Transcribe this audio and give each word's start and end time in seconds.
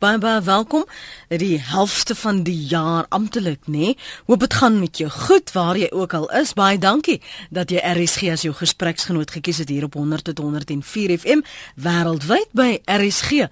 Baie 0.00 0.16
baie 0.16 0.40
welkom. 0.40 0.86
Die 1.28 1.58
helfte 1.60 2.14
van 2.16 2.38
die 2.42 2.56
jaar 2.70 3.04
amptelik, 3.12 3.66
nê? 3.68 3.78
Nee? 3.92 3.96
Hoop 4.24 4.40
dit 4.40 4.54
gaan 4.56 4.78
met 4.80 4.96
jou 4.96 5.10
goed 5.12 5.52
waar 5.52 5.76
jy 5.76 5.90
ook 5.92 6.14
al 6.16 6.30
is. 6.40 6.54
Baie 6.56 6.78
dankie 6.80 7.20
dat 7.52 7.68
jy 7.70 7.82
RSG 7.84 8.30
as 8.32 8.42
jou 8.46 8.54
gespreksgenoot 8.56 9.30
gekies 9.30 9.58
het 9.60 9.68
hier 9.68 9.84
op 9.84 9.94
100 10.00 10.24
tot 10.24 10.38
104 10.40 11.12
FM 11.18 11.44
wêreldwyd 11.76 12.48
by 12.56 12.80
rsg.co.za. 12.88 13.50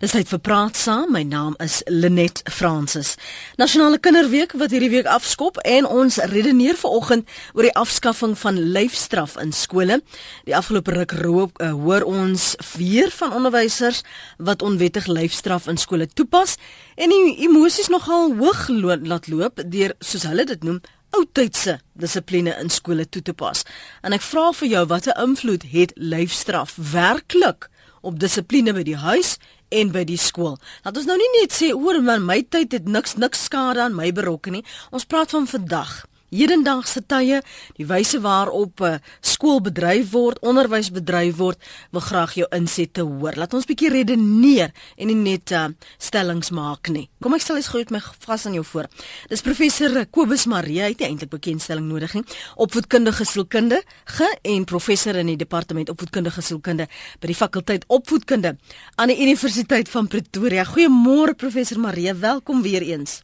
Dis 0.00 0.16
tyd 0.16 0.28
vir 0.32 0.40
praat 0.40 0.80
saam. 0.80 1.12
My 1.12 1.22
naam 1.28 1.52
is 1.60 1.82
Lenet 1.92 2.40
Fransis. 2.48 3.20
Nasionale 3.60 4.00
Kinderweek 4.00 4.56
wat 4.56 4.72
hierdie 4.72 4.94
week 4.96 5.12
afskop 5.12 5.60
en 5.60 5.84
ons 5.84 6.16
redeneer 6.32 6.80
vanoggend 6.80 7.28
oor 7.52 7.68
die 7.68 7.76
afskaffing 7.76 8.32
van 8.40 8.56
lyfstraf 8.72 9.36
in 9.44 9.52
skole. 9.52 10.00
Die 10.48 10.56
afgelope 10.56 10.96
ruk 10.96 11.12
roep, 11.20 11.60
uh, 11.60 11.76
hoor 11.76 12.08
ons 12.08 12.56
weer 12.80 13.12
van 13.20 13.36
onderwysers 13.36 14.00
wat 14.38 14.62
onwettig 14.62 15.06
lyfstraf 15.06 15.68
in 15.70 15.80
skole 15.80 16.08
toepas 16.08 16.56
en 16.96 17.12
die 17.12 17.36
emosies 17.46 17.88
nogal 17.92 18.34
hoog 18.38 18.68
lo 18.68 18.96
laat 18.96 19.28
loop 19.28 19.62
deur 19.64 19.94
soos 20.00 20.26
hulle 20.28 20.46
dit 20.48 20.66
noem 20.66 20.80
oudtydse 21.12 21.78
dissipline 21.92 22.54
in 22.60 22.70
skole 22.72 23.04
toe 23.08 23.22
te 23.22 23.34
pas. 23.36 23.64
En 24.02 24.16
ek 24.16 24.24
vra 24.24 24.48
vir 24.56 24.70
jou 24.74 24.84
watter 24.88 25.16
invloed 25.20 25.66
het 25.72 25.92
lyfstraf 25.96 26.76
werklik 26.92 27.68
op 28.00 28.18
dissipline 28.20 28.72
by 28.74 28.84
die 28.86 28.98
huis 28.98 29.36
en 29.72 29.92
by 29.92 30.04
die 30.08 30.20
skool. 30.20 30.56
Laat 30.84 30.98
ons 31.00 31.08
nou 31.08 31.18
nie 31.18 31.32
net 31.38 31.54
sê 31.54 31.72
oor 31.76 32.00
my 32.02 32.40
tyd 32.42 32.76
het 32.76 32.88
niks 32.88 33.16
niks 33.20 33.46
skade 33.48 33.84
aan 33.84 33.96
my 33.96 34.10
berokken 34.12 34.58
nie. 34.58 34.64
Ons 34.90 35.08
praat 35.08 35.32
van 35.36 35.48
vandag 35.48 36.02
hedendaagse 36.32 37.04
tye, 37.08 37.40
die 37.78 37.86
wyse 37.88 38.20
waarop 38.24 38.82
uh, 38.82 38.96
skool 39.20 39.60
bedryf 39.64 40.10
word, 40.14 40.40
onderwys 40.42 40.90
bedryf 40.94 41.36
word, 41.38 41.60
wil 41.92 42.04
graag 42.04 42.36
jou 42.40 42.48
insette 42.56 43.04
hoor. 43.06 43.36
Laat 43.38 43.54
ons 43.56 43.68
bietjie 43.68 43.92
redeneer 43.92 44.72
en 44.96 45.10
nie 45.12 45.18
net 45.18 45.52
uh, 45.52 45.68
stellings 46.02 46.52
maak 46.54 46.90
nie. 46.92 47.06
Kom 47.22 47.36
ek 47.36 47.44
stel 47.44 47.60
eens 47.60 47.70
gou 47.72 47.82
my 47.92 48.00
vas 48.24 48.46
aan 48.46 48.56
jou 48.56 48.64
voor. 48.66 48.88
Dis 49.30 49.44
professor 49.44 49.94
Kobus 50.10 50.46
Marie, 50.50 50.80
hy 50.82 50.92
het 50.94 51.04
eintlik 51.06 51.32
bekendstelling 51.32 51.88
nodig 51.88 52.14
nie. 52.16 52.24
Opvoedkundige 52.62 53.26
sielkundige 53.28 54.28
en 54.54 54.64
professor 54.68 55.18
in 55.20 55.32
die 55.32 55.38
departement 55.40 55.90
opvoedkundige 55.92 56.44
sielkunde 56.44 56.88
by 57.20 57.30
die 57.30 57.38
fakulteit 57.38 57.84
opvoedkunde 57.92 58.56
aan 58.96 59.12
die 59.12 59.20
Universiteit 59.22 59.90
van 59.92 60.08
Pretoria. 60.08 60.64
Goeiemôre 60.68 61.36
professor 61.36 61.80
Marie, 61.82 62.12
welkom 62.14 62.62
weer 62.62 62.82
eens. 62.86 63.20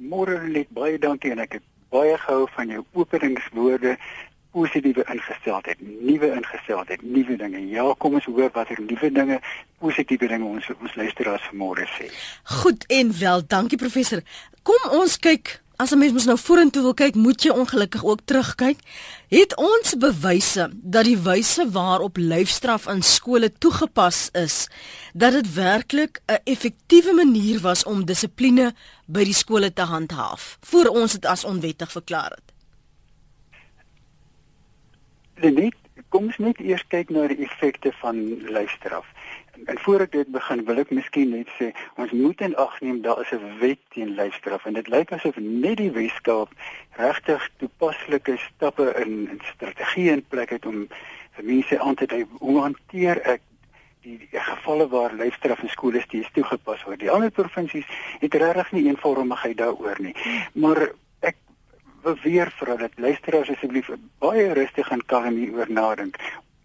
Môre 0.00 0.38
net 0.48 0.70
baie 0.72 0.98
dankie 0.98 1.34
en 1.34 1.42
ek 1.44 1.58
het 1.58 1.69
baie 1.90 2.16
gehou 2.18 2.48
van 2.56 2.74
jou 2.74 2.84
openingswoorde 2.92 3.96
positiewe 4.50 5.04
ingesteldheid, 5.12 5.78
nuwe 5.80 6.32
ingesteldheid, 6.34 7.02
nuwe 7.02 7.36
dinge. 7.38 7.60
Ja, 7.70 7.86
kom 7.98 8.16
ons 8.18 8.26
hoor 8.26 8.50
watter 8.54 8.80
nuwe 8.82 9.10
dinge, 9.14 9.38
positiewe 9.78 10.28
dinge 10.30 10.46
ons 10.46 10.70
ons 10.80 10.96
luisteraars 10.98 11.46
vanmôre 11.50 11.86
sê. 11.94 12.10
Goed 12.62 12.86
en 12.90 13.12
wel, 13.20 13.44
dankie 13.46 13.78
professor. 13.78 14.24
Kom 14.66 14.98
ons 14.98 15.18
kyk 15.22 15.60
As 15.80 15.92
'n 15.92 15.98
mens 15.98 16.12
mos 16.12 16.28
nou 16.28 16.38
vorentoe 16.38 16.82
wil 16.82 16.94
kyk, 16.94 17.14
moet 17.14 17.42
jy 17.42 17.50
ongelukkig 17.50 18.04
ook 18.04 18.20
terugkyk. 18.24 18.78
Het 19.28 19.56
ons 19.56 19.96
bewyse 19.96 20.68
dat 20.72 21.04
die 21.04 21.16
wyse 21.18 21.70
waarop 21.70 22.16
lyfstraf 22.16 22.86
in 22.86 23.02
skole 23.02 23.52
toegepas 23.52 24.28
is, 24.32 24.68
dat 25.12 25.32
dit 25.32 25.54
werklik 25.54 26.20
'n 26.26 26.40
effektiewe 26.44 27.14
manier 27.14 27.60
was 27.60 27.84
om 27.84 28.04
dissipline 28.04 28.74
by 29.06 29.24
die 29.24 29.34
skole 29.34 29.72
te 29.72 29.82
handhaaf, 29.82 30.58
voor 30.60 30.86
ons 30.86 31.12
dit 31.12 31.26
as 31.26 31.44
onwettig 31.44 31.92
verklaar 31.92 32.30
het? 32.36 32.52
Net, 35.54 35.74
kom 36.08 36.24
ons 36.24 36.38
net 36.38 36.60
eers 36.60 36.84
kyk 36.88 37.10
na 37.10 37.26
die 37.26 37.44
effekte 37.44 37.92
van 37.92 38.16
lyfstraf. 38.52 39.06
En 39.64 39.78
voor 39.78 40.00
ek 40.00 40.12
dit 40.12 40.28
begin, 40.32 40.64
wil 40.64 40.78
ek 40.80 40.90
miskien 40.94 41.32
net 41.34 41.50
sê, 41.58 41.70
ons 42.00 42.12
moet 42.16 42.40
in 42.40 42.56
ag 42.56 42.80
neem 42.80 43.00
daar 43.04 43.20
is 43.20 43.32
'n 43.32 43.58
wet 43.60 43.80
teen 43.92 44.14
lyfstraf 44.14 44.64
en 44.66 44.72
dit 44.78 44.88
lyk 44.88 45.12
asof 45.12 45.36
net 45.36 45.76
die 45.76 45.90
Weskaap 45.92 46.48
regtig 46.96 47.50
toepaslike 47.58 48.36
stappe 48.36 48.92
in, 49.04 49.28
in 49.28 49.40
strategie 49.52 50.10
in 50.10 50.24
plek 50.28 50.50
het 50.50 50.66
om 50.66 50.88
vir 51.36 51.44
mense 51.44 51.78
aan 51.78 51.94
te 51.94 52.06
dui 52.06 52.26
hoe 52.38 52.60
hanteer 52.60 53.20
ek 53.22 53.40
die, 54.02 54.18
die 54.18 54.40
gevalle 54.40 54.88
waar 54.88 55.14
lyfstraf 55.14 55.62
in 55.62 55.68
skole 55.68 56.00
steeds 56.00 56.30
toegepas 56.32 56.84
word. 56.84 57.00
Die 57.00 57.10
ander 57.10 57.30
provinsies 57.30 57.86
het 58.20 58.34
regtig 58.34 58.72
nie 58.72 58.86
eenvormigheid 58.88 59.56
daaroor 59.56 60.00
nie. 60.00 60.14
Maar 60.52 60.90
ek 61.20 61.36
wil 62.02 62.16
weer 62.22 62.52
vra 62.56 62.76
dat 62.76 62.96
luisteraars 62.96 63.50
asseblief 63.50 63.90
baie 64.18 64.52
rustig 64.52 64.90
en 64.90 65.04
kalm 65.06 65.36
hieroor 65.36 65.70
nadink. 65.70 66.16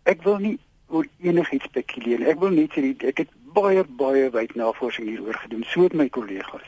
Ek 0.04 0.24
wil 0.24 0.38
nie 0.38 0.58
oor 0.88 1.08
enigiets 1.22 1.66
spekuleer. 1.66 2.28
Ek 2.28 2.40
wil 2.40 2.54
net 2.56 2.76
sê 2.76 2.94
ek 3.12 3.24
het 3.24 3.32
baie 3.56 3.84
baie 4.00 4.30
wyd 4.30 4.56
navorsing 4.60 5.08
hieroor 5.08 5.38
gedoen 5.44 5.64
so 5.72 5.88
met 5.88 5.94
my 5.94 6.08
kollegas. 6.10 6.66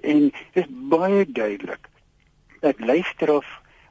En 0.00 0.30
dit 0.30 0.62
is 0.64 0.68
baie 0.92 1.24
duidelik 1.26 1.88
dat 2.60 2.80
lyfstraf 2.80 3.48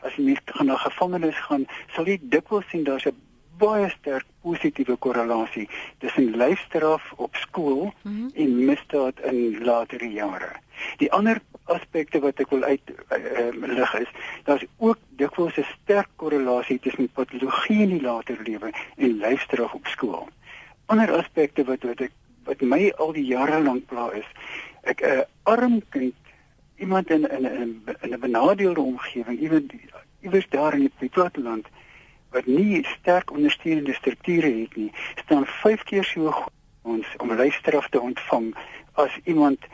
as 0.07 0.16
jy 0.16 0.38
na 0.63 0.78
gevangenis 0.80 1.40
gaan, 1.47 1.66
sal 1.96 2.07
jy 2.07 2.19
dikwels 2.22 2.68
sien 2.72 2.85
daar's 2.88 3.06
'n 3.06 3.16
baie 3.59 3.90
sterk 3.90 4.25
positiewe 4.42 4.96
korrelasie 5.03 5.68
tussen 6.00 6.36
lyfstraf 6.40 7.12
op 7.16 7.36
skool 7.36 7.92
mm 8.02 8.12
-hmm. 8.12 8.31
en 8.34 8.66
misdaad 8.66 9.20
in 9.20 9.64
latere 9.64 10.09
jare. 10.12 10.52
Die 10.97 11.12
ander 11.12 11.42
aspekte 11.64 12.19
wat 12.19 12.40
ek 12.40 12.50
wil 12.50 12.64
uit 12.64 12.81
uh, 12.90 13.50
lig 13.52 13.94
is, 14.00 14.12
daar's 14.44 14.66
ook 14.78 14.98
dikwels 15.22 15.58
'n 15.58 15.68
sterk 15.84 16.09
korrelasie 16.16 16.80
tussen 16.80 17.09
patologie 17.09 17.81
in 17.81 17.90
die 17.90 18.02
later 18.02 18.38
lewe 18.44 18.72
en 18.96 19.18
lyfstraf 19.18 19.74
op 19.74 19.88
skool. 19.88 20.28
Ander 20.86 21.12
aspekte 21.12 21.64
wat 21.64 21.84
wat 21.84 22.02
ek 22.02 22.12
wat 22.44 22.62
my 22.62 22.94
al 22.98 23.12
die 23.14 23.25
jare 23.25 23.62
lank 23.62 23.86
pla 23.86 24.09
is, 24.12 24.30
ek 24.81 25.02
'n 25.02 25.19
uh, 25.19 25.22
arm 25.44 25.81
kind, 25.90 26.16
iemand 26.78 27.09
in 27.09 27.30
in 27.30 27.46
'n 27.46 27.84
in 28.02 28.14
'n 28.14 28.19
benadeelde 28.19 28.81
omgewing, 28.81 29.40
iewers 29.40 29.64
iewers 30.22 30.50
daar 30.50 30.74
in 30.74 30.92
die 31.00 31.09
platteland 31.09 31.68
wat 32.29 32.45
nie 32.45 32.85
sterk 32.85 33.31
ondersteunende 33.31 33.94
strukture 33.94 34.51
het 34.62 34.75
nie, 34.75 34.91
staan 35.23 35.45
5 35.45 35.84
keer 35.84 36.03
so 36.03 36.34
ons 36.81 37.07
om 37.17 37.34
lyfstraf 37.34 37.90
te 37.90 38.00
ontvang 38.00 38.56
as 38.94 39.19
iemand 39.23 39.66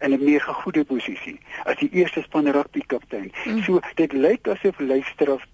in 0.00 0.12
'n 0.12 0.24
meer 0.24 0.40
gegoede 0.40 0.84
posisie 0.84 1.38
as 1.64 1.76
die 1.76 1.90
eerste 1.92 2.22
span 2.22 2.48
rugby 2.48 2.82
kaptein. 2.86 3.32
Mm. 3.44 3.62
So 3.62 3.80
dit 3.94 4.12
lyk 4.12 4.48
asof 4.48 4.78
lyfstraf 4.78 5.46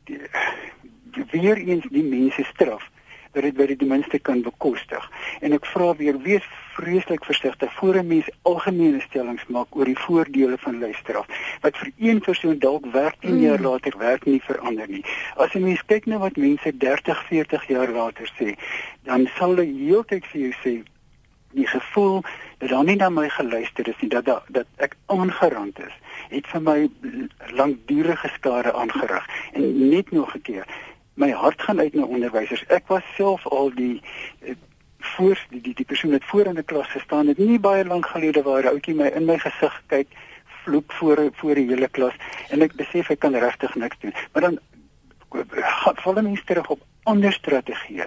weer 1.30 1.56
eens 1.56 1.86
die 1.90 2.02
mense 2.02 2.44
straf 2.44 2.90
dat 3.36 3.44
dit 3.44 3.56
baie 3.56 3.76
die 3.76 3.88
mense 3.88 4.18
kan 4.24 4.40
bekostig. 4.44 5.04
En 5.44 5.52
ek 5.56 5.68
vra 5.68 5.92
weer 6.00 6.16
wees 6.24 6.46
vreeslik 6.76 7.24
versigtig 7.24 7.72
voor 7.78 7.98
'n 8.00 8.06
mens 8.06 8.28
algemene 8.42 9.00
stellings 9.00 9.46
maak 9.48 9.76
oor 9.76 9.84
die 9.84 9.98
voordele 9.98 10.58
van 10.58 10.78
lyfstraf. 10.78 11.26
Wat 11.60 11.76
vir 11.76 11.90
een 11.98 12.20
persoon 12.20 12.58
dalk 12.58 12.86
werk 12.92 13.20
10 13.20 13.34
mm. 13.34 13.40
jaar 13.40 13.60
later 13.60 13.94
werk 13.98 14.24
nie 14.24 14.40
verander 14.42 14.88
nie. 14.88 15.04
As 15.36 15.54
'n 15.54 15.62
mens 15.62 15.84
kyk 15.86 16.06
na 16.06 16.18
wat 16.18 16.36
mense 16.36 16.76
30, 16.76 17.26
40 17.26 17.68
jaar 17.68 17.88
later 17.88 18.32
sê, 18.38 18.56
dan 19.02 19.28
sal 19.36 19.56
hulle 19.56 19.68
heeltyd 19.84 20.26
vir 20.26 20.40
jou 20.40 20.52
sê 20.64 20.82
die 21.56 21.66
gevoel 21.66 22.22
dat 22.58 22.68
daar 22.68 22.84
nie 22.84 22.96
na 22.96 23.08
my 23.08 23.28
geluister 23.28 23.88
is 23.88 24.00
nie 24.00 24.10
dat 24.10 24.24
dat, 24.24 24.44
dat 24.48 24.66
ek 24.76 24.96
aangerand 25.06 25.78
is 25.78 25.94
het 26.28 26.46
vir 26.52 26.62
my 26.62 26.90
langdurige 27.60 28.28
skade 28.34 28.72
aangerig 28.72 29.26
en 29.52 29.88
net 29.88 30.10
nog 30.10 30.34
'n 30.34 30.42
keer 30.42 30.66
my 31.16 31.30
hart 31.32 31.62
gaan 31.62 31.80
uit 31.80 31.94
na 31.94 32.04
onderwysers 32.04 32.64
ek 32.78 32.88
was 32.92 33.04
self 33.16 33.46
al 33.46 33.72
die 33.74 34.00
eh, 34.44 34.56
voor 35.16 35.38
die 35.50 35.60
die, 35.60 35.74
die 35.74 35.88
persoon 35.88 36.16
wat 36.16 36.30
voor 36.30 36.46
in 36.52 36.58
'n 36.58 36.64
klas 36.64 36.88
gestaan 36.94 37.26
het 37.32 37.38
nie 37.38 37.58
baie 37.58 37.84
lank 37.84 38.06
gelede 38.06 38.42
waar 38.42 38.62
'n 38.62 38.74
ouetjie 38.74 38.94
my 38.94 39.08
in 39.08 39.24
my 39.24 39.38
gesig 39.38 39.82
kyk 39.86 40.08
vloek 40.64 40.92
voor 40.92 41.30
voor 41.32 41.54
die 41.54 41.68
hele 41.68 41.88
klas 41.88 42.14
en 42.50 42.62
ek 42.62 42.76
besef 42.76 43.10
ek 43.10 43.18
kan 43.18 43.34
regtig 43.34 43.74
niks 43.74 43.98
doen 44.00 44.14
maar 44.32 44.42
dan 44.42 44.58
val 46.04 46.22
mense 46.22 46.44
terug 46.44 46.68
op 46.70 46.80
ander 47.06 47.32
strategieë. 47.32 48.06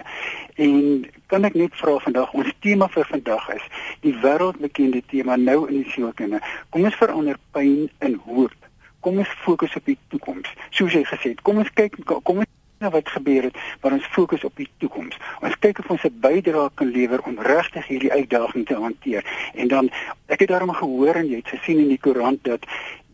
En 0.54 1.06
kan 1.26 1.44
ek 1.48 1.56
net 1.56 1.76
vra 1.80 1.96
vandag 2.04 2.32
ons 2.36 2.52
tema 2.64 2.88
vir 2.92 3.06
vandag 3.08 3.46
is 3.54 3.68
die 4.04 4.14
wêreldbekende 4.22 5.00
tema 5.12 5.36
nou 5.40 5.62
in 5.68 5.80
die 5.80 5.92
sielkunde. 5.92 6.40
Kom 6.70 6.84
ons 6.88 6.98
verander 7.00 7.38
pyn 7.56 7.88
in 8.04 8.18
hoop. 8.26 8.56
Kom 9.00 9.22
ons 9.22 9.36
fokus 9.44 9.76
op 9.78 9.86
die 9.88 9.96
toekoms. 10.12 10.50
Soos 10.76 10.92
jy 10.92 11.04
gesê 11.08 11.32
het, 11.32 11.40
kom 11.46 11.62
ons 11.62 11.72
kyk 11.80 11.96
kom 12.04 12.42
ons 12.42 12.49
na 12.80 12.90
wat 12.90 13.08
gebeur 13.08 13.42
het, 13.42 13.56
maar 13.80 13.92
ons 13.92 14.06
fokus 14.12 14.44
op 14.44 14.56
die 14.56 14.68
toekoms. 14.80 15.16
Ons 15.44 15.58
kyk 15.60 15.78
of 15.82 15.90
ons 15.92 16.04
'n 16.04 16.20
bydrae 16.20 16.70
kan 16.74 16.88
lewer 16.88 17.20
om 17.28 17.36
regtig 17.38 17.86
hierdie 17.86 18.12
uitdaging 18.12 18.66
te 18.66 18.74
hanteer. 18.74 19.24
En 19.54 19.68
dan 19.68 19.90
ek 20.26 20.40
het 20.40 20.48
daarom 20.48 20.72
gehoor 20.72 21.14
en 21.14 21.28
jy 21.28 21.36
het 21.36 21.48
gesien 21.48 21.78
in 21.78 21.88
die 21.88 22.00
koerant 22.00 22.44
dat 22.44 22.64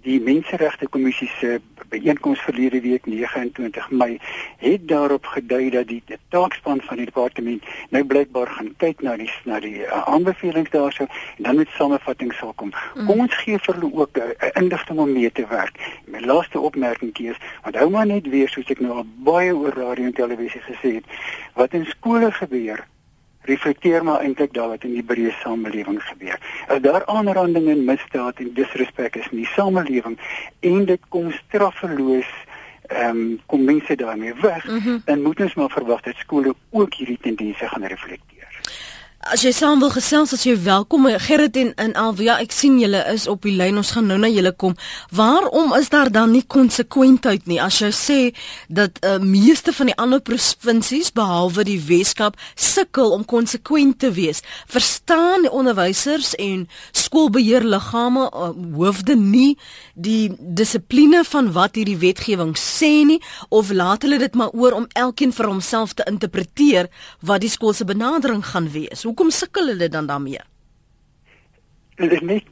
die 0.06 0.20
menseregte 0.22 0.86
kommissie 0.94 1.28
se 1.40 1.58
byeenkoms 1.90 2.40
verlede 2.46 2.80
week 2.80 3.06
29 3.06 3.90
Mei 3.90 4.18
het 4.62 4.88
daarop 4.88 5.26
gedui 5.26 5.70
dat 5.70 5.88
die, 5.90 6.02
die 6.06 6.18
taakspan 6.34 6.80
van 6.86 7.00
die 7.00 7.08
departement 7.10 7.66
nou 7.90 8.04
blykbaar 8.04 8.50
gaan 8.58 8.72
kyk 8.82 9.02
na 9.06 9.16
die 9.18 9.30
na 9.44 9.60
die 9.62 9.82
uh, 9.82 10.02
aanbevelings 10.12 10.70
daarso 10.70 11.06
en 11.10 11.48
dan 11.48 11.60
met 11.60 11.74
samevatting 11.78 12.32
sal 12.38 12.52
kom. 12.54 12.72
Mm. 12.94 13.06
Kom 13.10 13.22
ons 13.26 13.38
gee 13.42 13.58
vir 13.58 13.78
hulle 13.78 13.92
ook 14.02 14.18
'n 14.18 14.30
uh, 14.30 14.50
inligting 14.62 14.98
om 14.98 15.12
mee 15.12 15.32
te 15.32 15.46
werk. 15.50 15.78
My 16.06 16.20
laaste 16.20 16.60
opmerking 16.60 17.14
is, 17.18 17.38
onthou 17.64 17.90
maar 17.90 18.06
net 18.06 18.26
weer 18.28 18.48
soos 18.48 18.70
ek 18.70 18.80
nou 18.80 18.92
al 19.02 19.06
baie 19.30 19.54
oor 19.54 19.74
radio 19.74 20.04
en 20.04 20.12
televisie 20.12 20.60
gesê 20.60 20.94
het, 20.98 21.06
wat 21.54 21.72
in 21.74 21.86
skole 21.86 22.32
gebeur 22.32 22.86
reflekteer 23.46 24.04
maar 24.04 24.20
eintlik 24.20 24.52
daar 24.54 24.68
wat 24.68 24.84
in 24.84 24.92
die 24.98 25.04
breë 25.06 25.32
samelewing 25.40 26.02
gebeur. 26.02 26.38
As 26.66 26.80
daar 26.80 27.06
aanranding 27.06 27.68
en 27.68 27.84
misdaad 27.84 28.42
en 28.42 28.52
disrespek 28.54 29.16
is 29.16 29.30
in 29.30 29.42
die 29.44 29.52
samelewing 29.54 30.18
en 30.60 30.84
dit 30.84 31.08
kom 31.08 31.30
straffeloos 31.30 32.30
ehm 32.86 33.16
um, 33.16 33.40
kom 33.46 33.64
mense 33.64 33.96
daarmee 33.96 34.34
weg, 34.40 34.64
mm 34.68 34.78
-hmm. 34.78 35.02
dan 35.04 35.22
moet 35.22 35.40
ons 35.40 35.54
maar 35.54 35.70
verwag 35.70 36.00
dat 36.00 36.14
skole 36.16 36.54
ook 36.70 36.94
hierdie 36.94 37.18
tendense 37.20 37.68
gaan 37.68 37.84
reflekteer. 37.84 38.35
As 39.26 39.42
jy 39.42 39.50
saam 39.50 39.80
wil 39.82 39.90
gesels, 39.90 40.30
as 40.36 40.44
jy 40.46 40.52
welkom 40.62 41.08
Gerrit 41.24 41.56
en 41.58 41.72
in 41.82 41.94
Alvia, 41.98 42.36
ek 42.38 42.52
sien 42.54 42.76
julle 42.78 43.00
is 43.10 43.24
op 43.26 43.42
die 43.42 43.56
lyn. 43.58 43.80
Ons 43.80 43.90
gaan 43.96 44.06
nou 44.06 44.18
na 44.22 44.28
julle 44.30 44.52
kom. 44.54 44.76
Waarom 45.10 45.72
is 45.74 45.88
daar 45.90 46.12
dan 46.14 46.30
nie 46.30 46.44
konsekwentheid 46.46 47.48
nie? 47.50 47.58
As 47.58 47.80
jy 47.82 47.90
sê 47.90 48.18
dat 48.70 49.00
uh, 49.02 49.16
meeste 49.18 49.74
van 49.74 49.90
die 49.90 49.96
ander 49.98 50.22
provinsies 50.22 51.10
behalwe 51.16 51.64
die 51.66 51.80
Weskaap 51.88 52.38
sukkel 52.54 53.10
om 53.16 53.24
konsekwent 53.26 53.98
te 54.04 54.12
wees, 54.14 54.44
verstaan 54.70 55.48
die 55.48 55.50
onderwysers 55.50 56.36
en 56.38 56.68
skoolbeheerliggame 56.94 58.28
uh, 58.30 58.52
hoofde 58.78 59.18
nie 59.18 59.56
die 59.98 60.30
dissipline 60.38 61.24
van 61.26 61.50
wat 61.56 61.80
hierdie 61.80 61.98
wetgewing 61.98 62.54
sê 62.60 62.92
nie 63.10 63.18
of 63.50 63.74
laat 63.74 64.06
hulle 64.06 64.22
dit 64.22 64.38
maar 64.38 64.54
oor 64.54 64.78
om 64.78 64.88
elkeen 64.94 65.34
vir 65.34 65.50
homself 65.50 65.98
te 65.98 66.06
interpreteer 66.06 66.92
wat 67.26 67.42
die 67.42 67.50
skool 67.50 67.74
se 67.74 67.88
benadering 67.88 68.46
gaan 68.52 68.70
wees? 68.70 69.02
Hoe 69.02 69.15
Hoekom 69.16 69.30
sukkel 69.32 69.66
hulle 69.66 69.88
dan 69.88 70.06
daarmee? 70.06 70.40
Net 71.96 72.44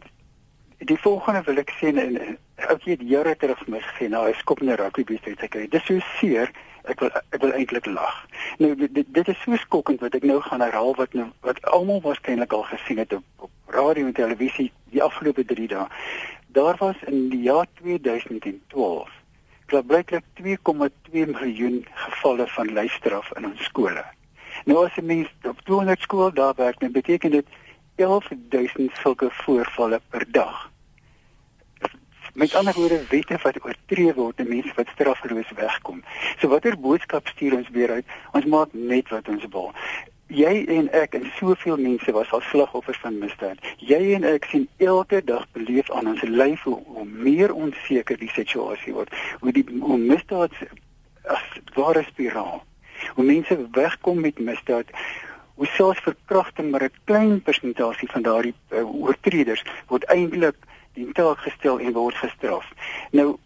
die 0.79 0.97
volgende 0.97 1.43
wil 1.45 1.61
ek 1.61 1.75
sê 1.77 1.91
en 1.93 2.15
ek 2.57 2.87
het 2.89 3.03
jare 3.05 3.35
terug 3.37 3.61
misgesien, 3.69 4.15
nou 4.17 4.23
hy 4.25 4.33
skop 4.39 4.63
net 4.65 4.81
rugby 4.81 5.05
bestuur 5.11 5.37
te 5.43 5.51
kry. 5.53 5.67
Dis 5.69 5.85
so 5.85 6.01
seer. 6.15 6.49
Ek 6.89 7.05
wil 7.05 7.13
ek 7.19 7.45
wil 7.45 7.53
eintlik 7.59 7.91
lag. 7.93 8.17
Nou 8.65 8.73
dit, 8.81 8.97
dit 8.97 9.29
is 9.35 9.45
so 9.45 9.61
skokkend 9.67 10.01
wat 10.07 10.17
ek 10.17 10.25
nou 10.25 10.39
gaan 10.49 10.65
herhaal 10.65 10.97
wat 11.03 11.13
nou 11.13 11.29
wat 11.45 11.61
almal 11.77 12.01
waarskynlik 12.09 12.57
al 12.57 12.65
gesien 12.73 13.05
het 13.05 13.13
op, 13.13 13.29
op 13.45 13.77
radio 13.77 14.09
en 14.09 14.17
televisie 14.17 14.71
die 14.97 15.05
afgelope 15.05 15.45
3 15.53 15.69
dae. 15.77 15.87
Daar 16.57 16.81
was 16.81 17.07
in 17.13 17.29
die 17.29 17.45
jaar 17.45 17.69
2012 17.85 19.13
klaarblyklik 19.69 20.25
2,2 20.41 21.29
miljoen 21.37 21.83
gevalle 22.09 22.49
van 22.57 22.77
lyfstraf 22.81 23.35
in 23.37 23.53
ons 23.53 23.69
skole. 23.69 24.09
Nou 24.65 24.85
as 24.85 24.97
'n 24.97 25.07
mens 25.07 25.29
op 25.43 25.61
200 25.61 26.01
skool 26.01 26.33
daar 26.33 26.55
werk, 26.57 26.81
dan 26.81 26.93
beteken 26.93 27.31
dit 27.31 27.47
11000 27.95 28.97
sulke 28.97 29.29
voorvalle 29.31 30.01
per 30.09 30.25
dag. 30.29 30.71
Met 32.35 32.55
ander 32.55 32.75
woorde, 32.75 33.07
wette 33.09 33.39
wat 33.43 33.65
oortree 33.65 34.15
word, 34.15 34.37
en 34.37 34.49
mense 34.49 34.73
wat 34.75 34.89
straffeloos 34.89 35.51
wegkom. 35.55 36.03
So 36.39 36.49
watter 36.49 36.79
boodskap 36.79 37.27
stuur 37.27 37.55
ons 37.55 37.69
weer 37.69 37.91
uit? 37.91 38.07
Ons 38.33 38.45
maak 38.45 38.73
net 38.73 39.09
wat 39.09 39.29
ons 39.29 39.45
wil. 39.51 39.71
Jy 40.27 40.65
en 40.67 40.89
ek 40.93 41.15
en 41.15 41.31
soveel 41.37 41.77
mense 41.77 42.13
was 42.13 42.31
al 42.33 42.41
slagoffers 42.41 42.99
van 42.99 43.19
misdaad. 43.19 43.59
Jy 43.77 44.15
en 44.15 44.25
ek 44.25 44.45
sien 44.45 44.69
elke 44.77 45.25
dag 45.25 45.47
beleef 45.53 45.91
aan 45.91 46.07
ons 46.07 46.23
lyf 46.23 46.63
hoe, 46.63 46.81
hoe 46.85 47.05
meer 47.05 47.53
onseker 47.53 48.19
die 48.19 48.33
situasie 48.33 48.93
word. 48.93 49.13
Hoe 49.41 49.53
die 49.53 49.67
hoe 49.81 49.99
misdaad 49.99 50.57
as 51.23 51.45
ware 51.75 52.03
spiraal 52.03 52.65
hoe 53.15 53.25
mense 53.25 53.69
wegkom 53.73 54.21
met 54.21 54.39
misdaad 54.39 54.91
hoe 55.55 55.67
selfs 55.67 56.01
verkrachting 56.01 56.71
maar 56.71 56.85
'n 56.85 57.01
klein 57.05 57.43
persentasie 57.43 58.09
van 58.11 58.23
daardie 58.23 58.55
uh, 58.71 58.95
oortreders 58.95 59.65
word 59.87 60.05
eintlik 60.05 60.57
die 60.95 61.13
taak 61.13 61.39
gestel 61.39 61.79
en 61.81 61.93
word 61.93 62.15
gestraf. 62.15 62.67
Nou 63.11 63.37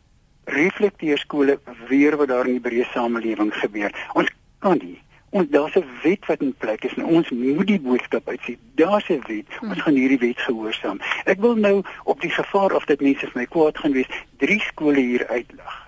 reflekteer 0.45 1.19
skole 1.19 1.59
weer 1.89 2.17
wat 2.17 2.29
daar 2.29 2.47
in 2.47 2.61
die 2.61 2.65
breë 2.71 2.89
samelewing 2.93 3.55
gebeur. 3.55 3.93
Ons 4.15 4.31
kan 4.59 4.81
nie 4.83 5.01
ons 5.31 5.49
daar's 5.51 5.77
'n 5.77 5.85
wet 6.03 6.27
wat 6.27 6.41
in 6.41 6.55
plek 6.59 6.85
is 6.85 6.95
en 6.95 7.05
ons 7.05 7.31
moet 7.31 7.67
die 7.67 7.81
boodskap 7.81 8.29
uitsien. 8.29 8.59
Daar's 8.75 9.09
'n 9.09 9.23
wet. 9.27 9.47
Ons 9.61 9.83
gaan 9.83 9.95
hierdie 9.95 10.19
wet 10.19 10.41
gehoorsaam. 10.41 11.01
Ek 11.25 11.41
wil 11.41 11.55
nou 11.55 11.83
op 12.05 12.21
die 12.21 12.31
gevaar 12.31 12.73
of 12.73 12.85
dit 12.85 13.01
mense 13.01 13.27
vir 13.27 13.41
my 13.41 13.47
kwaad 13.47 13.79
gaan 13.79 13.93
wees, 13.93 14.09
drie 14.37 14.61
skole 14.61 15.01
hier 15.01 15.27
uitlig. 15.27 15.88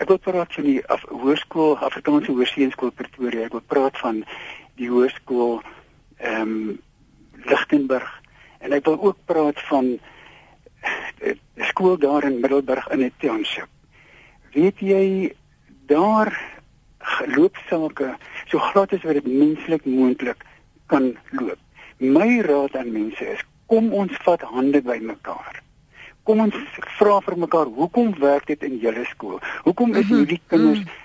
Ek 0.00 0.08
wil 0.08 0.18
praat 0.18 0.54
van 0.56 0.64
die 0.64 0.78
af, 0.88 1.02
hoërskool 1.12 1.74
Afrikaanse 1.84 2.32
Hoërskool 2.32 2.92
Pretoria. 2.96 3.44
Ek 3.50 3.56
wil 3.58 3.66
praat 3.68 3.98
van 4.00 4.22
die 4.80 4.88
hoërskool 4.88 5.60
ehm 6.20 6.54
um, 6.54 6.78
Lichtenburg 7.44 8.08
en 8.60 8.72
ek 8.76 8.84
wil 8.88 8.96
ook 9.00 9.20
praat 9.28 9.60
van 9.68 9.94
die 11.20 11.68
skool 11.68 11.96
daar 12.00 12.24
in 12.28 12.40
Middelburg 12.40 12.88
in 12.92 13.04
die 13.04 13.12
township. 13.20 13.68
Weet 14.56 14.80
jy 14.84 15.04
daar 15.88 16.32
loop 17.36 17.56
sake 17.68 18.14
so 18.48 18.60
glad 18.72 18.92
as 18.96 19.04
wat 19.04 19.20
dit 19.20 19.28
menslik 19.28 19.84
moontlik 19.84 20.44
kan 20.92 21.12
loop. 21.36 21.60
My 22.00 22.40
raad 22.44 22.76
aan 22.76 22.92
mense 22.92 23.24
is 23.36 23.44
kom 23.72 23.92
ons 23.92 24.16
vat 24.24 24.44
hande 24.48 24.80
bymekaar 24.84 25.60
kom 26.24 26.40
ons 26.46 26.56
vra 26.98 27.18
vir 27.26 27.36
mekaar 27.44 27.70
hoekom 27.76 28.14
werk 28.20 28.46
dit 28.50 28.62
in 28.68 28.78
julle 28.82 29.04
skool? 29.10 29.38
Hoekom 29.66 29.94
is 29.94 30.08
hierdie 30.08 30.40
mhm, 30.40 30.48
kinders 30.52 30.82
mhm. 30.84 30.98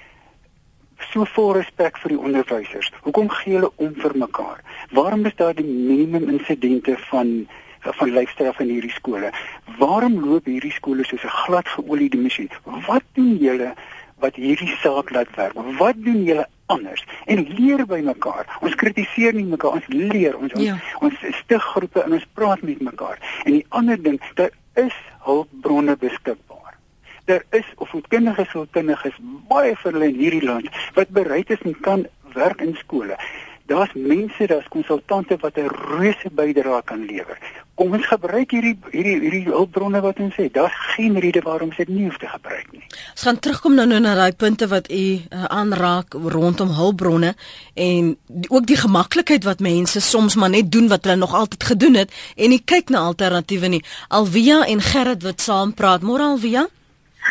so 1.11 1.27
vol 1.35 1.53
respek 1.59 1.99
vir 2.03 2.15
die 2.15 2.21
onderwysers? 2.29 2.91
Hoekom 3.07 3.29
gee 3.39 3.57
hulle 3.57 3.71
om 3.75 3.93
vir 4.01 4.17
mekaar? 4.25 4.63
Waarom 4.91 5.25
is 5.25 5.37
daar 5.41 5.55
die 5.57 5.67
minimum 5.67 6.29
insidente 6.37 6.97
van 7.11 7.37
van 7.85 8.09
lyfstraf 8.09 8.59
in 8.63 8.71
hierdie 8.73 8.95
skole? 8.95 9.29
Waarom 9.77 10.17
loop 10.23 10.47
hierdie 10.49 10.73
skole 10.73 11.03
soos 11.05 11.23
'n 11.23 11.37
glad 11.45 11.67
geoliede 11.67 12.17
masjien? 12.17 12.49
Wat 12.87 13.03
doen 13.13 13.37
julle 13.37 13.75
wat 14.19 14.35
hierdie 14.35 14.73
saak 14.81 15.11
laat 15.11 15.29
werk? 15.35 15.53
Wat 15.77 15.95
doen 16.01 16.23
julle 16.23 16.47
anders 16.65 17.05
en 17.25 17.45
leer 17.57 17.85
by 17.85 17.99
mekaar. 18.05 18.47
Ons 18.65 18.75
kritiseer 18.79 19.33
nie 19.33 19.45
mekaar, 19.45 19.79
ons 19.79 19.89
leer 19.89 20.37
ons 20.37 20.53
ja. 20.57 20.77
ons, 20.99 21.09
ons 21.09 21.39
stig 21.41 21.67
groepe 21.73 22.03
en 22.03 22.17
ons 22.17 22.29
praat 22.37 22.61
met 22.65 22.81
mekaar. 22.81 23.21
En 23.45 23.57
die 23.57 23.65
ander 23.69 24.01
ding, 24.01 24.19
daar 24.39 24.53
is 24.75 24.95
hulpbronne 25.25 25.95
beskikbaar. 25.97 26.77
Daar 27.25 27.43
is 27.49 27.65
opvoedkundige 27.81 28.45
sielkundiges 28.51 29.17
baie 29.49 29.73
vir 29.81 29.95
hulle 29.95 30.11
in 30.11 30.19
hierdie 30.19 30.45
land 30.45 30.69
wat 30.97 31.13
bereid 31.15 31.49
is 31.49 31.63
en 31.65 31.77
kan 31.87 32.05
werk 32.35 32.61
in 32.61 32.75
skole. 32.77 33.17
Daar's 33.65 33.93
mense, 33.93 34.47
daar's 34.47 34.67
konsultante 34.67 35.37
wat 35.41 35.57
'n 35.57 35.69
reuse 35.97 36.29
bydrae 36.31 36.81
kan 36.83 37.05
lewer. 37.05 37.37
Kom 37.73 37.93
ons 37.93 38.05
gebruik 38.05 38.51
hierdie 38.51 38.77
hierdie 38.91 39.19
hierdie 39.19 39.43
hulpbronne 39.45 40.01
wat 40.01 40.19
ons 40.19 40.35
het. 40.35 40.53
Daar's 40.53 40.75
geen 40.95 41.19
rede 41.19 41.41
waarom 41.41 41.67
ons 41.67 41.77
dit 41.77 41.87
nie 41.87 42.03
hoef 42.03 42.17
te 42.17 42.27
gebruik 42.27 42.71
nie. 42.71 42.83
Ons 43.11 43.21
gaan 43.21 43.39
terugkom 43.39 43.73
nou 43.75 43.87
nou 43.87 43.99
na 43.99 44.13
daai 44.15 44.31
punte 44.33 44.67
wat 44.67 44.91
u 44.91 44.95
uh, 44.95 45.43
aanraak 45.43 46.13
rondom 46.13 46.69
hulpbronne 46.69 47.33
en 47.73 48.17
die, 48.27 48.49
ook 48.49 48.65
die 48.65 48.77
gemaklikheid 48.77 49.43
wat 49.43 49.59
mense 49.59 49.99
soms 49.99 50.35
maar 50.35 50.49
net 50.49 50.71
doen 50.71 50.87
wat 50.87 51.03
hulle 51.03 51.15
nog 51.15 51.33
altyd 51.33 51.63
gedoen 51.63 51.93
het 51.93 52.13
en 52.35 52.49
nie 52.49 52.61
kyk 52.65 52.89
na 52.89 52.99
alternatiewe 52.99 53.67
nie. 53.67 53.83
Alvia 54.07 54.65
en 54.65 54.81
Gerrit 54.81 55.23
wat 55.23 55.41
saam 55.41 55.73
praat. 55.73 56.01
Môre 56.01 56.21
Alvia? 56.21 56.67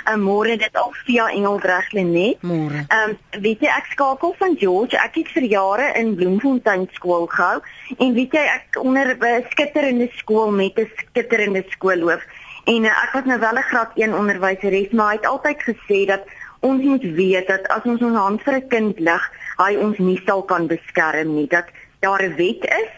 Uh, 0.04 0.16
môre 0.18 0.56
dit 0.58 0.76
al 0.76 0.92
via 1.06 1.28
Engelbreg 1.30 1.92
Lenet. 1.92 2.42
Môre. 2.42 2.84
Ehm 2.88 3.10
um, 3.10 3.42
weet 3.42 3.60
jy 3.60 3.70
ek 3.70 3.92
skakel 3.94 4.34
van 4.38 4.56
George. 4.58 4.98
Ek 4.98 5.14
het 5.14 5.28
vir 5.32 5.46
jare 5.48 5.92
in 6.00 6.14
Bloemfontein 6.18 6.88
skool 6.92 7.26
gehou 7.30 7.60
en 7.98 8.14
weet 8.14 8.34
jy 8.34 8.44
ek 8.56 8.80
onder 8.82 9.14
'n 9.14 9.44
skitterende 9.50 10.08
skool 10.18 10.50
met 10.50 10.78
'n 10.78 10.90
skitterende 10.96 11.64
skoolhoof 11.68 12.22
en 12.64 12.84
uh, 12.84 13.02
ek 13.04 13.12
was 13.12 13.24
nou 13.24 13.38
wel 13.38 13.58
'n 13.58 13.68
graad 13.70 13.92
1 13.94 14.14
onderwyseres, 14.14 14.90
maar 14.90 15.08
hy 15.08 15.16
het 15.16 15.26
altyd 15.26 15.62
gesê 15.62 16.04
dat 16.06 16.22
ons 16.60 16.82
moet 16.82 17.02
weet 17.02 17.46
dat 17.46 17.68
as 17.68 17.84
ons 17.84 18.02
ons 18.02 18.16
hand 18.16 18.42
vir 18.42 18.54
'n 18.54 18.68
kind 18.68 18.98
lig, 18.98 19.24
hy 19.56 19.76
ons 19.76 19.98
nie 19.98 20.20
sal 20.26 20.42
kan 20.42 20.66
beskerm 20.66 21.34
nie. 21.34 21.46
Dat 21.46 21.66
daar 22.00 22.22
'n 22.22 22.36
wet 22.36 22.64
is 22.64 22.92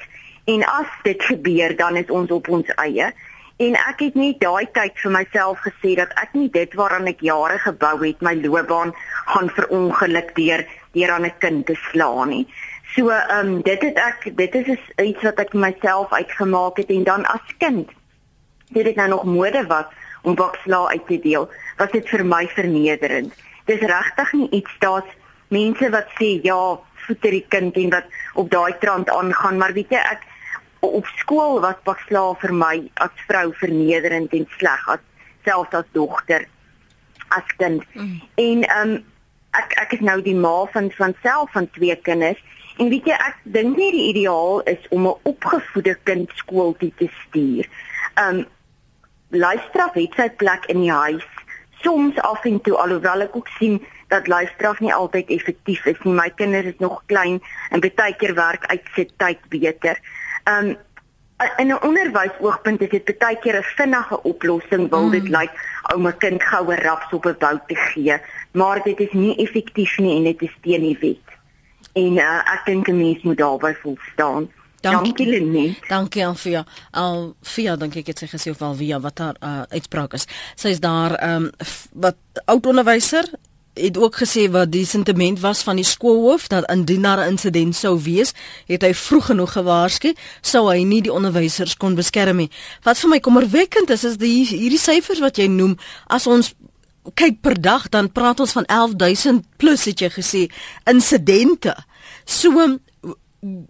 en 0.44 0.64
as 0.64 0.90
dit 1.02 1.22
gebeur, 1.22 1.76
dan 1.76 1.96
is 1.96 2.10
ons 2.10 2.30
op 2.30 2.48
ons 2.48 2.68
eie. 2.74 3.12
En 3.56 3.72
ek 3.72 4.02
het 4.04 4.16
net 4.20 4.40
daai 4.40 4.66
tyd 4.76 4.98
vir 5.00 5.12
myself 5.14 5.60
gesê 5.64 5.94
dat 5.96 6.10
ek 6.20 6.34
nie 6.36 6.48
dit 6.52 6.74
waaraan 6.76 7.08
ek 7.08 7.22
jare 7.24 7.56
gebou 7.62 7.94
het, 8.02 8.20
my 8.20 8.34
loopbaan 8.36 8.92
gaan 9.32 9.48
verongeluk 9.56 10.34
deur 10.36 10.64
deur 10.92 11.12
aan 11.14 11.24
'n 11.24 11.38
kind 11.40 11.66
te 11.66 11.76
slaan 11.88 12.28
nie. 12.28 12.46
So 12.94 13.08
ehm 13.08 13.46
um, 13.46 13.62
dit 13.62 13.82
het 13.82 13.96
ek 13.96 14.36
dit 14.36 14.54
is 14.54 14.80
iets 15.00 15.22
wat 15.22 15.40
ek 15.40 15.54
myself 15.54 16.12
uitgemaak 16.12 16.76
het 16.76 16.90
en 16.90 17.04
dan 17.04 17.24
as 17.24 17.48
kind 17.58 17.88
het 18.74 18.84
dit 18.84 18.96
nou 18.96 19.08
nog 19.08 19.24
mode 19.24 19.66
was 19.66 19.88
om 20.22 20.34
boksla 20.34 20.88
uit 20.88 21.06
te 21.06 21.18
deel. 21.18 21.48
Was 21.78 21.90
dit 21.90 22.08
vir 22.08 22.24
my 22.24 22.46
vernederend. 22.48 23.32
Dis 23.64 23.80
regtig 23.80 24.32
nie 24.32 24.50
iets 24.50 24.76
daar's 24.78 25.10
mense 25.48 25.90
wat 25.90 26.08
sê 26.20 26.40
ja, 26.42 26.78
voeter 27.06 27.30
die 27.30 27.46
kind 27.48 27.76
en 27.76 27.90
wat 27.90 28.04
op 28.34 28.50
daai 28.50 28.74
trant 28.78 29.10
aangaan, 29.10 29.58
maar 29.58 29.72
weet 29.72 29.90
jy 29.90 29.98
ek 29.98 30.22
op 30.98 31.06
skool 31.16 31.60
was 31.60 31.78
bakslaa 31.84 32.34
vir 32.42 32.52
my 32.54 32.76
as 32.94 33.24
vrou 33.28 33.52
vernederend 33.60 34.32
en 34.32 34.46
sleg 34.58 34.88
as 34.88 35.02
selfs 35.44 35.74
as 35.74 35.84
dogter 35.92 36.46
as 37.28 37.56
kind. 37.56 37.84
Mm. 37.92 38.20
En 38.34 38.64
ehm 38.64 38.90
um, 38.90 39.04
ek 39.56 39.72
ek 39.80 39.92
is 39.96 40.04
nou 40.04 40.20
die 40.22 40.36
ma 40.36 40.64
van 40.72 40.90
van 40.98 41.14
self 41.22 41.52
van 41.52 41.70
twee 41.70 41.96
kinders 42.08 42.42
en 42.76 42.90
weet 42.92 43.06
jy 43.08 43.16
ek 43.28 43.38
dink 43.56 43.76
nie 43.76 43.92
die 43.94 44.08
ideaal 44.10 44.60
is 44.72 44.82
om 44.90 45.06
'n 45.08 45.18
opgevoede 45.22 45.96
kind 46.04 46.30
skool 46.42 46.76
toe 46.78 46.92
te 46.98 47.08
stuur. 47.22 47.68
Ehm 48.14 48.38
um, 48.38 48.46
luisteraf 49.30 49.94
het 49.94 50.14
sy 50.16 50.28
plek 50.30 50.64
in 50.72 50.80
die 50.80 50.92
huis 50.92 51.26
soms 51.82 52.18
af 52.18 52.44
en 52.44 52.60
toe 52.60 52.76
alhoewel 52.76 53.26
ek 53.26 53.36
ook 53.36 53.48
sien 53.58 53.80
dat 54.08 54.28
lyfstraf 54.30 54.80
nie 54.80 54.94
altyd 54.94 55.30
effektief 55.34 55.86
is 55.86 55.98
nie. 56.04 56.14
My 56.14 56.30
kinders 56.30 56.72
is 56.72 56.78
nog 56.78 57.02
klein 57.06 57.40
en 57.70 57.82
baie 57.82 58.14
keer 58.20 58.34
werk 58.34 58.66
uitsit 58.66 59.12
tyd 59.22 59.40
beter. 59.48 59.98
Um 60.48 60.76
in 61.56 61.66
'n 61.66 61.82
onderwysoogpunt 61.82 62.80
is 62.80 62.88
dit 62.88 63.18
baie 63.18 63.38
keer 63.38 63.58
'n 63.58 63.62
vinnige 63.76 64.22
oplossing 64.22 64.90
wil 64.90 65.10
dit 65.10 65.22
mm. 65.22 65.30
lyk 65.30 65.52
om 65.94 66.06
'n 66.06 66.18
kind 66.18 66.42
goue 66.42 66.74
raps 66.74 67.12
op 67.12 67.26
'n 67.26 67.36
bou 67.38 67.58
te 67.66 67.74
gee, 67.74 68.20
maar 68.52 68.82
dit 68.82 69.00
is 69.00 69.12
nie 69.12 69.36
effektief 69.36 69.98
nie 69.98 70.16
en 70.16 70.22
dit 70.22 70.42
is 70.42 70.56
teen 70.60 70.80
die 70.80 70.98
wet. 71.00 71.28
En 71.92 72.12
uh, 72.16 72.52
ek 72.54 72.62
dink 72.64 72.88
'n 72.88 72.96
mens 72.96 73.22
moet 73.22 73.38
daarby 73.38 73.74
vol 73.82 73.98
staan. 74.12 74.50
Dankie 74.80 75.26
Lenie. 75.26 75.78
Dankie 75.88 76.26
Alfia. 76.26 76.64
Alfia 76.90 77.76
dink 77.76 77.96
ek 77.96 78.06
het 78.06 78.18
sy 78.18 78.26
gesê 78.26 78.50
of 78.50 78.62
Alvia 78.62 79.00
wat 79.00 79.18
haar 79.18 79.36
uh, 79.40 79.62
uitspraak 79.68 80.12
is. 80.12 80.26
Sy 80.54 80.68
is 80.68 80.80
daar 80.80 81.14
ehm 81.14 81.48
um, 81.48 81.50
wat 81.92 82.16
oud 82.44 82.66
onderwyser 82.66 83.24
het 83.76 83.96
ook 84.00 84.16
gesê 84.16 84.46
wat 84.50 84.70
die 84.72 84.86
sentiment 84.86 85.40
was 85.40 85.62
van 85.62 85.76
die 85.76 85.84
skoolhoof 85.84 86.46
dat 86.48 86.70
indien 86.72 87.02
daar 87.02 87.20
'n 87.20 87.28
insident 87.30 87.76
sou 87.76 88.00
wees, 88.02 88.32
het 88.66 88.82
hy 88.82 88.94
vroeg 88.94 89.26
genoeg 89.26 89.52
gewaarsku 89.52 90.14
sou 90.40 90.70
hy 90.70 90.82
nie 90.82 91.02
die 91.02 91.12
onderwysers 91.12 91.76
kon 91.76 91.94
beskerm 91.94 92.36
nie. 92.36 92.50
Wat 92.82 92.98
vir 92.98 93.10
my 93.10 93.20
kommerwekkend 93.20 93.90
is 93.90 94.04
is 94.04 94.16
die 94.16 94.46
hierdie 94.46 94.78
syfers 94.78 95.20
wat 95.20 95.36
jy 95.36 95.46
noem 95.46 95.76
as 96.06 96.26
ons 96.26 96.54
kyk 97.14 97.40
per 97.40 97.60
dag 97.60 97.88
dan 97.88 98.12
praat 98.12 98.40
ons 98.40 98.52
van 98.52 98.64
11000 98.66 99.44
plus 99.56 99.84
het 99.84 100.00
jy 100.00 100.10
gesê 100.10 100.50
insidente. 100.84 101.76
So 102.24 102.78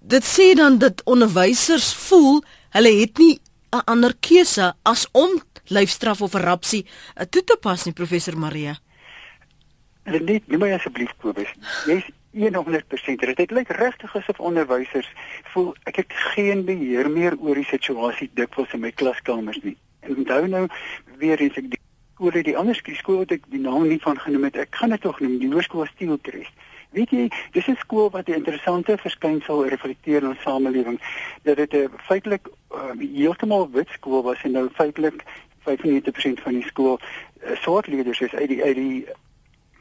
dit 0.03 0.25
sê 0.25 0.55
dan 0.55 0.79
dat 0.79 1.03
onderwysers 1.05 1.93
voel 1.93 2.43
hulle 2.71 3.01
het 3.01 3.19
nie 3.19 3.41
'n 3.73 3.83
ander 3.85 4.15
keuse 4.21 4.75
as 4.83 5.07
om 5.13 5.43
lyfstraf 5.69 6.23
of 6.23 6.35
'n 6.35 6.41
rapsie 6.41 6.87
toe 7.31 7.45
te 7.45 7.57
pas 7.61 7.85
nie 7.85 7.93
professor 7.93 8.39
Maria. 8.39 8.79
Net 10.07 10.23
nie 10.23 10.59
my 10.59 10.71
asseblief 10.77 11.11
Kobus. 11.19 11.51
Jy's 11.91 12.07
100% 12.37 13.25
reg. 13.27 13.35
Dit 13.35 13.51
lyk 13.51 13.73
regtig 13.75 14.13
asof 14.15 14.39
onderwysers 14.39 15.09
voel 15.55 15.73
ek 15.91 16.03
het 16.03 16.13
geen 16.35 16.63
beheer 16.69 17.11
meer 17.11 17.35
oor 17.41 17.59
die 17.59 17.67
situasie 17.67 18.29
dikwels 18.39 18.75
in 18.77 18.85
my 18.85 18.93
klaskamers 18.93 19.59
nie. 19.65 19.75
En 20.07 20.15
onthou 20.17 20.45
nou 20.53 20.67
weer 21.19 21.43
eens 21.43 21.59
ek 21.59 21.73
die 21.73 21.83
skole 22.15 22.45
die 22.47 22.57
ander 22.57 22.79
skool 22.79 23.25
wat 23.25 23.35
ek 23.35 23.51
die 23.51 23.63
naam 23.65 23.89
nie 23.89 23.99
van 24.05 24.21
genoem 24.21 24.47
het. 24.51 24.61
Ek 24.69 24.79
gaan 24.79 24.95
dit 24.95 25.03
tog 25.03 25.19
noem 25.21 25.41
die 25.43 25.51
Hoërskool 25.51 25.91
Steelcrest. 25.91 26.55
Weet 26.95 27.11
jy, 27.11 27.27
dis 27.53 27.67
'n 27.67 27.77
skool 27.83 28.11
wat 28.11 28.29
'n 28.29 28.39
interessante 28.39 28.97
verskynsel 28.97 29.67
reflekteer 29.67 30.23
in 30.23 30.29
ons 30.29 30.43
samelewing. 30.43 31.01
Dat 31.43 31.57
dit 31.57 31.73
'n 31.75 31.91
feitelik 32.07 32.47
uh, 32.71 32.95
heeltemal 32.99 33.71
wit 33.71 33.89
skool 33.89 34.23
was 34.23 34.43
en 34.43 34.53
nou 34.53 34.69
feitelik 34.73 35.25
95% 35.67 36.43
van 36.43 36.53
die 36.53 36.65
skool 36.65 37.01
uh, 37.01 37.57
soortleerders 37.57 38.21
is 38.21 38.35
uit 38.35 38.49
die 38.49 38.63
uit 38.63 38.77
die 38.77 39.07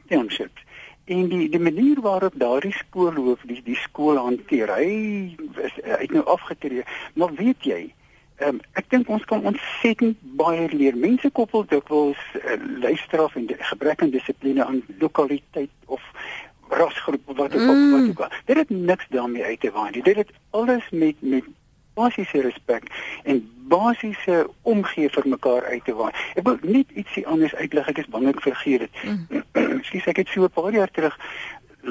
townships. 0.06 0.64
En 1.06 1.28
die 1.28 1.48
die 1.48 1.60
manier 1.62 2.00
waarop 2.02 2.34
daardie 2.34 2.74
skoolhoof 2.74 3.44
die 3.46 3.60
die 3.64 3.78
skool 3.78 4.18
hanteer, 4.18 4.72
hy 4.74 4.88
is 5.62 5.76
uit 5.82 6.10
nou 6.10 6.24
afgetree. 6.24 6.82
Maar 7.14 7.34
weet 7.38 7.68
jy, 7.68 7.82
um, 8.46 8.58
ek 8.80 8.90
dink 8.90 9.08
ons 9.08 9.24
kan 9.30 9.44
ontsettend 9.46 10.18
baie 10.40 10.66
leer. 10.72 10.98
Mense 10.98 11.30
koppel 11.30 11.66
dikwels 11.70 12.22
uh, 12.40 12.58
luisteraf 12.82 13.36
en 13.38 13.46
gebrek 13.70 14.02
aan 14.02 14.10
dissipline 14.14 14.64
aan 14.64 14.82
lokaliteit 14.98 15.70
of 15.86 16.02
rasgroep 16.74 17.22
wat 17.38 17.54
ook 17.54 17.62
mm. 17.62 17.92
wat 17.94 18.08
ook. 18.10 18.40
Dit 18.50 18.56
het 18.56 18.70
niks 18.70 19.06
daarmee 19.14 19.44
uit 19.44 19.60
te 19.60 19.70
waai. 19.70 19.92
Dit 20.00 20.16
het 20.16 20.34
alles 20.50 20.90
met 20.90 21.22
met 21.22 21.46
basiese 21.96 22.40
respek 22.44 22.88
en 23.24 23.42
basiese 23.72 24.46
omgee 24.62 25.08
vir 25.10 25.28
mekaar 25.28 25.64
uit 25.72 25.84
te 25.84 25.94
waai. 25.96 26.12
Ek 26.38 26.44
wil 26.48 26.58
net 26.62 26.92
ietsie 26.94 27.24
anders 27.26 27.54
uitlig. 27.56 27.88
Ek 27.92 28.02
is 28.02 28.10
bang 28.12 28.28
ek 28.30 28.42
vergeet 28.44 28.84
dit. 28.84 29.04
Mm. 29.04 29.44
Skus 29.88 30.10
ek 30.12 30.20
het 30.22 30.32
so 30.32 30.44
'n 30.46 30.56
paar 30.58 30.72
jaar 30.76 30.92
terug 30.98 31.16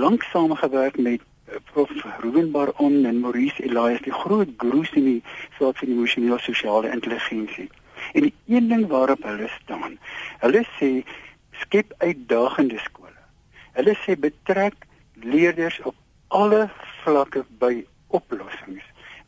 lank 0.05 0.23
saamgewerk 0.31 0.97
met 0.97 1.21
eh, 1.21 1.59
prof 1.71 1.91
Ruben 2.21 2.51
Baron 2.51 3.05
en 3.05 3.19
Maurice 3.19 3.63
Elias, 3.63 4.01
die 4.01 4.13
groot 4.13 4.49
gurus 4.57 4.93
in 4.93 5.09
die 5.09 5.23
veld 5.57 5.77
van 5.77 5.87
emosionele 5.87 6.39
sosiale 6.39 6.91
intelligensie. 6.91 7.69
En 8.13 8.27
die 8.27 8.33
een 8.47 8.67
ding 8.67 8.87
waarop 8.87 9.23
hulle 9.23 9.49
staan, 9.63 9.97
hulle 10.43 10.65
sê 10.79 11.03
skep 11.63 11.93
uitdagende 11.97 12.79
skole. 12.83 13.19
Hulle 13.73 13.95
sê 14.05 14.19
betrek 14.19 14.75
leerders 15.23 15.79
op 15.83 15.95
alle 16.27 16.69
vlakke 17.03 17.45
by 17.59 17.85
oplossings 18.07 18.83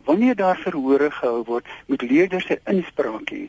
wanneer 0.07 0.35
daar 0.39 0.59
verhore 0.63 1.11
gehou 1.11 1.43
word, 1.47 1.67
moet 1.91 2.01
leerders 2.01 2.47
se 2.47 2.59
inspraak 2.71 3.31
hê. 3.33 3.43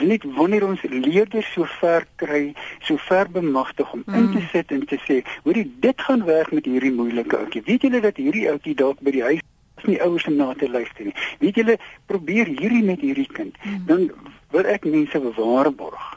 Net 0.00 0.24
wanneer 0.36 0.66
ons 0.66 0.84
leerders 0.92 1.48
so 1.54 1.66
ver 1.80 2.06
kry, 2.20 2.42
so 2.86 3.00
ver 3.08 3.30
bemagtig 3.32 3.92
om 3.92 4.04
mm. 4.06 4.14
in 4.14 4.30
te 4.32 4.40
mm. 4.42 4.48
sit 4.52 4.74
en 4.76 4.86
te 4.86 5.00
sê, 5.06 5.22
hoorie, 5.46 5.66
dit 5.84 6.06
gaan 6.08 6.24
werk 6.28 6.52
met 6.52 6.68
hierdie 6.68 6.92
moeilike 6.94 7.38
ouetjie. 7.38 7.64
Weet 7.68 7.88
julle 7.88 8.02
dat 8.04 8.20
hierdie 8.20 8.48
ouetjie 8.52 8.76
dalk 8.78 9.00
by 9.00 9.16
die 9.16 9.24
huis 9.30 9.42
is 9.80 9.88
nie 9.88 10.00
ouers 10.04 10.28
om 10.28 10.36
na 10.36 10.52
te 10.58 10.68
luister 10.70 11.08
nie. 11.08 11.16
Weet 11.40 11.60
julle, 11.62 11.78
probeer 12.10 12.50
hierdie 12.52 12.84
met 12.84 13.00
hierdie 13.00 13.28
kind. 13.32 13.56
Mm. 13.64 13.86
Dan 13.88 14.10
wil 14.52 14.68
ek 14.68 14.84
mense 14.84 15.20
bewaarborg 15.20 16.10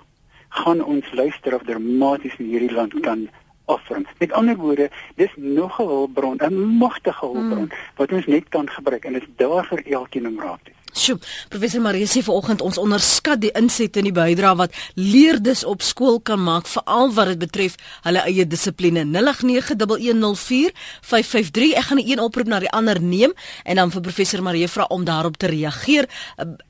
gaan 0.55 0.83
ons 0.83 1.07
luister 1.11 1.55
of 1.55 1.63
dramaties 1.67 2.35
in 2.39 2.51
hierdie 2.51 2.71
land 2.71 2.93
kan 3.03 3.25
offering. 3.65 4.07
Met 4.19 4.31
ander 4.31 4.55
woorde, 4.55 4.89
dis 5.15 5.31
nog 5.35 5.81
'n 5.81 5.87
hulpbron, 5.87 6.37
'n 6.37 6.77
magtige 6.77 7.25
hulpbron 7.25 7.69
hmm. 7.69 7.77
wat 7.95 8.11
ons 8.11 8.25
net 8.25 8.49
kan 8.49 8.69
gebruik 8.69 9.05
en 9.05 9.13
dit 9.13 9.21
is 9.21 9.27
daar 9.35 9.65
vir 9.65 9.85
elkeen 9.85 10.27
om 10.27 10.39
raad 10.39 10.59
te 10.63 10.71
Sjoe, 10.95 11.19
professor 11.51 11.81
Marie 11.83 12.05
sê 12.07 12.21
vanoggend 12.23 12.61
ons 12.63 12.77
onderskat 12.79 13.41
die 13.43 13.51
insette 13.59 13.99
in 13.99 14.07
die 14.07 14.15
bydrae 14.15 14.55
wat 14.55 14.71
leerders 14.95 15.67
op 15.67 15.83
skool 15.83 16.23
kan 16.23 16.39
maak 16.39 16.71
veral 16.71 17.11
wat 17.17 17.27
dit 17.33 17.41
betref 17.41 17.75
hulle 18.07 18.21
eie 18.23 18.45
dissipline. 18.47 19.03
0891104553. 19.11 21.75
Ek 21.75 21.83
gaan 21.89 21.99
die 21.99 22.07
een 22.13 22.23
oproep 22.23 22.47
na 22.47 22.63
die 22.63 22.71
ander 22.71 22.95
neem 23.03 23.35
en 23.67 23.75
dan 23.81 23.91
vir 23.91 24.07
professor 24.07 24.39
Marie 24.39 24.71
vra 24.71 24.87
om 24.87 25.03
daarop 25.03 25.35
te 25.35 25.51
reageer. 25.51 26.07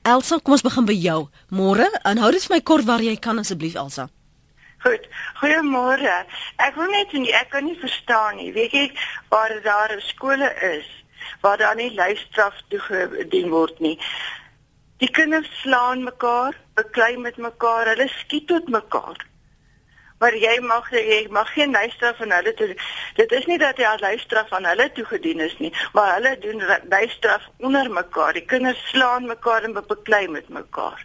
Elsa, 0.02 0.42
kom 0.42 0.58
ons 0.58 0.66
begin 0.66 0.90
by 0.90 0.98
jou. 0.98 1.30
Môre, 1.54 1.86
aanhou 2.02 2.34
dit 2.34 2.42
vir 2.50 2.58
my 2.58 2.66
kort 2.66 2.90
waar 2.90 3.06
jy 3.06 3.22
kan 3.22 3.38
asseblief 3.38 3.78
Elsa. 3.78 4.10
Goed. 4.86 5.06
Goeiemôre. 5.42 6.16
Ek 6.62 6.76
wil 6.78 6.92
net 6.94 7.14
nie 7.18 7.32
ek 7.34 7.48
kan 7.56 7.66
nie 7.66 7.78
verstaan 7.82 8.36
nie. 8.38 8.52
Weet 8.54 8.76
jy 8.78 8.84
waar 9.34 9.56
daar 9.66 9.96
skole 10.12 10.52
is 10.68 10.86
waar 11.42 11.58
daar 11.58 11.74
nie 11.80 11.90
lyfstraf 11.98 12.60
toegedien 12.70 13.50
word 13.50 13.80
nie. 13.82 13.96
Die 15.02 15.10
kinders 15.10 15.50
slaan 15.64 16.06
mekaar, 16.06 16.54
beklei 16.78 17.18
met 17.18 17.42
mekaar, 17.42 17.90
hulle 17.96 18.08
skiet 18.20 18.46
tot 18.54 18.70
mekaar. 18.70 19.18
Maar 20.22 20.38
jy 20.38 20.54
mag 20.62 20.94
jy 20.94 21.20
mag 21.34 21.50
geen 21.58 21.74
lyfstraf 21.74 22.22
aan 22.22 22.38
hulle 22.38 22.54
toe. 22.54 22.76
Dit 23.18 23.34
is 23.42 23.50
nie 23.50 23.58
dat 23.58 23.82
jy 23.82 23.90
al 23.90 24.06
lyfstraf 24.06 24.54
aan 24.54 24.70
hulle 24.70 24.92
toegedien 24.94 25.42
is 25.50 25.58
nie, 25.58 25.74
maar 25.98 26.14
hulle 26.20 26.38
doen 26.46 26.62
lyfstraf 26.94 27.50
onder 27.58 27.90
mekaar. 27.90 28.38
Die 28.38 28.46
kinders 28.54 28.90
slaan 28.94 29.26
mekaar 29.34 29.66
en 29.66 29.74
beklei 29.82 30.28
met 30.28 30.54
mekaar. 30.62 31.02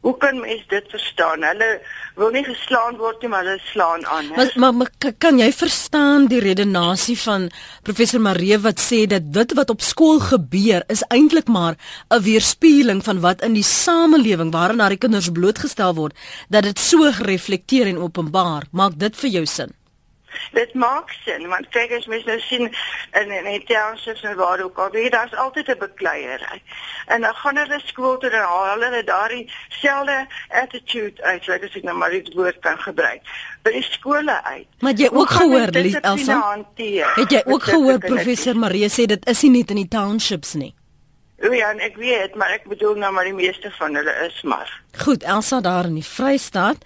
Hoe 0.00 0.16
kan 0.16 0.40
mens 0.40 0.62
dit 0.70 0.84
verstaan? 0.90 1.42
Hulle 1.42 1.68
wil 2.16 2.30
nie 2.30 2.44
geslaan 2.46 2.96
word 2.96 3.20
nie, 3.20 3.30
maar 3.32 3.44
hulle 3.44 3.60
slaan 3.72 4.06
aan. 4.06 4.28
Maar, 4.36 4.52
maar 4.54 4.74
maar 4.74 5.12
kan 5.18 5.38
jy 5.38 5.48
verstaan 5.52 6.28
die 6.30 6.40
redenasie 6.40 7.16
van 7.20 7.48
professor 7.82 8.20
Maree 8.20 8.58
wat 8.64 8.80
sê 8.80 9.04
dat 9.10 9.32
dit 9.32 9.54
wat 9.58 9.70
op 9.74 9.84
skool 9.84 10.20
gebeur 10.22 10.84
is 10.92 11.04
eintlik 11.08 11.48
maar 11.48 11.76
'n 12.08 12.22
weerspieëling 12.22 13.04
van 13.04 13.20
wat 13.20 13.42
in 13.42 13.52
die 13.58 13.66
samelewing 13.66 14.52
waarin 14.52 14.78
daai 14.78 14.96
kinders 14.96 15.30
blootgestel 15.30 15.94
word, 15.94 16.14
dat 16.48 16.62
dit 16.62 16.78
so 16.78 17.12
gereflekteer 17.12 17.86
en 17.86 17.98
openbaar. 17.98 18.62
Maak 18.72 18.98
dit 18.98 19.16
vir 19.16 19.30
jou 19.30 19.46
sin? 19.46 19.75
Dit 20.52 20.74
maak 20.74 21.10
sin 21.24 21.48
want 21.48 21.68
kyk 21.74 21.92
as 21.98 22.06
mens 22.06 22.24
nou 22.24 22.38
sien 22.40 22.70
in 23.20 23.30
in 23.30 23.44
die 23.44 23.64
townships 23.64 24.22
en 24.22 24.36
waar 24.36 24.62
ook 24.64 24.78
al, 24.78 24.90
weet 24.90 25.12
daar's 25.12 25.34
altyd 25.34 25.68
'n 25.68 25.78
bekleierery. 25.78 26.62
En 27.06 27.20
dan 27.20 27.34
gaan 27.34 27.56
hulle 27.56 27.80
skool 27.84 28.18
toe 28.18 28.30
en 28.30 28.42
haal 28.42 28.80
hulle 28.80 29.04
daardie 29.04 29.52
selfde 29.68 30.26
attitude 30.48 31.22
uit, 31.22 31.44
so 31.44 31.52
as 31.52 31.76
ek 31.76 31.82
nou 31.82 31.96
maar 31.96 32.10
dit 32.10 32.34
woord 32.34 32.58
kan 32.60 32.78
gebruik. 32.78 33.20
By 33.62 33.70
die 33.70 33.82
skole 33.82 34.42
uit. 34.44 34.66
Maar 34.80 34.92
jy 34.92 35.08
ook 35.12 35.30
gehoor, 35.30 35.68
Elsa? 36.00 36.64
Het 37.14 37.30
jy 37.30 37.42
ook 37.44 37.62
gehoor 37.62 37.98
professor 37.98 38.56
Marie 38.56 38.88
sê 38.88 39.06
dit 39.06 39.28
is 39.28 39.42
nie 39.42 39.50
net 39.50 39.70
in 39.70 39.76
die 39.76 39.88
townships 39.88 40.54
nie? 40.54 40.74
Ja, 41.36 41.72
ek 41.84 41.96
weet, 42.00 42.34
maar 42.34 42.50
ek 42.50 42.64
bedoel 42.68 42.96
nou 42.96 43.12
maar 43.12 43.28
die 43.28 43.36
meeste 43.36 43.70
van 43.78 43.94
hulle 43.94 44.14
is 44.26 44.42
maar. 44.42 44.70
Goed, 45.04 45.22
Elsa 45.22 45.60
daar 45.60 45.84
in 45.84 45.94
die 46.00 46.04
Vrystaat. 46.04 46.84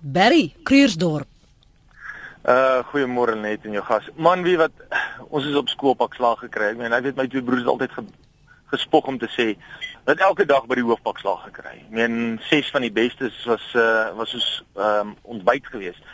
Berry, 0.00 0.54
Kruersdorp. 0.62 1.33
Uh 2.44 2.82
goeiemôre 2.90 3.38
net 3.40 3.62
en 3.64 3.72
jou 3.72 3.82
gas. 3.84 4.04
Man, 4.20 4.42
wie 4.44 4.58
wat 4.60 4.72
ons 5.32 5.46
is 5.48 5.54
op 5.56 5.70
skoolpak 5.72 6.12
slaag 6.12 6.42
gekry. 6.44 6.74
Ek 6.74 6.76
meen, 6.76 6.92
hy 6.92 7.00
weet 7.06 7.16
my 7.16 7.24
twee 7.32 7.40
broers 7.42 7.64
altyd 7.72 7.94
ge, 7.96 8.04
gespog 8.74 9.08
om 9.08 9.16
te 9.18 9.30
sê 9.32 9.46
dat 10.04 10.20
elke 10.26 10.44
dag 10.44 10.66
by 10.68 10.76
die 10.76 10.84
hoofpak 10.84 11.22
slaag 11.22 11.46
gekry. 11.46 11.78
Ek 11.86 11.94
meen, 11.96 12.18
ses 12.50 12.68
van 12.74 12.84
die 12.84 12.92
bestes 12.92 13.38
was 13.48 13.64
uh 13.80 14.12
was 14.18 14.36
soos 14.36 14.50
ehm 14.76 15.14
um, 15.14 15.16
ontbyt 15.36 15.72
geweest. 15.72 16.04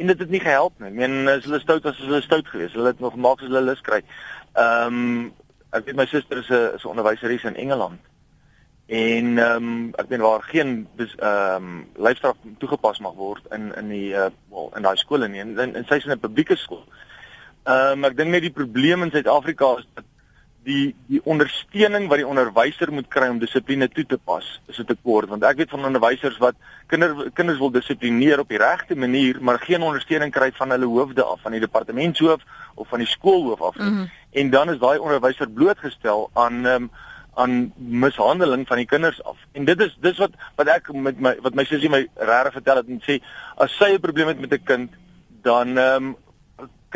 En 0.00 0.08
dit 0.08 0.24
het 0.24 0.32
nie 0.32 0.40
gehelp 0.40 0.80
nie. 0.80 0.94
Ek 0.94 0.96
meen, 1.02 1.18
as 1.28 1.44
hulle 1.44 1.60
stout 1.60 1.84
was, 1.84 2.00
as 2.00 2.08
hulle 2.08 2.24
stout 2.24 2.48
geweest. 2.54 2.78
Hulle 2.80 2.94
het 2.94 3.04
nog 3.04 3.12
gemaak 3.12 3.44
as 3.44 3.50
hulle 3.50 3.66
lus 3.68 3.84
kry. 3.84 4.00
Ehm 4.56 5.00
um, 5.02 5.32
ek 5.76 5.90
weet 5.90 6.00
my 6.00 6.08
suster 6.08 6.40
is 6.40 6.48
'n 6.48 6.80
is 6.80 6.88
'n 6.88 6.94
onderwyseres 6.94 7.44
in 7.44 7.60
Engeland. 7.66 8.00
En 8.86 9.38
ehm 9.38 9.56
um, 9.56 9.94
ek 9.98 10.08
meen 10.08 10.22
waar 10.22 10.42
geen 10.42 10.88
ehm 10.96 11.54
um, 11.56 11.86
leefstraf 11.96 12.36
toegepas 12.58 13.00
mag 13.02 13.14
word 13.18 13.42
in 13.50 13.72
in 13.74 13.88
die 13.88 14.12
uh, 14.14 14.28
wel 14.50 14.70
in 14.76 14.82
daai 14.82 14.96
skole 14.96 15.28
nie 15.28 15.40
en, 15.42 15.58
en 15.58 15.86
sy's 15.88 16.04
in 16.06 16.12
'n 16.12 16.22
publieke 16.22 16.56
skool. 16.56 16.84
Ehm 17.64 17.98
um, 17.98 18.04
ek 18.04 18.16
dink 18.16 18.30
net 18.30 18.46
die 18.46 18.54
probleem 18.54 19.02
in 19.02 19.10
Suid-Afrika 19.10 19.76
is 19.78 19.88
dat 19.94 20.04
die 20.66 20.94
die 21.06 21.20
ondersteuning 21.24 22.06
wat 22.10 22.18
die 22.18 22.26
onderwyser 22.26 22.92
moet 22.92 23.08
kry 23.08 23.28
om 23.30 23.38
dissipline 23.38 23.88
toe 23.88 24.04
te 24.06 24.18
pas, 24.18 24.46
is 24.66 24.76
dit 24.76 24.86
tekort 24.86 25.28
want 25.28 25.42
ek 25.42 25.56
weet 25.56 25.74
van 25.74 25.84
onderwysers 25.84 26.38
wat 26.38 26.54
kinder 26.86 27.30
kinders 27.34 27.58
wil 27.58 27.70
dissiplineer 27.70 28.38
op 28.38 28.48
die 28.48 28.62
regte 28.62 28.94
manier, 28.94 29.38
maar 29.40 29.58
geen 29.58 29.82
ondersteuning 29.82 30.30
kry 30.30 30.52
van 30.54 30.70
hulle 30.70 30.86
hoofde 30.86 31.24
af, 31.24 31.42
van 31.42 31.52
die 31.52 31.60
departementshoof 31.60 32.42
of 32.74 32.88
van 32.88 33.02
die 33.02 33.08
skoolhoof 33.08 33.60
af. 33.60 33.76
Mm 33.78 33.86
-hmm. 33.86 34.10
En 34.30 34.50
dan 34.50 34.70
is 34.70 34.78
daai 34.78 34.98
onderwyser 34.98 35.50
blootgestel 35.50 36.30
aan 36.34 36.66
ehm 36.66 36.82
um, 36.82 36.90
aan 37.36 37.72
mishandeling 37.76 38.66
van 38.68 38.80
die 38.80 38.88
kinders 38.88 39.22
af. 39.24 39.36
En 39.52 39.64
dit 39.68 39.80
is 39.80 39.96
dis 40.00 40.20
wat 40.22 40.36
wat 40.56 40.70
ek 40.72 40.92
met 40.92 41.18
my 41.20 41.34
wat 41.44 41.56
my 41.58 41.64
sussie 41.68 41.90
my 41.92 42.06
regtig 42.14 42.56
vertel 42.60 42.80
het 42.80 42.92
en 42.92 43.02
sê 43.04 43.18
as 43.60 43.74
sy 43.76 43.92
'n 43.94 44.00
probleem 44.00 44.28
het 44.32 44.40
met 44.40 44.52
'n 44.52 44.64
kind, 44.64 44.90
dan 45.42 45.76
ehm 45.78 46.04
um, 46.04 46.16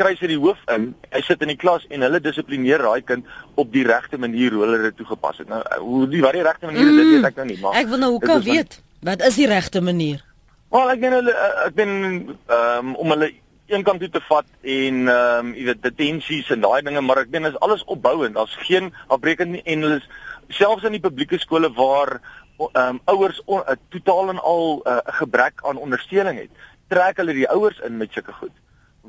kry 0.01 0.15
sy 0.17 0.29
die 0.31 0.39
hoof 0.39 0.57
in. 0.73 0.93
Hy 1.13 1.21
sit 1.21 1.43
in 1.45 1.51
die 1.53 1.59
klas 1.59 1.85
en 1.89 2.01
hulle 2.01 2.21
dissiplineer 2.23 2.81
daai 2.81 3.01
kind 3.05 3.25
op 3.55 3.71
die 3.73 3.85
regte 3.87 4.17
manier 4.17 4.55
hoe 4.55 4.63
hulle 4.65 4.81
dit 4.87 4.97
toegepas 4.97 5.37
het. 5.37 5.49
Nou 5.51 5.61
hoe 5.79 6.07
die 6.09 6.23
wat 6.25 6.33
die 6.33 6.45
regte 6.47 6.65
manier 6.65 6.89
mm, 6.89 6.97
dit 6.97 7.13
weet 7.13 7.29
ek 7.31 7.35
nou 7.41 7.45
nie, 7.45 7.59
maar 7.61 7.77
Ek 7.81 7.87
wil 7.91 8.01
nou 8.01 8.11
hoe 8.15 8.23
kan 8.25 8.41
weet 8.41 8.81
wat 9.01 9.21
is 9.21 9.35
die 9.35 9.47
regte 9.49 9.81
manier? 9.81 10.25
Wel, 10.71 10.89
ek 10.89 10.99
ben 10.99 11.15
hulle 11.19 11.37
ek 11.67 11.77
ben 11.77 11.93
ehm 11.99 12.91
um, 12.91 12.95
om 12.95 13.15
hulle 13.15 13.31
een 13.71 13.83
kant 13.87 13.99
toe 14.03 14.09
te 14.09 14.21
vat 14.27 14.47
en 14.61 15.07
ehm 15.07 15.45
um, 15.45 15.53
jy 15.55 15.69
weet 15.69 15.85
detensies 15.85 16.51
en 16.55 16.65
daai 16.65 16.81
dinge, 16.87 17.01
maar 17.01 17.23
ek 17.23 17.31
ben 17.31 17.47
is 17.49 17.59
alles 17.59 17.85
opbouend. 17.85 18.35
Daar's 18.35 18.57
geen 18.67 18.91
afbreekend 19.07 19.57
nie 19.57 19.63
en 19.63 19.87
hulle 19.87 20.01
is 20.01 20.09
selfs 20.51 20.87
in 20.87 20.95
die 20.97 21.03
publieke 21.03 21.39
skole 21.39 21.71
waar 21.77 22.19
ehm 22.61 22.95
um, 22.95 22.99
ouers 23.05 23.41
'n 23.47 23.53
uh, 23.53 23.75
totaal 23.89 24.29
en 24.29 24.39
al 24.39 24.81
'n 24.85 24.89
uh, 24.89 24.97
gebrek 25.19 25.61
aan 25.65 25.77
ondersteuning 25.77 26.37
het, 26.39 26.51
trek 26.87 27.17
hulle 27.17 27.33
die 27.33 27.49
ouers 27.49 27.79
in 27.79 27.97
met 27.97 28.13
sulke 28.13 28.33
goed. 28.33 28.53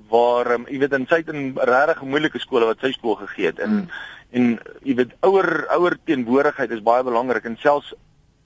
Waar 0.08 0.52
um, 0.52 0.64
jy 0.68 0.78
weet 0.78 0.92
in 0.92 1.06
sy 1.06 1.22
in 1.26 1.52
regtig 1.56 2.02
moeilike 2.02 2.38
skole 2.38 2.64
wat 2.64 2.80
sy 2.80 2.92
skool 2.92 3.14
gegee 3.14 3.46
het 3.46 3.58
en 3.58 3.70
mm. 3.70 3.88
en 4.30 4.60
jy 4.82 4.94
weet 4.94 5.12
ouer 5.20 5.66
ouer 5.68 5.98
teenwoordigheid 6.04 6.70
is 6.70 6.82
baie 6.82 7.02
belangrik 7.02 7.44
en 7.44 7.58
selfs 7.60 7.92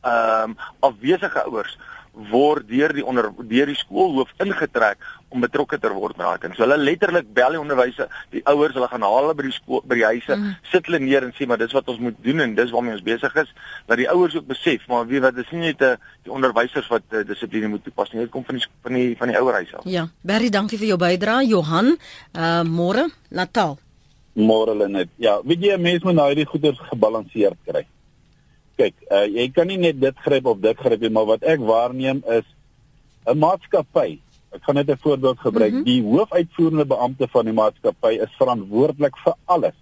ehm 0.03 0.51
um, 0.51 0.57
afwesige 0.81 1.43
ouers 1.45 1.79
word 2.17 2.65
deur 2.69 2.95
die 2.97 3.05
onder 3.05 3.29
deur 3.45 3.69
die 3.69 3.77
skoolhoof 3.77 4.33
ingetrek 4.41 5.03
om 5.29 5.43
betrokke 5.43 5.79
te 5.81 5.91
word 5.93 6.17
met 6.17 6.25
daai 6.25 6.39
kind. 6.41 6.57
So 6.57 6.65
hulle 6.65 6.79
letterlik 6.81 7.29
bel 7.37 7.57
die 7.57 7.61
onderwysers, 7.61 8.13
die 8.33 8.43
ouers, 8.49 8.75
hulle 8.77 8.89
gaan 8.89 9.05
haal 9.05 9.19
hulle 9.21 9.37
by 9.37 9.47
die 9.49 9.55
skool 9.55 9.83
by 9.85 9.99
die 9.99 10.07
huise, 10.07 10.37
mm. 10.37 10.53
sit 10.73 10.89
hulle 10.89 11.01
neer 11.03 11.27
en 11.27 11.35
sê 11.37 11.49
maar 11.51 11.61
dis 11.61 11.75
wat 11.77 11.89
ons 11.93 12.01
moet 12.07 12.21
doen 12.25 12.45
en 12.45 12.55
dis 12.57 12.73
waarmee 12.73 12.97
ons 12.97 13.05
besig 13.05 13.41
is, 13.43 13.51
dat 13.91 14.01
die 14.01 14.09
ouers 14.13 14.37
ook 14.39 14.47
besef, 14.49 14.87
maar 14.89 15.09
weet 15.11 15.27
wat, 15.27 15.37
dis 15.37 15.51
nie 15.53 15.67
net 15.67 15.83
eh, 15.85 15.97
die 16.25 16.33
onderwysers 16.33 16.89
wat 16.93 17.05
uh, 17.13 17.25
dissipline 17.27 17.69
moet 17.73 17.85
toepas 17.85 18.15
nie, 18.15 18.25
dit 18.25 18.33
kom 18.33 18.47
van 18.47 18.61
die 18.61 18.69
van 18.87 19.01
die 19.01 19.09
van 19.19 19.33
die 19.33 19.41
ouerhuis 19.41 19.75
af. 19.77 19.89
Ja, 19.91 20.07
Berry, 20.27 20.53
dankie 20.55 20.79
vir 20.81 20.95
jou 20.95 21.01
bydrae. 21.03 21.45
Johan, 21.51 21.97
uh 22.37 22.63
môre, 22.67 23.09
Natal. 23.29 23.77
Môre 24.37 24.77
Lenet. 24.77 25.13
Ja, 25.21 25.39
weet 25.45 25.65
jy 25.65 25.77
mense 25.81 26.07
moet 26.07 26.17
nou 26.17 26.31
hierdie 26.31 26.49
goeders 26.49 26.81
gebalanseerd 26.89 27.61
kry 27.69 27.85
kyk, 28.77 28.95
uh, 29.11 29.25
jy 29.27 29.49
kan 29.55 29.67
nie 29.71 29.79
net 29.81 30.01
dit 30.01 30.23
gryp 30.25 30.47
of 30.47 30.61
dit 30.61 30.79
gryp 30.79 31.01
nie, 31.01 31.11
maar 31.11 31.29
wat 31.33 31.43
ek 31.43 31.61
waarneem 31.61 32.23
is 32.39 32.45
'n 33.27 33.39
maatskappy. 33.39 34.19
Ek 34.55 34.63
gaan 34.63 34.75
net 34.75 34.91
'n 34.91 34.99
voorbeeld 35.01 35.39
gebruik. 35.39 35.73
Mm 35.73 35.77
-hmm. 35.77 35.85
Die 35.85 36.03
hoofuitvoerende 36.03 36.87
beampte 36.87 37.29
van 37.29 37.45
die 37.45 37.55
maatskappy 37.55 38.13
is 38.23 38.37
verantwoordelik 38.39 39.17
vir 39.25 39.35
alles. 39.45 39.77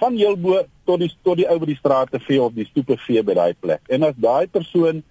Van 0.00 0.16
heelbo 0.16 0.64
tot 0.84 0.98
die 0.98 1.12
tot 1.22 1.36
die 1.36 1.48
ou 1.48 1.58
by 1.58 1.66
die 1.66 1.76
straat 1.76 2.10
te 2.10 2.20
vee 2.20 2.42
of 2.42 2.52
die 2.52 2.66
stoepe 2.66 2.96
vee 2.96 3.22
by 3.22 3.34
daai 3.34 3.54
plek. 3.60 3.80
En 3.88 4.02
as 4.02 4.16
daai 4.16 4.46
persoon 4.46 5.02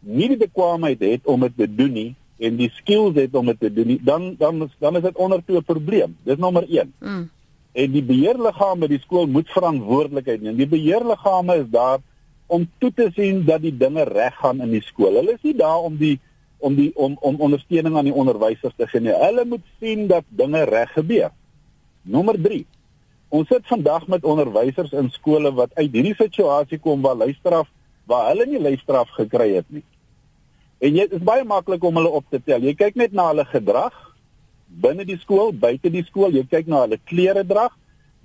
nie 0.00 0.28
die 0.28 0.36
bekwaamheid 0.36 1.00
het 1.00 1.26
om 1.26 1.40
dit 1.40 1.56
te 1.56 1.74
doen 1.74 1.92
nie 1.92 2.14
en 2.38 2.56
die 2.56 2.70
skills 2.74 3.14
het 3.14 3.34
om 3.34 3.46
dit 3.46 3.60
te 3.60 3.72
doen 3.72 3.86
nie, 3.86 4.00
dan 4.02 4.34
dan 4.38 4.70
dan 4.78 4.96
is 4.96 5.02
dit 5.02 5.16
onder 5.16 5.44
toe 5.44 5.56
'n 5.56 5.64
probleem. 5.64 6.16
Dis 6.22 6.36
nommer 6.36 6.64
1. 6.68 6.92
Mm. 6.98 7.30
En 7.72 7.92
die 7.92 8.02
beheerliggaam 8.02 8.80
by 8.80 8.86
die 8.86 9.00
skool 9.00 9.26
moet 9.26 9.48
verantwoordelikheid 9.48 10.42
neem. 10.42 10.56
Die 10.56 10.66
beheerliggame 10.66 11.56
is 11.56 11.70
daar 11.70 11.98
om 12.52 12.66
toe 12.82 12.90
te 12.92 13.08
sien 13.16 13.44
dat 13.48 13.62
die 13.64 13.72
dinge 13.76 14.04
reg 14.08 14.36
gaan 14.40 14.60
in 14.64 14.74
die 14.74 14.82
skool. 14.84 15.16
Hulle 15.20 15.36
is 15.38 15.46
nie 15.46 15.56
daar 15.56 15.86
om 15.88 15.96
die 16.00 16.18
om 16.62 16.76
die 16.78 16.90
om 16.94 17.16
om 17.20 17.40
ondersteuning 17.42 17.96
aan 17.96 18.10
die 18.10 18.18
onderwysers 18.24 18.74
te 18.76 18.86
gee 18.90 19.02
nie. 19.02 19.14
Hulle 19.24 19.44
moet 19.48 19.64
sien 19.80 20.06
dat 20.10 20.26
dinge 20.28 20.64
reg 20.68 20.92
gebeur. 20.94 21.32
Nommer 22.02 22.38
3. 22.42 22.60
Ons 23.32 23.48
sit 23.48 23.66
vandag 23.66 24.06
met 24.12 24.28
onderwysers 24.28 24.92
in 24.92 25.08
skole 25.14 25.52
wat 25.56 25.72
uit 25.78 25.90
hierdie 25.90 26.14
situasie 26.18 26.78
kom 26.78 27.02
waar 27.02 27.18
luisteraf 27.24 27.70
waar 28.10 28.28
hulle 28.30 28.46
nie 28.50 28.60
luisteraf 28.60 29.10
gekry 29.16 29.52
het 29.56 29.68
nie. 29.70 29.84
En 30.82 30.94
dit 30.98 31.12
is 31.14 31.22
baie 31.22 31.44
maklik 31.46 31.84
om 31.84 31.96
hulle 31.96 32.10
op 32.10 32.26
te 32.30 32.40
tel. 32.42 32.64
Jy 32.66 32.74
kyk 32.74 32.98
net 32.98 33.14
na 33.14 33.30
hulle 33.30 33.46
gedrag 33.48 33.94
binne 34.82 35.04
die 35.08 35.18
skool, 35.20 35.52
buite 35.52 35.90
die 35.92 36.04
skool, 36.06 36.32
jy 36.32 36.46
kyk 36.48 36.68
na 36.70 36.84
hulle 36.84 36.98
klere 37.08 37.44
drag 37.44 37.74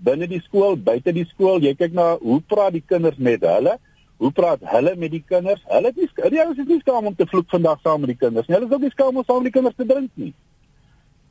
binne 0.04 0.28
die 0.30 0.39
skool, 0.45 0.78
buite 0.78 1.13
die 1.13 1.25
skool, 1.28 1.62
jy 1.63 1.73
kyk 1.75 1.95
na 1.97 2.13
hoe 2.21 2.39
praat 2.49 2.75
die 2.78 2.86
kinders 2.86 3.17
met 3.17 3.45
hulle 3.45 3.78
Hoe 4.17 4.32
praat 4.32 4.63
hulle 4.65 4.95
met 4.97 5.12
die 5.13 5.23
kinders? 5.27 5.62
Hulle 5.69 5.91
is 5.93 5.95
nie 5.95 6.30
die 6.34 6.41
ouens 6.41 6.58
is 6.58 6.67
nie 6.67 6.80
skaam 6.82 7.06
om 7.06 7.15
te 7.15 7.27
vloek 7.30 7.49
vandag 7.53 7.82
saam 7.86 8.01
met 8.01 8.15
die 8.15 8.19
kinders 8.25 8.47
nie. 8.47 8.56
Hulle 8.58 8.67
is 8.67 8.73
ook 8.73 8.86
nie 8.88 8.95
skaam 8.95 9.17
om 9.17 9.25
saam 9.25 9.43
met 9.43 9.51
die 9.51 9.58
kinders 9.60 9.77
te 9.77 9.86
drink 9.86 10.10
nie. 10.15 10.34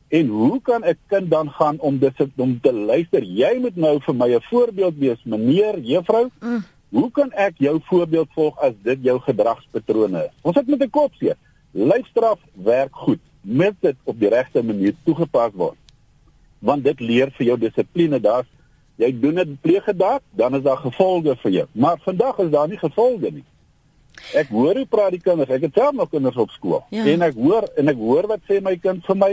En 0.09 0.29
hoe 0.31 0.61
kan 0.63 0.85
'n 0.85 0.99
kind 1.09 1.31
dan 1.31 1.51
gaan 1.51 1.81
om 1.81 1.99
dit 1.99 2.15
om 2.37 2.61
te 2.61 2.73
luister? 2.73 3.23
Jy 3.23 3.59
moet 3.61 3.77
nou 3.77 3.99
vir 4.01 4.15
my 4.15 4.29
'n 4.35 4.43
voorbeeld 4.51 4.99
wees, 4.99 5.25
meneer, 5.25 5.79
juffrou. 5.79 6.31
Mm. 6.41 6.65
Hoe 6.89 7.11
kan 7.11 7.33
ek 7.33 7.59
jou 7.59 7.81
voorbeeld 7.83 8.29
volg 8.35 8.59
as 8.59 8.73
dit 8.83 8.99
jou 9.03 9.19
gedragspatrone 9.21 10.25
is? 10.25 10.31
Ons 10.43 10.57
het 10.57 10.67
met 10.67 10.83
'n 10.83 10.91
kop 10.91 11.15
seer. 11.15 11.37
Lyfstraf 11.73 12.39
werk 12.53 12.95
goed, 12.95 13.21
mits 13.41 13.77
dit 13.81 13.97
op 14.05 14.21
die 14.21 14.29
regte 14.29 14.63
manier 14.63 14.95
toegepas 15.05 15.53
word. 15.55 15.77
Want 16.59 16.85
dit 16.85 17.01
leer 17.01 17.31
vir 17.31 17.47
jou 17.47 17.59
dissipline. 17.59 18.21
Daar's 18.21 18.47
jy 18.97 19.11
doen 19.21 19.35
dit 19.43 19.61
pleeg 19.61 19.85
gedag, 19.85 20.23
dan 20.31 20.57
is 20.57 20.65
daar 20.65 20.81
gevolge 20.81 21.37
vir 21.43 21.53
jou. 21.53 21.67
Maar 21.73 22.01
vandag 22.05 22.39
is 22.45 22.51
daar 22.51 22.69
nie 22.69 22.81
gevolge 22.81 23.31
nie. 23.33 23.45
Ek 24.35 24.49
hoor 24.49 24.79
hoe 24.79 24.87
praat 24.89 25.13
die 25.15 25.21
kinders. 25.21 25.53
Ek 25.53 25.67
het 25.69 25.77
self 25.77 25.93
nog 25.97 26.11
kinders 26.11 26.39
op 26.41 26.51
skool. 26.55 26.81
Ja. 26.95 27.05
En 27.05 27.25
ek 27.27 27.37
hoor 27.37 27.69
en 27.77 27.93
ek 27.93 28.01
hoor 28.01 28.29
wat 28.31 28.43
sê 28.49 28.63
my 28.65 28.77
kind 28.81 29.05
vir 29.07 29.21
my 29.21 29.33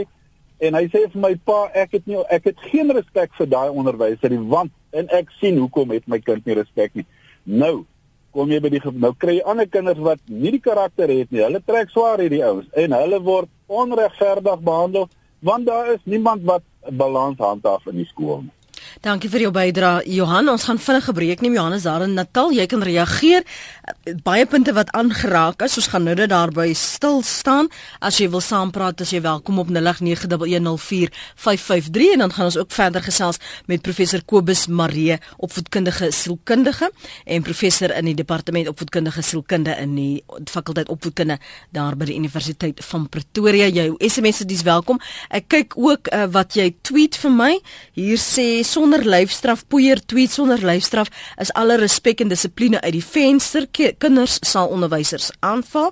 en 0.63 0.77
hy 0.77 0.83
sê 0.91 1.05
vir 1.11 1.21
my 1.23 1.33
pa, 1.47 1.65
ek 1.75 1.97
het 1.97 2.05
nie 2.07 2.19
ek 2.31 2.51
het 2.51 2.67
geen 2.69 2.91
respek 2.95 3.33
vir 3.39 3.49
daai 3.51 3.71
onderwyser 3.71 4.31
nie 4.31 4.43
want 4.51 4.71
en 4.95 5.09
ek 5.15 5.31
sien 5.39 5.57
hoekom 5.59 5.95
het 5.95 6.07
my 6.11 6.19
kind 6.23 6.45
nie 6.45 6.59
respek 6.59 6.93
nie. 6.99 7.07
Nou 7.43 7.85
kom 8.33 8.51
jy 8.51 8.59
by 8.63 8.71
die 8.73 8.81
nou 8.91 9.13
kry 9.17 9.37
jy 9.37 9.47
ander 9.49 9.69
kinders 9.69 10.01
wat 10.03 10.21
nie 10.27 10.53
die 10.55 10.63
karakter 10.63 11.11
het 11.11 11.31
nie. 11.31 11.43
Hulle 11.45 11.63
trek 11.65 11.91
swaar 11.93 12.21
hierdie 12.21 12.43
ouens 12.45 12.69
en 12.79 12.95
hulle 12.97 13.21
word 13.23 13.51
onregverdig 13.67 14.63
behandel 14.63 15.09
want 15.43 15.67
daar 15.67 15.91
is 15.91 16.03
niemand 16.07 16.45
wat 16.47 16.63
balans 16.91 17.39
handhaaf 17.39 17.87
in 17.91 17.99
die 17.99 18.07
skool 18.07 18.43
nie. 18.45 18.53
Dankie 19.03 19.27
vir 19.27 19.41
jou 19.43 19.49
bydrae 19.51 20.05
Johan. 20.15 20.47
Ons 20.47 20.63
gaan 20.63 20.77
vinnig 20.79 21.03
gebreek 21.09 21.41
neem 21.43 21.57
Johannes 21.57 21.83
daar 21.83 22.05
in 22.05 22.13
Natal. 22.15 22.53
Jy 22.55 22.63
kan 22.71 22.79
reageer. 22.87 23.43
Baie 24.23 24.45
punte 24.47 24.71
wat 24.71 24.93
aangeraak 24.95 25.59
is. 25.65 25.75
Ons 25.81 25.91
gaan 25.91 26.07
nou 26.07 26.15
net 26.15 26.31
daarby 26.31 26.71
stil 26.71 27.19
staan. 27.27 27.67
As 27.99 28.15
jy 28.21 28.31
wil 28.31 28.39
saampraat, 28.39 29.03
as 29.03 29.11
jy 29.11 29.19
welkom 29.25 29.59
op 29.59 29.67
0891104553 29.67 29.75
en 32.13 32.23
dan 32.23 32.31
gaan 32.31 32.47
ons 32.47 32.55
ook 32.61 32.71
verder 32.71 33.03
gesels 33.03 33.43
met 33.67 33.83
professor 33.83 34.23
Kobus 34.23 34.71
Maree, 34.71 35.19
opvoedkundige 35.35 36.07
sielkundige 36.15 36.87
en 37.25 37.43
professor 37.43 37.91
in 37.97 38.07
die 38.07 38.15
departement 38.15 38.71
opvoedkundige 38.71 39.19
sielkunde 39.19 39.75
in 39.83 39.99
die 39.99 40.23
fakulteit 40.47 40.87
opvoedkunde 40.87 41.43
daar 41.75 41.99
by 41.99 42.07
die 42.07 42.15
Universiteit 42.21 42.79
van 42.87 43.11
Pretoria. 43.11 43.67
Jou 43.67 43.99
SMS 43.99 44.47
is 44.47 44.63
welkom. 44.63 44.95
Ek 45.27 45.51
kyk 45.51 45.75
ook 45.75 46.07
uh, 46.07 46.23
wat 46.31 46.55
jy 46.55 46.71
tweet 46.87 47.19
vir 47.19 47.35
my. 47.35 47.59
Hier 47.99 48.15
sê 48.21 48.63
sonder 48.63 48.92
lyfstraf 49.01 49.63
poeier 49.67 49.97
tweet 50.05 50.29
sonder 50.29 50.61
lyfstraf 50.61 51.09
is 51.41 51.49
alle 51.57 51.79
respek 51.81 52.21
en 52.21 52.29
dissipline 52.29 52.81
uit 52.81 52.93
die 52.93 53.05
venster 53.05 53.65
kinders 53.73 54.37
sal 54.45 54.69
onderwysers 54.69 55.31
aanval 55.39 55.89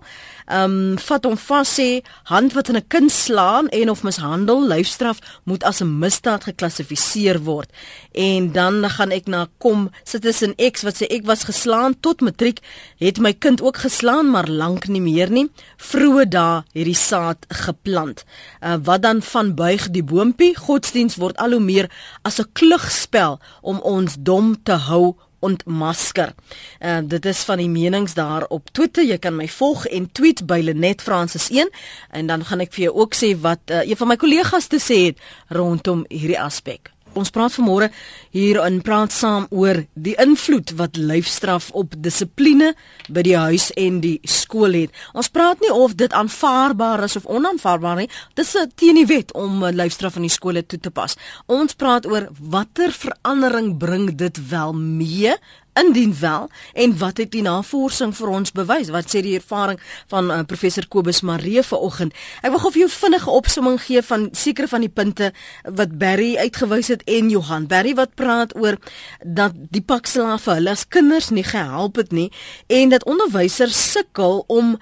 ehm 0.51 0.73
um, 0.91 0.97
vat 0.99 1.23
hom 1.27 1.37
vas 1.47 1.69
sê 1.79 2.01
hand 2.27 2.53
wat 2.53 2.69
in 2.69 2.77
'n 2.77 2.87
kind 2.87 3.11
slaan 3.11 3.67
en 3.69 3.89
of 3.89 4.03
mishandel 4.03 4.67
lyfstraf 4.67 5.19
moet 5.43 5.63
as 5.63 5.81
'n 5.81 5.99
misdaad 5.99 6.43
geklassifiseer 6.43 7.39
word. 7.39 7.69
En 8.11 8.51
dan 8.51 8.89
gaan 8.89 9.11
ek 9.11 9.27
na 9.27 9.47
kom 9.57 9.89
sit 10.03 10.21
tussen 10.21 10.53
X 10.71 10.81
wat 10.81 10.95
sê 10.95 11.05
ek 11.07 11.25
was 11.25 11.43
geslaan 11.43 11.99
tot 11.99 12.21
matriek 12.21 12.59
het 12.97 13.19
my 13.19 13.33
kind 13.33 13.61
ook 13.61 13.77
geslaan 13.77 14.29
maar 14.29 14.49
lank 14.49 14.87
nie 14.87 15.01
meer 15.01 15.29
nie. 15.31 15.49
Vroeë 15.77 16.25
dae 16.29 16.63
het 16.73 16.85
die 16.85 17.01
saad 17.09 17.45
geplant. 17.47 18.23
Uh, 18.61 18.75
wat 18.83 19.01
dan 19.01 19.21
van 19.21 19.55
buig 19.55 19.89
die 19.89 20.03
boontjie 20.03 20.55
godsdiens 20.55 21.15
word 21.15 21.37
al 21.37 21.51
hoe 21.51 21.59
meer 21.59 21.89
as 22.21 22.39
'n 22.39 22.49
klugspel 22.53 23.39
om 23.61 23.79
ons 23.79 24.15
dom 24.19 24.63
te 24.63 24.73
hou 24.73 25.15
ontmasker. 25.41 26.33
Uh, 26.79 27.01
dit 27.03 27.25
is 27.25 27.43
van 27.49 27.61
die 27.61 27.69
menings 27.69 28.15
daar 28.17 28.45
op 28.49 28.69
Twitter. 28.71 29.03
Jy 29.05 29.17
kan 29.21 29.35
my 29.35 29.49
volg 29.51 29.85
en 29.89 30.07
tweet 30.11 30.45
by 30.47 30.61
Lenet 30.63 31.01
Francis 31.01 31.49
1 31.49 31.69
en 32.11 32.31
dan 32.31 32.45
gaan 32.45 32.63
ek 32.63 32.73
vir 32.77 32.87
jou 32.89 32.95
ook 33.03 33.17
sê 33.17 33.33
wat 33.41 33.73
uh, 33.73 33.83
een 33.83 33.99
van 33.99 34.13
my 34.13 34.17
kollegas 34.21 34.71
te 34.71 34.79
sê 34.81 35.03
het 35.11 35.21
rondom 35.49 36.05
hierdie 36.09 36.39
aspek. 36.39 36.93
Ons 37.11 37.31
praat 37.33 37.51
vanmôre 37.51 37.89
hier 38.31 38.61
in 38.63 38.79
praat 38.85 39.11
saam 39.11 39.47
oor 39.51 39.81
die 39.99 40.13
invloed 40.21 40.71
wat 40.79 40.95
lyfstraf 40.95 41.69
op 41.75 41.97
dissipline 41.99 42.71
by 43.11 43.23
die 43.27 43.35
huis 43.35 43.67
en 43.79 43.99
die 44.03 44.17
skool 44.23 44.77
het. 44.77 44.95
Ons 45.11 45.31
praat 45.33 45.59
nie 45.59 45.73
of 45.75 45.97
dit 45.99 46.13
aanvaarbaar 46.15 47.03
is 47.03 47.17
of 47.19 47.27
onaanvaarbaar 47.27 48.03
nie. 48.03 48.09
Dit 48.39 48.45
is 48.45 48.71
teen 48.79 49.01
die 49.01 49.07
wet 49.09 49.33
om 49.35 49.65
lyfstraf 49.75 50.15
in 50.21 50.29
die 50.29 50.31
skole 50.31 50.63
toe 50.63 50.79
te 50.79 50.91
pas. 50.91 51.17
Ons 51.51 51.75
praat 51.75 52.07
oor 52.07 52.29
watter 52.39 52.95
verandering 52.95 53.75
bring 53.81 54.13
dit 54.15 54.39
wel 54.49 54.71
mee 54.77 55.35
indien 55.73 56.15
wel 56.19 56.49
en 56.73 56.97
wat 56.97 57.17
het 57.17 57.31
die 57.31 57.41
navorsing 57.41 58.15
vir 58.15 58.27
ons 58.27 58.51
bewys? 58.51 58.89
Wat 58.91 59.09
sê 59.09 59.21
die 59.23 59.35
ervaring 59.37 59.79
van 60.11 60.31
uh, 60.31 60.39
professor 60.47 60.87
Kobus 60.87 61.21
Maree 61.21 61.63
vanoggend? 61.63 62.15
Ek 62.41 62.51
wil 62.53 62.63
gou 62.63 62.71
vir 62.75 62.83
jou 62.85 62.89
vinnige 62.95 63.29
opsomming 63.29 63.79
gee 63.81 64.03
van 64.05 64.29
sekere 64.37 64.67
van 64.71 64.85
die 64.85 64.91
punte 64.91 65.31
wat 65.63 65.97
Barry 66.01 66.33
uitgewys 66.37 66.91
het 66.93 67.05
en 67.07 67.29
Johan. 67.31 67.67
Barry 67.71 67.95
wat 67.99 68.15
praat 68.19 68.55
oor 68.55 68.79
dat 69.23 69.55
die 69.71 69.83
pakslaaf 69.83 70.47
vir 70.47 70.59
hulle 70.59 70.75
as 70.75 70.87
kinders 70.87 71.31
nie 71.31 71.45
gehelp 71.47 72.01
het 72.01 72.11
nie 72.11 72.29
en 72.67 72.91
dat 72.91 73.07
onderwysers 73.07 73.77
sukkel 73.91 74.43
om 74.47 74.75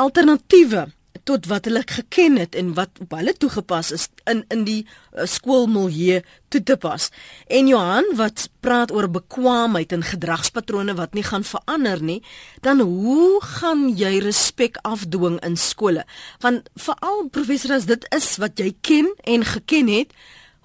alternatiewe 0.00 0.88
tot 1.30 1.46
wat 1.46 1.68
hulle 1.68 1.82
geken 1.86 2.38
het 2.40 2.56
en 2.58 2.72
wat 2.74 2.98
op 3.02 3.14
hulle 3.14 3.32
toegepas 3.38 3.92
is 3.94 4.08
in 4.30 4.42
in 4.50 4.64
die 4.66 4.80
uh, 4.82 5.26
skoolmilieu 5.30 6.22
toe 6.50 6.62
te 6.66 6.76
pas. 6.80 7.06
En 7.46 7.70
Johan 7.70 8.08
wat 8.18 8.48
praat 8.64 8.90
oor 8.90 9.06
bekwaamheid 9.10 9.94
en 9.94 10.02
gedragspatrone 10.06 10.96
wat 10.98 11.14
nie 11.14 11.24
gaan 11.26 11.46
verander 11.46 12.02
nie, 12.02 12.18
dan 12.66 12.82
hoe 12.82 13.38
gaan 13.58 13.86
jy 13.94 14.16
respek 14.24 14.80
afdwing 14.82 15.38
in 15.46 15.56
skole? 15.56 16.04
Want 16.42 16.70
veral 16.74 17.28
professor 17.30 17.76
as 17.78 17.86
dit 17.86 18.06
is 18.16 18.34
wat 18.42 18.58
jy 18.58 18.74
ken 18.82 19.14
en 19.22 19.46
geken 19.46 19.94
het, 19.94 20.14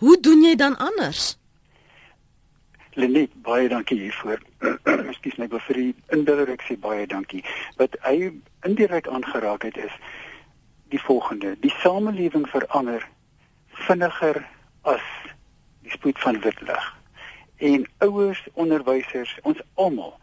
hoe 0.01 0.17
doen 0.17 0.43
jy 0.49 0.57
dan 0.57 0.77
anders? 0.81 1.35
Lenet, 2.95 3.29
baie 3.45 3.69
dankie 3.69 3.99
hiervoor. 4.07 4.41
Ekskuus 5.11 5.37
my, 5.37 5.49
vir 5.51 5.81
die 5.81 5.89
indirek 6.15 6.63
sê 6.65 6.79
baie 6.79 7.05
dankie. 7.11 7.43
Wat 7.77 7.97
hy 8.07 8.31
indirek 8.65 9.11
aangeraak 9.11 9.67
het 9.67 9.77
is 9.77 9.97
die 10.95 11.03
volgende: 11.03 11.55
Die 11.59 11.73
samelewing 11.83 12.47
verander 12.49 13.03
vinniger 13.87 14.39
as 14.81 15.07
die 15.83 15.91
spoed 15.91 16.19
van 16.23 16.39
wit 16.45 16.61
lig. 16.61 16.85
En 17.71 17.87
ouers, 18.07 18.41
onderwysers, 18.53 19.33
ons 19.43 19.59
almal 19.73 20.13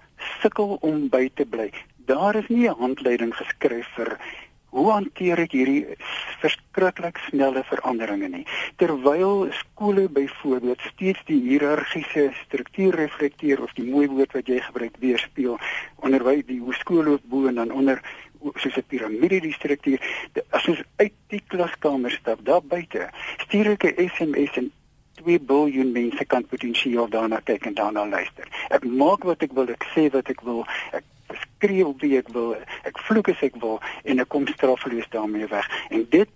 sukkel 0.40 0.78
om 0.80 1.08
by 1.12 1.26
te 1.34 1.44
bly. 1.48 1.70
Daar 2.08 2.38
is 2.40 2.48
nie 2.48 2.68
'n 2.68 2.80
handleiding 2.80 3.34
geskryf 3.36 3.88
vir 3.96 4.16
hoe 4.72 4.90
hanteer 4.90 5.38
ek 5.38 5.52
hierdie 5.52 5.84
verskriklik 6.40 7.18
snelle 7.28 7.62
veranderinge 7.68 8.28
nie. 8.28 8.46
Terwyl 8.76 9.52
skole 9.52 10.08
byvoorbeeld 10.08 10.80
steeds 10.80 11.20
die 11.28 11.40
hiërargiese 11.48 12.30
struktuur 12.44 12.94
reflekteer 12.94 13.62
of 13.62 13.72
die 13.72 13.90
mooi 13.90 14.08
woord 14.08 14.32
wat 14.32 14.48
jy 14.48 14.60
gebruik 14.60 14.96
weerspieël, 14.98 15.58
onderwys 15.96 16.46
die 16.46 16.60
skool 16.80 17.04
loop 17.04 17.24
bo 17.24 17.46
en 17.46 17.54
dan 17.54 17.70
onder 17.70 18.00
soos 18.56 18.76
'n 18.76 18.88
piramide 18.88 19.40
die 19.40 19.52
struktuur 19.52 20.00
as 20.50 20.68
ons 20.68 20.82
uit 20.96 21.12
die 21.28 21.42
klaskamer 21.46 22.10
stap 22.10 22.44
daar 22.44 22.62
buite 22.62 23.08
stuur 23.46 23.72
ek 23.72 23.84
'n 23.84 24.08
SMS 24.08 24.56
en 24.56 24.72
2 25.22 25.38
miljard 25.48 25.92
mense 25.92 26.24
kan 26.24 26.46
potensieel 26.46 27.08
daarna 27.08 27.40
kyk 27.44 27.66
en 27.66 27.74
daarna 27.74 28.06
luister. 28.06 28.48
Ek 28.68 28.84
maak 28.84 29.24
wat 29.24 29.42
ek 29.42 29.52
wil 29.52 29.68
ek 29.68 29.84
sê 29.94 30.08
wat 30.10 30.28
ek 30.28 30.40
wil 30.40 30.64
ek 30.92 31.04
skree 31.42 31.86
op 31.86 32.00
wie 32.00 32.16
ek 32.18 32.28
wil 32.34 32.54
ek 32.88 32.98
vloek 33.06 33.28
as 33.28 33.42
ek 33.42 33.58
wil 33.60 33.80
en 34.04 34.22
ek 34.24 34.28
kom 34.28 34.46
straffeloos 34.46 35.08
daarmee 35.10 35.46
weg. 35.52 35.68
En 35.90 36.06
dit 36.10 36.30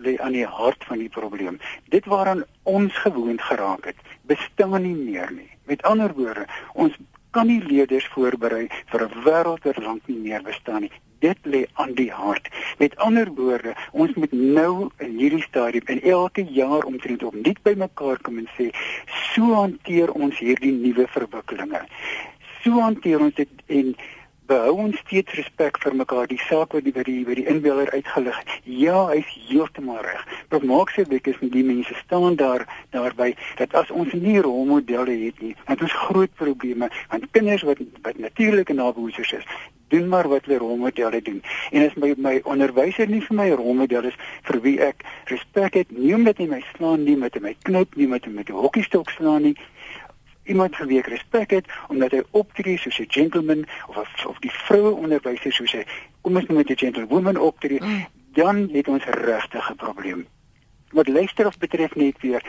lê 0.00 0.16
aan 0.18 0.32
die 0.32 0.46
hart 0.46 0.84
van 0.88 0.98
die 0.98 1.12
probleem. 1.12 1.60
Dit 1.92 2.08
waaraan 2.08 2.44
ons 2.62 2.94
gewoond 3.04 3.42
geraak 3.42 3.90
het 3.92 3.96
bestaan 4.30 4.82
nie 4.82 4.96
meer 4.96 5.32
nie. 5.32 5.50
Met 5.68 5.82
ander 5.82 6.14
woorde 6.16 6.46
ons 6.72 6.96
kan 7.30 7.46
nie 7.46 7.62
leerders 7.62 8.08
voorberei 8.14 8.66
vir 8.90 9.00
'n 9.06 9.22
wêreld 9.24 9.64
wat 9.64 9.78
lank 9.78 10.02
nie 10.06 10.18
meer 10.18 10.42
bestaan 10.42 10.82
nie 10.82 10.92
dit 11.20 11.38
lê 11.42 11.66
aan 11.72 11.94
die 11.94 12.10
hart. 12.12 12.48
Met 12.78 12.96
ander 12.96 13.28
woorde, 13.36 13.74
ons 13.92 14.14
moet 14.14 14.32
nou 14.32 14.88
in 15.04 15.16
hierdie 15.18 15.42
stadium 15.44 15.86
en 15.92 16.02
elke 16.02 16.44
jaar 16.44 16.86
omtrent 16.88 17.22
op 17.22 17.36
nuut 17.36 17.60
bymekaar 17.62 18.20
kom 18.24 18.40
en 18.40 18.48
sê, 18.56 18.70
so 19.32 19.52
hanteer 19.54 20.12
ons 20.12 20.38
hierdie 20.40 20.72
nuwe 20.72 21.06
verwikkelinge. 21.12 21.82
So 22.64 22.80
hanteer 22.80 23.20
ons 23.20 23.36
dit 23.36 23.64
en 23.66 23.94
behou 24.50 24.72
ons 24.84 24.98
steeds 25.04 25.36
respek 25.38 25.78
vir 25.82 25.96
mekaar 26.02 26.28
die 26.30 26.40
saak 26.48 26.74
wat 26.76 26.86
die 26.86 26.94
by 26.94 27.04
die 27.06 27.22
die 27.38 27.46
inbeller 27.52 27.90
uitgelig 27.94 28.36
het. 28.40 28.54
Ja, 28.64 29.06
hy's 29.12 29.30
heeltemal 29.48 30.02
reg. 30.06 30.22
Prof 30.50 30.66
Marx 30.66 30.96
sê 30.98 31.06
dit 31.08 31.30
is 31.32 31.40
nie 31.44 31.50
die 31.54 31.66
mense 31.66 31.94
staan 32.02 32.38
daar 32.40 32.66
daarby 32.94 33.32
dat 33.60 33.74
as 33.78 33.90
ons 33.94 34.12
nie 34.12 34.38
rolmodelle 34.42 35.16
het 35.26 35.42
nie, 35.44 35.54
het 35.70 35.82
ons 35.86 35.98
groot 36.06 36.32
probleme 36.42 36.90
want 37.12 37.28
kinders 37.36 37.66
wat 37.68 37.82
wat 38.06 38.18
natuurlike 38.18 38.74
nabootsers 38.74 39.32
is, 39.38 39.46
doen 39.94 40.08
maar 40.08 40.28
wat 40.28 40.46
hulle 40.46 40.58
rolmodelle 40.62 41.22
doen. 41.22 41.42
En 41.70 41.86
as 41.86 41.96
my 42.02 42.14
my 42.18 42.36
onderwyser 42.54 43.10
nie 43.10 43.22
vir 43.26 43.38
my 43.42 43.50
rolmodel 43.62 44.10
is 44.10 44.18
vir 44.48 44.60
wie 44.66 44.78
ek 44.90 45.04
respek 45.30 45.78
het, 45.82 45.94
nie 45.94 46.14
omdat 46.14 46.42
hy 46.42 46.50
my 46.50 46.62
slaan 46.72 47.04
nie, 47.06 47.16
met 47.18 47.38
my 47.42 47.54
knip 47.68 47.94
nie, 47.96 48.10
met 48.10 48.26
'n 48.26 48.62
hokkiestok 48.64 49.10
slaan 49.18 49.42
nie, 49.50 49.56
iemand 50.50 50.76
vir 50.76 50.90
wie 50.90 50.98
ek 50.98 51.10
respek 51.12 51.54
het 51.58 51.70
omdat 51.88 52.16
hy 52.16 52.22
optree 52.42 52.78
soos 52.78 52.98
'n 52.98 53.14
gentleman 53.16 53.64
of 53.86 54.26
of 54.26 54.38
die 54.46 54.54
vroue 54.66 54.92
onderwyser 54.94 55.52
soos 55.52 55.72
hy 55.72 55.84
kom 56.20 56.36
ons 56.36 56.46
met 56.46 56.70
'n 56.70 56.76
gentlewoman 56.84 57.36
optree, 57.36 57.80
mm. 57.80 58.06
dan 58.32 58.68
het 58.72 58.88
ons 58.88 59.04
regtig 59.04 59.70
'n 59.70 59.76
probleem. 59.76 60.26
Wat 60.92 61.08
of 61.46 61.58
betref 61.58 61.94
net 61.94 62.20
weer 62.20 62.42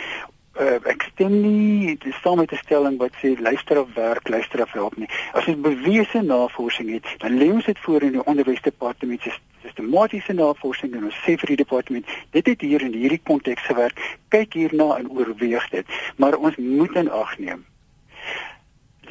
uh, 0.60 0.80
ek 0.84 1.06
stem 1.14 1.42
nie 1.42 1.98
saam 2.22 2.38
met 2.38 2.52
'n 2.52 2.64
stelling 2.64 2.98
wat 2.98 3.14
sê 3.22 3.40
luister 3.40 3.80
op 3.80 3.94
werk, 3.96 4.28
luister 4.28 4.62
op 4.62 4.72
help 4.72 4.98
nie. 4.98 5.10
As 5.34 5.46
ons 5.46 5.62
bewese 5.62 6.22
navorsing 6.22 6.90
het, 6.92 7.06
dan 7.18 7.38
lê 7.38 7.52
ons 7.52 7.66
dit 7.66 7.80
voor 7.80 8.02
in 8.02 8.12
die 8.12 8.26
onderwysdepartement 8.26 9.22
se 9.22 9.32
sistematiese 9.62 10.34
navorsing 10.34 10.96
en 10.96 11.04
ons 11.04 11.22
sê 11.24 11.38
vir 11.38 11.48
die 11.48 11.62
departement, 11.64 12.06
dit 12.30 12.46
het 12.46 12.62
hier 12.62 12.82
in 12.82 12.94
hierdie 12.94 13.22
konteks 13.24 13.62
gewerk. 13.62 14.18
Kyk 14.28 14.54
hierna 14.54 14.98
en 14.98 15.10
oorweeg 15.10 15.70
dit. 15.70 15.86
Maar 16.16 16.36
ons 16.36 16.56
moet 16.56 16.96
in 16.96 17.10
ag 17.10 17.38
neem. 17.38 17.66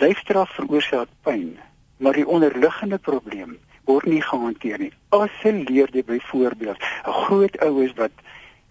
Lyfstraf 0.00 0.54
veroorsaak 0.56 1.10
pyn, 1.26 1.58
maar 2.00 2.16
die 2.16 2.24
onderliggende 2.24 2.98
probleem 2.98 3.58
word 3.84 4.06
nie 4.08 4.22
gehanteer 4.24 4.78
nie. 4.80 4.92
As 5.12 5.34
'n 5.44 5.64
leerder 5.68 6.04
byvoorbeeld, 6.04 6.80
'n 6.80 7.16
groot 7.26 7.58
oues 7.66 7.92
wat 8.00 8.14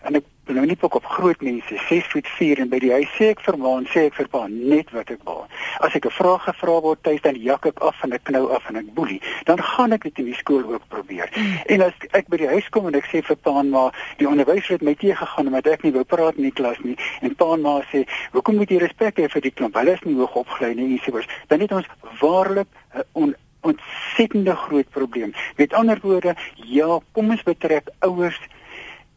en 0.07 0.15
ek 0.15 0.23
nou 0.55 0.65
nie 0.65 0.77
op 0.79 1.05
groot 1.05 1.41
mense 1.45 1.77
6 1.87 2.07
voet 2.11 2.27
4 2.37 2.61
en 2.63 2.69
by 2.71 2.79
die 2.81 2.91
huis 2.91 3.09
sê 3.17 3.29
ek 3.33 3.41
vir 3.45 3.57
ma 3.61 3.75
en 3.77 3.87
sê 3.91 4.05
ek 4.07 4.15
vir 4.17 4.29
pa 4.31 4.45
net 4.49 4.89
wat 4.95 5.11
ek 5.13 5.21
wil. 5.27 5.43
As 5.85 5.95
ek 5.95 6.05
'n 6.05 6.15
vraag 6.17 6.43
gevra 6.47 6.79
word 6.81 7.03
tuis 7.03 7.21
dan 7.21 7.35
jak 7.35 7.65
ek 7.65 7.79
af 7.79 8.03
en 8.03 8.13
ek 8.13 8.23
knou 8.23 8.49
af 8.55 8.69
en 8.69 8.77
ek 8.77 8.93
boelie, 8.93 9.21
dan 9.45 9.61
gaan 9.61 9.93
ek 9.93 10.03
dit 10.03 10.19
in 10.19 10.25
die 10.25 10.39
skool 10.39 10.63
ook 10.73 10.87
probeer. 10.87 11.29
Mm. 11.35 11.57
En 11.65 11.81
as 11.81 11.93
ek 12.11 12.29
by 12.29 12.37
die 12.37 12.47
huis 12.47 12.69
kom 12.69 12.87
en 12.87 12.95
ek 12.95 13.05
sê 13.05 13.21
vir 13.21 13.35
pa 13.35 13.59
en 13.59 13.69
ma, 13.69 13.91
die 14.17 14.27
onderwyser 14.27 14.79
het 14.79 14.81
my 14.81 14.95
teë 14.95 15.15
gegaan 15.15 15.47
omdat 15.47 15.67
ek 15.67 15.83
nie 15.83 15.93
wou 15.93 16.03
praat 16.03 16.35
in 16.37 16.43
die 16.43 16.57
klas 16.61 16.79
nie 16.79 16.97
en 17.21 17.35
pa 17.35 17.53
en 17.53 17.61
ma 17.61 17.81
sê, 17.91 18.07
"Hoekom 18.31 18.55
moet 18.55 18.69
jy 18.69 18.77
respek 18.79 19.17
hê 19.17 19.29
vir 19.29 19.41
die 19.41 19.51
klomp? 19.51 19.75
Hulle 19.75 19.93
is 19.93 20.03
nie 20.03 20.15
hoog 20.15 20.35
opgelei 20.35 20.73
nie," 20.75 20.97
en 20.97 20.99
so 21.03 21.11
voort. 21.11 21.29
Dan 21.47 21.59
het 21.59 21.71
ons 21.71 21.87
waarlik 22.21 22.67
'n 22.95 23.03
on 23.13 23.35
ontsettende 23.61 24.55
groot 24.55 24.89
probleem. 24.89 25.33
Met 25.57 25.73
ander 25.73 25.99
woorde, 26.01 26.35
ja, 26.55 26.99
kom 27.11 27.29
ons 27.29 27.43
betrek 27.43 27.89
ouers 27.99 28.39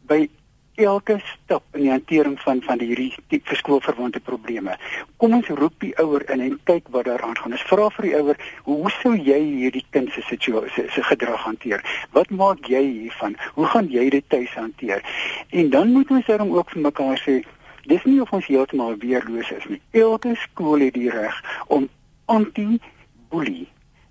by 0.07 0.29
elke 0.75 1.21
stap 1.25 1.63
in 1.73 1.81
die 1.81 1.91
hantering 1.91 2.41
van 2.41 2.63
van 2.63 2.79
die 2.79 2.87
hierdie 2.89 3.41
verskoolverwante 3.45 4.21
probleme. 4.21 4.77
Kom 5.17 5.33
ons 5.37 5.49
roep 5.49 5.73
die 5.85 5.99
ouer 6.01 6.31
in 6.33 6.41
en 6.41 6.61
kyk 6.65 6.85
wat 6.95 7.05
daar 7.05 7.23
aangaan. 7.23 7.53
Ons 7.53 7.63
vra 7.69 7.91
vir 7.97 8.05
die 8.09 8.17
ouer, 8.17 8.37
hoe 8.65 8.91
sou 9.03 9.17
jy 9.17 9.41
hierdie 9.41 9.85
kind 9.91 10.13
se 10.13 10.23
situasie 10.29 10.91
se 10.95 11.03
gedrag 11.03 11.43
hanteer? 11.45 12.07
Wat 12.17 12.31
maak 12.31 12.69
jy 12.69 12.83
hiervan? 12.83 13.37
Hoe 13.55 13.67
gaan 13.67 13.89
jy 13.93 14.11
dit 14.11 14.29
tuis 14.29 14.55
hanteer? 14.57 15.03
En 15.51 15.71
dan 15.71 15.93
moet 15.93 16.11
ons 16.11 16.27
dan 16.27 16.51
ook 16.51 16.71
vir 16.71 16.83
mekaar 16.89 17.19
sê, 17.21 17.45
dis 17.91 18.05
nie 18.09 18.21
of 18.23 18.33
ons 18.33 18.47
heeltemal 18.47 18.97
weerloos 19.03 19.51
is 19.51 19.67
nie. 19.69 19.81
Elke 19.91 20.35
skool 20.47 20.81
het 20.87 20.95
die 20.95 21.11
reg 21.11 21.43
om 21.67 21.89
anti-bully, 22.33 23.67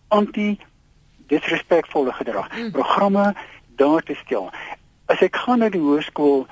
anti-disrespekvolle 0.09 2.13
gedrag 2.19 2.47
mm. 2.51 2.71
programme 2.75 3.33
daar 3.79 4.03
te 4.03 4.15
stel 4.19 4.51
as 5.11 5.21
ek 5.25 5.35
gaan 5.43 5.59
na 5.59 5.69
die 5.71 5.81
hoërskool 5.83 6.45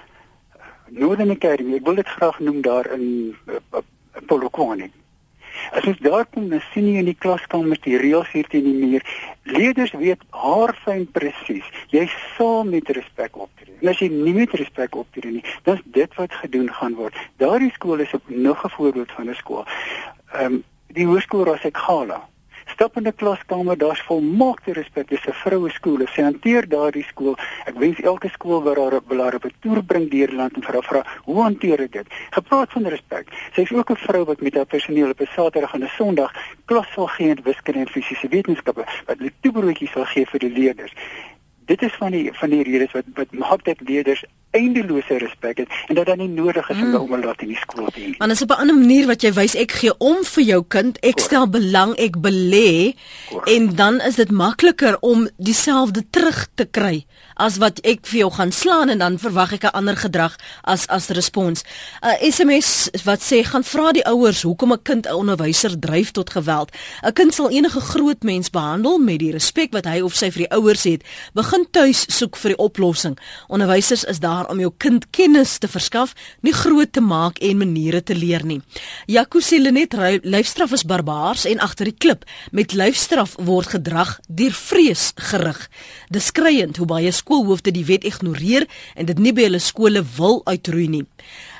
Northern 0.91 1.31
Academy, 1.31 1.77
ek 1.77 1.85
wil 1.87 1.99
dit 1.99 2.15
graag 2.17 2.39
noem 2.43 2.63
daar 2.65 2.89
in 2.95 3.03
uh, 3.47 3.59
uh, 3.77 3.83
Polokwane. 4.27 4.89
As 5.75 5.85
jy 5.85 5.93
daar 6.01 6.25
kom, 6.31 6.47
dan 6.51 6.61
sien 6.71 6.87
jy 6.87 7.01
in 7.01 7.09
die 7.09 7.17
klaskamer 7.17 7.79
die 7.83 7.97
reëls 7.99 8.31
hier 8.33 8.47
teen 8.51 8.65
die 8.65 8.75
muur. 8.77 9.05
Leerders 9.49 9.93
weet 9.99 10.23
haarfyn 10.33 11.05
presies. 11.15 11.67
Jy 11.93 12.05
sal 12.37 12.65
met 12.69 12.89
respek 12.95 13.37
optree. 13.37 13.75
En 13.81 13.91
as 13.91 14.01
jy 14.01 14.09
nie 14.11 14.33
met 14.35 14.55
respek 14.59 14.97
optree 14.97 15.39
nie, 15.39 15.45
dan 15.67 15.79
is 15.79 15.85
dit 15.99 16.17
wat 16.19 16.35
gedoen 16.41 16.71
gaan 16.79 16.97
word. 16.99 17.17
Daardie 17.43 17.71
skool 17.75 18.03
is 18.05 18.13
op 18.17 18.29
nog 18.29 18.65
'n 18.65 18.75
voorbeeld 18.77 19.11
van 19.11 19.29
'n 19.29 19.39
skool. 19.41 19.65
Ehm 20.33 20.45
um, 20.45 20.63
die 20.97 21.05
hoërskool 21.05 21.45
Rasekhala 21.45 22.23
Stap 22.73 22.97
in 22.97 23.07
'n 23.07 23.15
klaskamer, 23.15 23.77
daar's 23.77 24.01
volmaakte 24.01 24.73
respek. 24.73 25.07
Dis 25.09 25.25
'n 25.27 25.33
vroue 25.33 25.69
skool. 25.69 26.07
Sy 26.07 26.21
hanteer 26.21 26.67
daardie 26.69 27.03
skool. 27.03 27.35
Ek 27.65 27.75
wens 27.77 27.99
elke 27.99 28.29
skool 28.29 28.63
waar 28.63 28.77
haar 28.77 29.01
belaar 29.07 29.35
op 29.35 29.45
'n 29.45 29.53
toer 29.61 29.83
bring 29.83 30.09
deur 30.09 30.31
land 30.31 30.55
en 30.55 30.63
vir 30.63 30.73
haar 30.73 30.83
vra, 30.83 31.05
"Hoe 31.23 31.41
hanteer 31.41 31.79
ek 31.81 31.91
dit?" 31.91 32.07
Gepraat 32.29 32.71
van 32.71 32.85
respek. 32.87 33.25
Sy 33.53 33.61
is 33.61 33.71
ook 33.71 33.89
'n 33.91 33.95
vrou 33.95 34.23
wat 34.25 34.41
met 34.41 34.53
haar 34.53 34.65
personeel 34.65 35.09
op 35.09 35.19
'n 35.21 35.29
Saterdag 35.35 35.73
en 35.73 35.83
'n 35.83 35.91
Sondag 35.97 36.31
klas 36.65 36.87
sal 36.93 37.07
gee 37.07 37.29
in 37.29 37.43
wiskunde 37.43 37.79
en 37.79 37.87
fisiese 37.87 38.27
wetenskappe, 38.27 38.85
wat 39.05 39.17
hulle 39.17 39.31
toebroodjies 39.41 39.91
sal 39.91 40.05
gee 40.05 40.25
vir 40.25 40.39
die 40.39 40.51
leerders 40.51 40.93
dit 41.69 41.81
is 41.81 41.95
van 42.01 42.11
die 42.11 42.29
van 42.33 42.49
die 42.49 42.63
redes 42.65 42.93
wat 42.97 43.09
wat 43.13 43.31
maak 43.31 43.63
dat 43.63 43.81
leerders 43.89 44.23
eindelose 44.51 45.17
respek 45.17 45.57
het 45.57 45.69
en 45.87 45.95
dat 45.95 46.05
dan 46.05 46.17
nie 46.17 46.29
nodig 46.29 46.69
is 46.69 46.77
om 46.77 46.87
mm. 46.87 46.95
hulle 46.95 47.25
laat 47.25 47.41
in 47.41 47.51
die 47.53 47.59
skool 47.59 47.89
te 47.93 47.99
hê. 47.99 48.13
Want 48.17 48.31
is 48.31 48.41
op 48.41 48.49
'n 48.49 48.61
ander 48.61 48.77
manier 48.77 49.05
wat 49.07 49.21
jy 49.21 49.33
wys 49.33 49.55
ek 49.55 49.71
gee 49.71 49.93
om 49.97 50.23
vir 50.23 50.43
jou 50.43 50.63
kind, 50.67 50.97
ek 50.97 51.15
Kort. 51.15 51.21
stel 51.21 51.49
belang, 51.49 51.95
ek 51.97 52.17
belê 52.17 52.95
en 53.45 53.75
dan 53.75 54.01
is 54.01 54.15
dit 54.15 54.31
makliker 54.31 54.97
om 54.99 55.29
dieselfde 55.37 56.03
terug 56.09 56.47
te 56.55 56.65
kry 56.65 57.05
as 57.39 57.57
wat 57.57 57.79
ek 57.87 58.03
vir 58.09 58.19
jou 58.19 58.31
gaan 58.35 58.51
slaan 58.51 58.89
en 58.89 58.99
dan 58.99 59.17
verwag 59.17 59.53
ek 59.53 59.63
'n 59.63 59.75
ander 59.79 59.95
gedrag 59.95 60.35
as 60.63 60.87
as 60.87 61.07
respons. 61.09 61.63
'n 62.03 62.07
uh, 62.07 62.31
SMS 62.31 62.89
wat 63.03 63.21
sê 63.21 63.43
gaan 63.43 63.63
vra 63.63 63.91
die 63.91 64.05
ouers 64.05 64.41
hoekom 64.41 64.73
'n 64.73 64.83
kind 64.83 65.05
'n 65.07 65.13
onderwyser 65.13 65.79
dryf 65.79 66.11
tot 66.11 66.29
geweld. 66.29 66.71
'n 67.03 67.13
Kind 67.13 67.33
sal 67.33 67.49
enige 67.49 67.79
groot 67.79 68.23
mens 68.23 68.49
behandel 68.49 68.97
met 68.97 69.19
die 69.19 69.31
respek 69.31 69.71
wat 69.71 69.85
hy 69.85 70.01
of 70.01 70.15
sy 70.15 70.31
vir 70.31 70.47
die 70.47 70.55
ouers 70.57 70.83
het. 70.83 71.03
Begin 71.33 71.67
tuis 71.71 72.05
soek 72.17 72.35
vir 72.35 72.49
die 72.49 72.57
oplossing. 72.57 73.17
Onderwysers 73.47 74.03
is 74.03 74.19
daar 74.19 74.38
om 74.47 74.59
jou 74.59 74.71
kind 74.77 75.03
kennis 75.11 75.57
te 75.59 75.67
verskaf, 75.67 76.13
nie 76.41 76.53
groot 76.53 76.91
te 76.91 77.01
maak 77.01 77.39
en 77.43 77.59
maniere 77.59 78.01
te 78.01 78.15
leer 78.15 78.45
nie. 78.45 78.61
Jaco 79.07 79.41
sê 79.43 79.59
net 79.59 79.93
lyfstraf 80.23 80.71
is 80.73 80.85
barbaars 80.85 81.45
en 81.45 81.59
agter 81.59 81.85
die 81.85 81.97
klip 81.97 82.25
met 82.51 82.73
lyfstraf 82.73 83.35
word 83.37 83.67
gedrag 83.75 84.19
deur 84.27 84.53
vrees 84.53 85.11
gerig. 85.15 85.69
Dis 86.09 86.31
skreiend 86.31 86.77
hoe 86.77 86.87
baie 86.87 87.11
skoolhoofde 87.11 87.71
die 87.71 87.85
wet 87.85 88.03
ignoreer 88.03 88.67
en 88.95 89.05
dit 89.05 89.19
nie 89.19 89.33
by 89.33 89.49
hulle 89.49 89.59
skole 89.59 90.03
wil 90.17 90.41
uitroei 90.45 90.87
nie. 90.87 91.05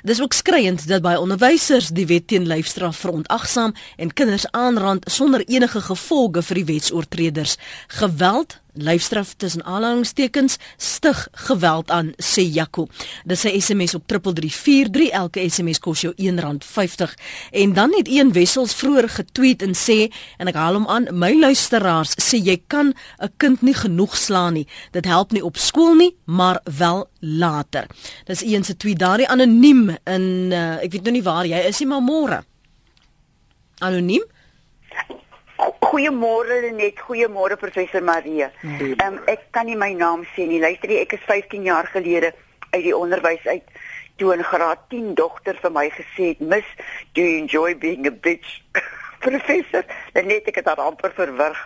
Dis 0.04 0.22
ook 0.22 0.34
skreiend 0.34 0.88
dat 0.88 1.02
baie 1.02 1.20
onderwysers 1.20 1.90
die 1.92 2.06
wet 2.08 2.28
teen 2.28 2.48
lyfstraf 2.48 2.98
verontagsaam 2.98 3.74
en 3.98 4.14
kinders 4.14 4.48
aanrand 4.52 5.12
sonder 5.12 5.44
enige 5.48 5.82
gevolge 5.82 6.44
vir 6.44 6.62
die 6.62 6.66
wetsoortreders. 6.66 7.58
Geweld 7.88 8.60
Lyfstraf 8.74 9.34
tussen 9.34 9.64
aanhalingstekens 9.66 10.58
stig 10.78 11.28
geweld 11.32 11.92
aan 11.92 12.14
sê 12.24 12.42
Jaco. 12.42 12.88
Dis 13.26 13.44
'n 13.44 13.62
SMS 13.62 13.94
op 13.94 14.04
3343 14.06 15.10
elke 15.10 15.50
SMS 15.50 15.80
kos 15.80 16.02
jou 16.02 16.14
R1.50 16.16 17.14
en 17.52 17.74
dan 17.74 17.94
het 17.96 18.08
een 18.08 18.32
wessels 18.32 18.74
vroeër 18.74 19.10
getweet 19.10 19.62
en 19.62 19.76
sê 19.76 20.14
en 20.38 20.48
ek 20.48 20.56
haal 20.56 20.74
hom 20.74 20.88
aan 20.88 21.08
my 21.12 21.40
luisteraars 21.40 22.14
sê 22.22 22.38
jy 22.38 22.62
kan 22.68 22.94
'n 23.18 23.34
kind 23.38 23.62
nie 23.62 23.74
genoeg 23.74 24.18
slaan 24.18 24.54
nie. 24.54 24.68
Dit 24.92 25.06
help 25.06 25.32
nie 25.32 25.44
op 25.44 25.58
skool 25.58 25.94
nie, 25.96 26.16
maar 26.26 26.62
wel 26.78 27.10
later. 27.20 27.88
Dis 28.26 28.44
een 28.44 28.64
se 28.64 28.78
tweet 28.78 29.00
daardie 29.00 29.28
anoniem 29.28 29.90
in 30.04 30.52
uh, 30.52 30.84
ek 30.84 30.92
weet 30.92 31.08
nou 31.08 31.14
nie 31.14 31.24
waar 31.24 31.46
jy 31.46 31.60
is 31.68 31.80
nie 31.80 31.88
maar 31.88 32.04
môre. 32.04 32.42
Anoniem? 33.80 34.26
Goeiemôre 35.90 36.72
net, 36.76 37.00
goeiemôre 37.08 37.58
professor 37.58 38.04
Marie. 38.04 38.46
Ehm 38.46 39.04
um, 39.08 39.20
ek 39.28 39.50
kan 39.52 39.66
nie 39.66 39.78
my 39.80 39.92
naam 39.98 40.24
sê 40.36 40.48
nie. 40.48 40.62
Luister, 40.62 40.92
ek 41.02 41.18
is 41.18 41.26
15 41.28 41.68
jaar 41.68 41.90
gelede 41.92 42.34
uit 42.72 42.84
die 42.84 42.96
onderwys 42.96 43.46
uit 43.48 43.66
toe 44.20 44.36
'n 44.36 44.44
graad 44.44 44.80
10 44.90 45.16
dogter 45.16 45.56
vir 45.62 45.72
my 45.72 45.90
gesê 45.90 46.36
het, 46.36 46.40
"Miss, 46.40 46.68
do 47.14 47.22
you 47.22 47.40
enjoy 47.42 47.76
being 47.78 48.08
a 48.08 48.12
bitch?" 48.12 48.62
professor, 49.26 49.84
net 50.14 50.48
ek 50.48 50.56
het 50.56 50.66
haar 50.66 50.82
amper 50.84 51.12
verwrig. 51.16 51.60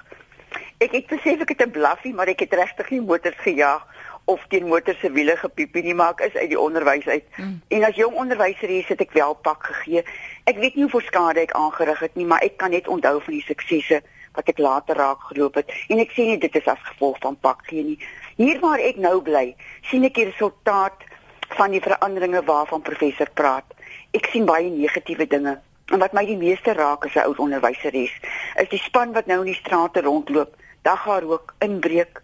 Ek 0.82 0.92
het 0.92 1.08
besef 1.08 1.42
ek 1.42 1.50
het 1.50 1.66
'n 1.68 1.72
blaffie, 1.72 2.14
maar 2.14 2.28
ek 2.28 2.40
het 2.40 2.54
regtig 2.54 2.90
nie 2.90 3.02
motors 3.02 3.38
gejaag 3.38 3.93
of 4.26 4.46
teen 4.48 4.68
motor 4.68 4.96
se 5.02 5.12
wiele 5.12 5.36
gepiep 5.38 5.74
nie, 5.74 5.94
maar 5.94 6.16
ek 6.16 6.28
is 6.30 6.36
uit 6.40 6.50
die 6.54 6.60
onderwys 6.60 7.08
uit. 7.08 7.26
Mm. 7.36 7.62
En 7.68 7.84
as 7.84 7.96
jong 8.00 8.16
onderwyser 8.16 8.72
hier 8.72 8.86
sit 8.88 9.02
ek 9.04 9.12
wel 9.18 9.34
pak 9.34 9.66
gegee. 9.68 10.04
Ek 10.48 10.60
weet 10.62 10.76
nie 10.80 10.88
hoe 10.88 11.02
skade 11.04 11.44
ek 11.44 11.56
aangerig 11.60 12.00
het 12.00 12.16
nie, 12.16 12.26
maar 12.26 12.44
ek 12.46 12.58
kan 12.62 12.72
net 12.72 12.88
onthou 12.88 13.20
van 13.22 13.36
die 13.36 13.44
suksesse 13.48 14.02
wat 14.34 14.50
ek 14.50 14.62
later 14.64 14.98
raak 14.98 15.28
geloop 15.30 15.60
het 15.60 15.74
en 15.94 16.00
ek 16.02 16.14
sien 16.16 16.32
nie 16.32 16.40
dit 16.42 16.56
is 16.58 16.70
as 16.72 16.80
gevolg 16.88 17.20
van 17.22 17.38
pak 17.46 17.68
gee 17.70 17.84
nie. 17.84 18.00
Hier 18.40 18.60
waar 18.64 18.82
ek 18.82 18.98
nou 18.98 19.20
bly, 19.22 19.52
sien 19.92 20.08
ek 20.08 20.16
die 20.18 20.30
resultaat 20.32 21.06
van 21.54 21.76
die 21.76 21.84
veranderinge 21.84 22.42
waarvan 22.48 22.82
professor 22.82 23.30
praat. 23.38 23.68
Ek 24.18 24.32
sien 24.32 24.48
baie 24.50 24.72
negatiewe 24.72 25.28
dinge. 25.30 25.60
En 25.92 26.02
wat 26.02 26.16
my 26.18 26.24
die 26.26 26.40
meeste 26.40 26.74
raak 26.74 27.06
as 27.06 27.16
'n 27.16 27.28
ou 27.28 27.36
onderwyser 27.46 27.94
is, 27.94 28.14
is 28.58 28.70
die 28.70 28.82
span 28.82 29.14
wat 29.14 29.28
nou 29.28 29.40
in 29.44 29.52
die 29.52 29.62
strate 29.62 30.02
rondloop, 30.02 30.56
dag 30.82 31.04
haar 31.06 31.24
ook 31.24 31.54
inbreek, 31.60 32.22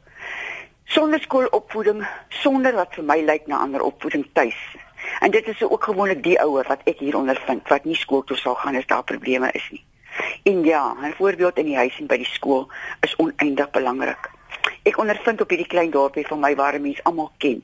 sonder 0.90 1.22
skoolopvoeding, 1.22 2.02
sonder 2.42 2.74
wat 2.74 2.96
vir 2.98 3.06
my 3.06 3.20
lyk 3.22 3.48
na 3.48 3.62
ander 3.62 3.84
opvoeding 3.86 4.26
tuis. 4.34 4.58
En 5.22 5.32
dit 5.32 5.48
is 5.48 5.62
ook 5.64 5.84
gewoonlik 5.84 6.24
die 6.24 6.40
ouer 6.42 6.66
wat 6.68 6.82
ek 6.90 7.00
hier 7.04 7.18
ondervind 7.18 7.68
wat 7.70 7.86
nie 7.86 7.98
skool 7.98 8.24
toe 8.26 8.38
sal 8.38 8.58
gaan 8.60 8.76
as 8.76 8.90
daar 8.90 9.06
probleme 9.06 9.52
is 9.54 9.68
nie. 9.72 9.84
En 10.44 10.64
ja, 10.66 10.96
'n 11.02 11.14
voorbeeld 11.14 11.58
in 11.58 11.66
die 11.66 11.78
huis 11.78 12.00
en 12.00 12.08
by 12.08 12.18
die 12.18 12.32
skool 12.34 12.68
is 13.02 13.16
oneindig 13.16 13.70
belangrik. 13.72 14.30
Ek 14.84 14.98
ondervind 14.98 15.42
op 15.42 15.50
hierdie 15.50 15.68
klein 15.68 15.92
dorpie 15.92 16.28
van 16.28 16.40
my 16.40 16.56
waar 16.56 16.82
mense 16.82 17.04
almal 17.04 17.32
ken 17.38 17.64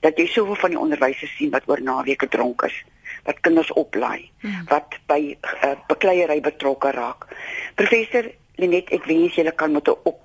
dat 0.00 0.18
jy 0.18 0.26
soveel 0.26 0.54
van 0.54 0.70
die 0.70 0.78
onderwysers 0.78 1.36
sien 1.36 1.50
wat 1.50 1.62
oor 1.66 1.82
naweke 1.82 2.28
dronk 2.28 2.62
is, 2.62 2.84
wat 3.24 3.40
kinders 3.40 3.72
oplaai, 3.72 4.30
hmm. 4.40 4.64
wat 4.68 4.98
by 5.06 5.36
uh, 5.64 5.72
bekleierery 5.86 6.40
betrokke 6.40 6.90
raak. 6.90 7.26
Professor 7.74 8.30
Lenet, 8.56 8.90
ek 8.90 9.04
wens 9.04 9.34
julle 9.34 9.52
kan 9.52 9.72
met 9.72 9.88
'n 9.88 9.96
op 10.02 10.20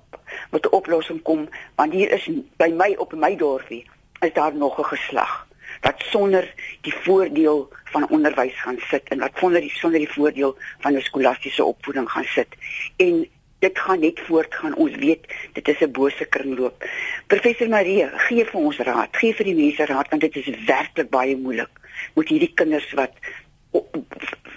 met 0.50 0.64
'n 0.66 0.74
oplossing 0.74 1.22
kom 1.22 1.48
want 1.74 1.92
hier 1.92 2.10
is 2.12 2.28
by 2.56 2.72
my 2.74 2.94
op 2.98 3.12
my 3.12 3.36
dorpie 3.36 3.86
is 4.20 4.32
daar 4.32 4.54
nog 4.54 4.78
'n 4.78 4.84
geslag 4.84 5.46
wat 5.80 6.02
sonder 6.10 6.54
die 6.80 6.94
voordeel 6.94 7.68
van 7.84 8.08
onderwys 8.08 8.60
gaan 8.60 8.78
sit 8.78 9.08
en 9.08 9.18
wat 9.18 9.30
sonder 9.34 9.60
die 9.60 9.70
sonder 9.70 9.98
die 9.98 10.12
voordeel 10.12 10.56
van 10.80 10.94
'n 10.94 11.00
skolastiese 11.00 11.64
opvoeding 11.64 12.10
gaan 12.10 12.24
sit. 12.24 12.48
En 12.96 13.28
dit 13.58 13.78
gaan 13.78 14.00
net 14.00 14.20
voortgaan. 14.20 14.74
Ons 14.74 14.94
weet 14.94 15.26
dit 15.52 15.68
is 15.68 15.80
'n 15.80 15.90
bose 15.90 16.24
kringloop. 16.24 16.84
Professor 17.26 17.68
Marie 17.68 18.08
gee 18.26 18.44
vir 18.44 18.60
ons 18.60 18.78
raad. 18.78 19.16
Gee 19.16 19.34
vir 19.34 19.44
die 19.44 19.54
mense 19.54 19.84
raad 19.84 20.08
want 20.08 20.22
dit 20.22 20.36
is 20.36 20.64
werklik 20.66 21.10
baie 21.10 21.36
moeilik 21.36 21.70
met 22.14 22.28
hierdie 22.28 22.52
kinders 22.54 22.92
wat 22.92 23.12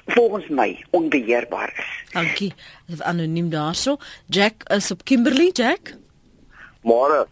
volgens 0.05 0.47
my 0.47 0.85
onbeheerbaar 0.89 1.73
is. 1.77 2.11
Dankie. 2.11 2.53
Dit 2.85 2.95
is 2.95 3.01
anoniem 3.01 3.49
daarso. 3.49 3.97
Jack 4.25 4.69
is 4.69 4.91
op 4.91 5.03
Kimberley, 5.03 5.49
Jack. 5.53 5.95
Môre. 6.81 7.27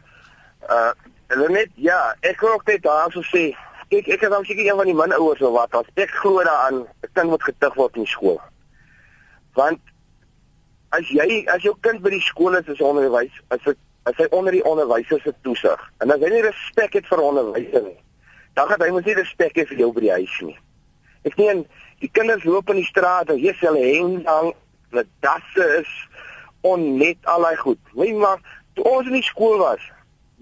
Uh 0.70 0.92
hulle 1.34 1.50
net 1.50 1.70
ja, 1.82 2.16
ek 2.22 2.42
wil 2.44 2.54
ook 2.54 2.68
net 2.70 2.84
daarso 2.86 3.24
sê, 3.26 3.48
ek 3.90 4.10
ek 4.12 4.26
is 4.26 4.30
dan 4.30 4.44
seker 4.46 4.68
een 4.68 4.78
van 4.78 4.86
die 4.86 4.94
min 4.94 5.16
ouers 5.16 5.42
of 5.42 5.56
wat, 5.56 5.74
as 5.80 6.04
ek 6.04 6.12
glo 6.22 6.44
daaraan 6.46 6.84
'n 6.84 7.10
kind 7.14 7.30
moet 7.30 7.44
getuig 7.44 7.74
word 7.74 7.96
in 7.96 8.06
skool. 8.06 8.42
Want 9.58 9.80
as 10.90 11.10
jy 11.10 11.46
as 11.50 11.66
jou 11.66 11.74
kind 11.82 12.02
by 12.02 12.10
die 12.14 12.22
skool 12.22 12.54
is 12.58 12.70
as 12.70 12.82
onderwys, 12.82 13.34
as 13.50 13.64
dit 13.66 13.78
as 14.04 14.16
hy 14.20 14.28
onder 14.30 14.52
die 14.52 14.66
onderwyser 14.68 15.22
se 15.24 15.34
toesig 15.42 15.80
en 16.04 16.12
as 16.12 16.20
hy 16.20 16.30
nie 16.30 16.44
respek 16.44 16.94
het 16.94 17.08
vir 17.08 17.22
onderwyser 17.24 17.84
nie, 17.84 18.00
dan 18.54 18.68
gaan 18.68 18.82
hy 18.82 18.92
mos 18.92 19.06
nie 19.06 19.16
respek 19.16 19.56
hê 19.56 19.66
vir 19.66 19.78
jou 19.78 19.92
by 19.94 20.02
die 20.02 20.12
huis 20.12 20.40
nie. 20.42 20.58
Ek 21.24 21.34
sien 21.40 21.66
die 22.04 22.12
kinders 22.12 22.44
loop 22.44 22.70
in 22.70 22.82
die 22.82 22.90
straat 22.90 23.32
jy 23.32 23.54
sê 23.56 23.70
hulle 23.70 23.84
hang 23.96 24.24
dan 24.28 24.52
met 24.94 25.08
dasse 25.26 25.68
is 25.80 25.92
onnet 26.62 27.18
allei 27.24 27.56
goed. 27.56 27.80
Nee 27.94 28.14
maar 28.14 28.40
toe 28.76 28.86
ons 28.90 29.10
in 29.10 29.20
die 29.20 29.26
skool 29.26 29.60
was, 29.62 29.82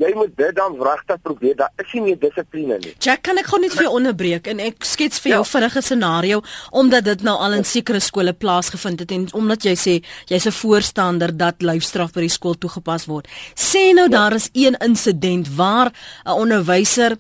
jy 0.02 0.12
moet 0.18 0.32
dit 0.38 0.56
dan 0.58 0.76
wragtig 0.80 1.20
probeer. 1.22 1.56
Daar 1.60 1.72
is 1.82 1.92
nie 1.94 2.02
meer 2.06 2.20
dissipline 2.22 2.78
nie. 2.82 2.94
Jack, 3.04 3.24
kan 3.28 3.38
ek 3.42 3.50
gou 3.52 3.60
net 3.62 3.76
vir 3.76 3.86
jou 3.88 3.94
onderbreek 4.00 4.48
en 4.54 4.64
ek 4.64 4.88
skets 4.88 5.22
vir 5.24 5.36
jou 5.36 5.42
ja. 5.44 5.50
vinnige 5.52 5.84
scenario 5.86 6.42
omdat 6.82 7.06
dit 7.10 7.26
nou 7.28 7.36
al 7.38 7.60
in 7.60 7.68
sekere 7.68 8.02
skole 8.04 8.34
plaasgevind 8.34 9.04
het 9.04 9.14
en 9.18 9.28
omdat 9.38 9.68
jy 9.70 9.76
sê 9.78 9.96
jy's 10.32 10.48
'n 10.48 10.58
voorstander 10.58 11.36
dat 11.36 11.62
lyfstraf 11.62 12.14
by 12.14 12.26
die 12.26 12.34
skool 12.34 12.58
toegepas 12.58 13.06
word. 13.06 13.28
Sê 13.56 13.94
nou 13.94 14.10
ja. 14.10 14.16
daar 14.18 14.34
is 14.34 14.50
een 14.54 14.78
insident 14.80 15.56
waar 15.56 15.92
'n 16.26 16.38
onderwyser 16.38 17.18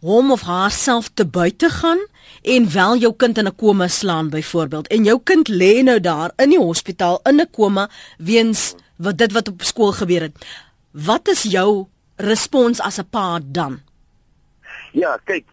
hom 0.00 0.32
of 0.32 0.42
haarself 0.42 1.10
te 1.14 1.24
buite 1.24 1.70
gaan 1.70 1.98
en 2.42 2.72
wel 2.72 2.96
jou 2.96 3.12
kind 3.16 3.38
in 3.38 3.46
'n 3.46 3.56
koma 3.56 3.88
slaan 3.88 4.30
byvoorbeeld 4.30 4.86
en 4.86 5.04
jou 5.04 5.20
kind 5.22 5.48
lê 5.48 5.82
nou 5.82 6.00
daar 6.00 6.30
in 6.36 6.48
die 6.48 6.58
hospitaal 6.58 7.20
in 7.22 7.40
'n 7.40 7.50
koma 7.50 7.88
weens 8.18 8.74
wat 8.96 9.18
dit 9.18 9.32
wat 9.32 9.48
op 9.48 9.62
skool 9.62 9.92
gebeur 9.92 10.20
het. 10.20 10.46
Wat 10.90 11.28
is 11.28 11.42
jou 11.42 11.86
respons 12.16 12.80
as 12.80 12.98
'n 12.98 13.08
pa 13.10 13.38
dan? 13.42 13.80
Ja, 14.92 15.18
kyk, 15.24 15.44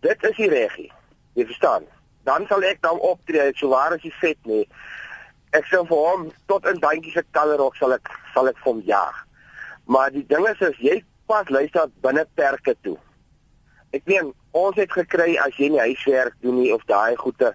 dit 0.00 0.22
is 0.22 0.36
die 0.36 0.48
regie. 0.48 0.92
Jy 1.34 1.44
verstaan. 1.44 1.82
Dan 2.22 2.46
sal 2.48 2.62
ek 2.62 2.80
dan 2.80 2.98
optree 2.98 3.52
so 3.54 3.68
waar 3.68 3.92
as 3.92 4.02
jy 4.02 4.12
vet 4.20 4.38
nie. 4.42 4.68
Ek 5.50 5.64
sê 5.64 5.86
vir 5.86 5.96
hom 5.96 6.32
tot 6.46 6.66
in 6.66 6.80
bandjie 6.80 7.12
se 7.12 7.24
kallerok 7.30 7.76
sal 7.76 7.92
ek 7.92 8.08
sal 8.34 8.48
ek 8.48 8.58
hom 8.64 8.82
jaag. 8.84 9.26
Maar 9.84 10.10
die 10.10 10.26
ding 10.26 10.48
is 10.48 10.62
as 10.62 10.76
jy 10.78 11.04
pas 11.26 11.48
luister 11.48 11.86
binne 12.00 12.26
perke 12.34 12.76
toe 12.82 12.98
ek 13.94 14.02
meen 14.10 14.32
ons 14.52 14.76
het 14.80 14.90
gekry 14.92 15.36
as 15.42 15.54
jy 15.58 15.70
nie 15.72 15.82
huiswerk 15.82 16.34
doen 16.42 16.60
nie 16.60 16.72
of 16.74 16.82
daai 16.90 17.14
goede 17.20 17.54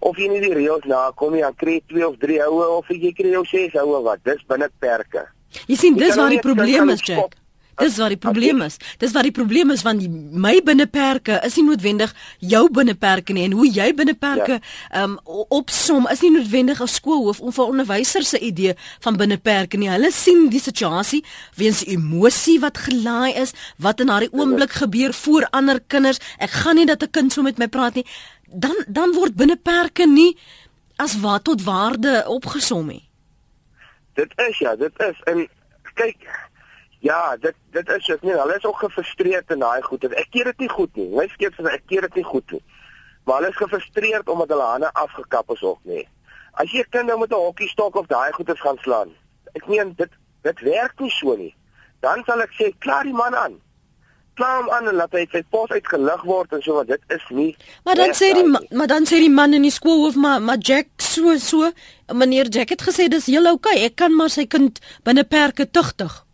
of 0.00 0.18
jy 0.20 0.28
nie 0.30 0.40
die 0.44 0.54
reëls 0.54 0.86
nakom 0.86 1.34
nie, 1.34 1.42
dan 1.42 1.56
kry 1.58 1.78
jy 1.78 1.82
2 1.96 2.06
of 2.06 2.16
3 2.22 2.38
houe 2.44 2.66
of 2.78 2.90
jy 2.92 3.12
kry 3.16 3.32
jou 3.34 3.44
6 3.50 3.74
houe 3.80 4.02
wat. 4.06 4.22
Dis 4.24 4.44
binne 4.48 4.68
perke. 4.78 5.24
Jy 5.66 5.76
sien 5.80 5.96
Jy 5.96 6.04
dis 6.04 6.14
kan 6.14 6.22
waar 6.22 6.30
nie 6.30 6.38
die 6.38 6.44
probleem 6.44 6.84
kan 6.84 6.90
is, 6.94 7.02
Jack. 7.02 7.18
skop. 7.18 7.34
Dis 7.78 7.96
waar 7.96 8.10
die 8.10 8.18
probleem 8.18 8.62
is. 8.62 8.76
Dis 8.98 9.12
waar 9.14 9.22
die 9.22 9.34
probleem 9.34 9.70
is 9.70 9.84
want 9.86 10.02
die, 10.02 10.08
my 10.10 10.56
binneperke 10.66 11.38
is 11.46 11.56
nie 11.58 11.64
noodwendig 11.68 12.14
jou 12.42 12.64
binneperke 12.74 13.32
nie 13.36 13.44
en 13.46 13.54
hoe 13.58 13.68
jy 13.70 13.92
binneperke 13.94 14.58
ehm 14.58 15.16
um, 15.18 15.44
opsom 15.54 16.08
is 16.10 16.22
nie 16.24 16.32
noodwendig 16.34 16.80
'n 16.82 16.90
skoolhoof 16.90 17.40
of 17.40 17.58
'n 17.58 17.70
onderwyser 17.74 18.24
se 18.24 18.38
idee 18.38 18.74
van 19.00 19.16
binneperke 19.16 19.76
nie. 19.76 19.90
Hulle 19.90 20.10
sien 20.12 20.48
die 20.48 20.60
situasie 20.60 21.24
weens 21.54 21.84
emosie 21.84 22.58
wat 22.60 22.78
gelaai 22.78 23.34
is, 23.34 23.52
wat 23.76 24.00
in 24.00 24.06
daardie 24.06 24.32
oomblik 24.32 24.70
gebeur 24.70 25.14
voor 25.14 25.46
ander 25.50 25.80
kinders. 25.80 26.18
Ek 26.38 26.50
gaan 26.50 26.74
nie 26.74 26.86
dat 26.86 27.02
'n 27.02 27.10
kind 27.10 27.32
so 27.32 27.42
met 27.42 27.58
my 27.58 27.68
praat 27.68 27.94
nie. 27.94 28.06
Dan 28.46 28.76
dan 28.88 29.12
word 29.12 29.34
binneperke 29.34 30.06
nie 30.06 30.36
as 30.96 31.20
wat 31.20 31.44
tot 31.44 31.62
waarde 31.62 32.24
opgesom 32.26 32.86
nie. 32.86 33.08
Dit 34.14 34.32
is 34.36 34.58
ja, 34.58 34.76
dit 34.76 34.92
is 34.98 35.20
en 35.24 35.48
kyk 35.94 36.47
ja, 37.00 37.36
dit 37.36 37.54
dit 37.72 37.88
is 37.88 38.06
dit 38.06 38.22
nie. 38.22 38.32
Hulle 38.32 38.56
is 38.56 38.64
ook 38.64 38.78
gefrustreerd 38.78 39.50
in 39.50 39.58
daai 39.58 39.82
goed. 39.82 40.04
Ek 40.04 40.30
keer 40.30 40.44
dit 40.44 40.58
nie 40.58 40.68
goed 40.68 40.96
nie. 40.96 41.08
My 41.14 41.26
skep 41.28 41.54
sê 41.54 41.66
ek 41.72 41.86
keer 41.86 42.00
dit 42.08 42.14
nie 42.14 42.24
goed 42.24 42.50
nie. 42.52 42.62
Maar 43.24 43.36
hulle 43.36 43.48
is 43.50 43.56
gefrustreerd 43.56 44.28
omdat 44.28 44.48
hulle 44.48 44.62
hande 44.72 44.90
afgekap 44.92 45.50
is 45.50 45.62
ook 45.62 45.78
nie. 45.84 46.08
As 46.54 46.70
jy 46.72 46.80
'n 46.80 46.90
kind 46.90 47.06
nou 47.06 47.18
met 47.18 47.30
'n 47.30 47.34
hokkiestok 47.34 47.94
of 47.96 48.06
daai 48.06 48.32
goeders 48.32 48.60
gaan 48.60 48.78
slaan. 48.82 49.10
Ek 49.54 49.66
meen 49.68 49.94
dit 49.96 50.10
dit 50.42 50.60
werk 50.60 51.00
nie 51.00 51.10
so 51.10 51.36
nie. 51.36 51.54
Dan 52.00 52.22
sal 52.26 52.40
ek 52.40 52.50
sê 52.60 52.72
klaar 52.78 53.02
die 53.04 53.12
man 53.12 53.34
aan. 53.34 53.60
Klaar 54.34 54.56
hom 54.62 54.70
aan 54.70 54.88
en 54.88 54.94
laat 54.94 55.12
hy 55.12 55.26
sy 55.32 55.42
pos 55.50 55.70
uitgelig 55.70 56.22
word 56.24 56.52
en 56.52 56.62
so 56.62 56.74
want 56.74 56.88
dit 56.88 57.00
is 57.08 57.24
nie. 57.30 57.56
Maar 57.84 57.94
dan 57.94 58.10
sê 58.14 58.32
die 58.34 58.44
ma- 58.44 58.58
nie. 58.58 58.68
maar 58.78 58.86
dan 58.86 59.04
sê 59.04 59.18
die 59.18 59.30
man 59.30 59.52
in 59.54 59.62
die 59.62 59.70
skoolhoof 59.70 60.14
maar 60.16 60.40
maar 60.40 60.58
Jack 60.58 60.86
so 60.96 61.36
so 61.36 61.70
meneer 62.14 62.46
Jack 62.48 62.68
het 62.68 62.82
gesê 62.82 63.08
dis 63.08 63.26
heel 63.26 63.46
oukei. 63.46 63.84
Ek 63.84 63.96
kan 63.96 64.14
maar 64.16 64.30
sy 64.30 64.46
kind 64.46 64.78
binne 65.04 65.24
perke 65.24 65.70
tugtig. 65.70 66.24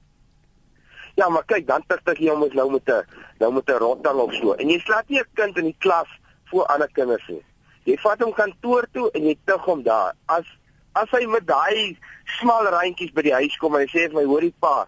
Ja, 1.15 1.29
maar 1.29 1.45
kyk, 1.47 1.67
dan 1.67 1.85
tigtig 1.87 2.19
jy 2.19 2.31
hom 2.33 2.43
ons 2.43 2.55
nou 2.59 2.71
met 2.71 2.89
'n 2.91 3.05
nou 3.39 3.53
met 3.53 3.69
'n 3.69 3.79
rottang 3.79 4.19
of 4.19 4.33
so. 4.35 4.53
En 4.53 4.69
jy 4.69 4.79
slaat 4.79 5.09
nie 5.09 5.21
'n 5.21 5.35
kind 5.35 5.57
in 5.59 5.65
die 5.65 5.77
klas 5.79 6.09
voor 6.45 6.67
ander 6.67 6.89
kinders 6.93 7.27
nie. 7.29 7.45
Jy 7.85 7.97
vat 7.97 8.21
hom 8.21 8.33
kantoor 8.33 8.87
toe 8.93 9.11
en 9.11 9.23
jy 9.23 9.37
tig 9.45 9.65
hom 9.65 9.83
daar. 9.83 10.15
As 10.27 10.47
as 10.93 11.11
hy 11.11 11.27
met 11.27 11.47
daai 11.47 11.99
smal 12.39 12.65
randjies 12.65 13.13
by 13.13 13.23
die 13.23 13.35
huis 13.35 13.57
kom 13.57 13.75
en 13.75 13.81
hy 13.81 13.87
sê 13.87 14.09
vir 14.09 14.15
my, 14.15 14.25
"Hoorie 14.25 14.55
pa, 14.61 14.87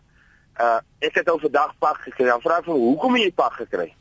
uh 0.61 0.81
ek 1.01 1.15
het 1.15 1.29
ou 1.29 1.39
vandag 1.39 1.79
pak 1.79 1.99
gekry." 2.01 2.27
Dan 2.27 2.41
vra 2.41 2.59
ek 2.59 2.65
hom, 2.65 2.77
"Hoekom 2.77 3.15
het 3.15 3.23
jy 3.23 3.33
pak 3.33 3.53
gekry?" 3.53 3.95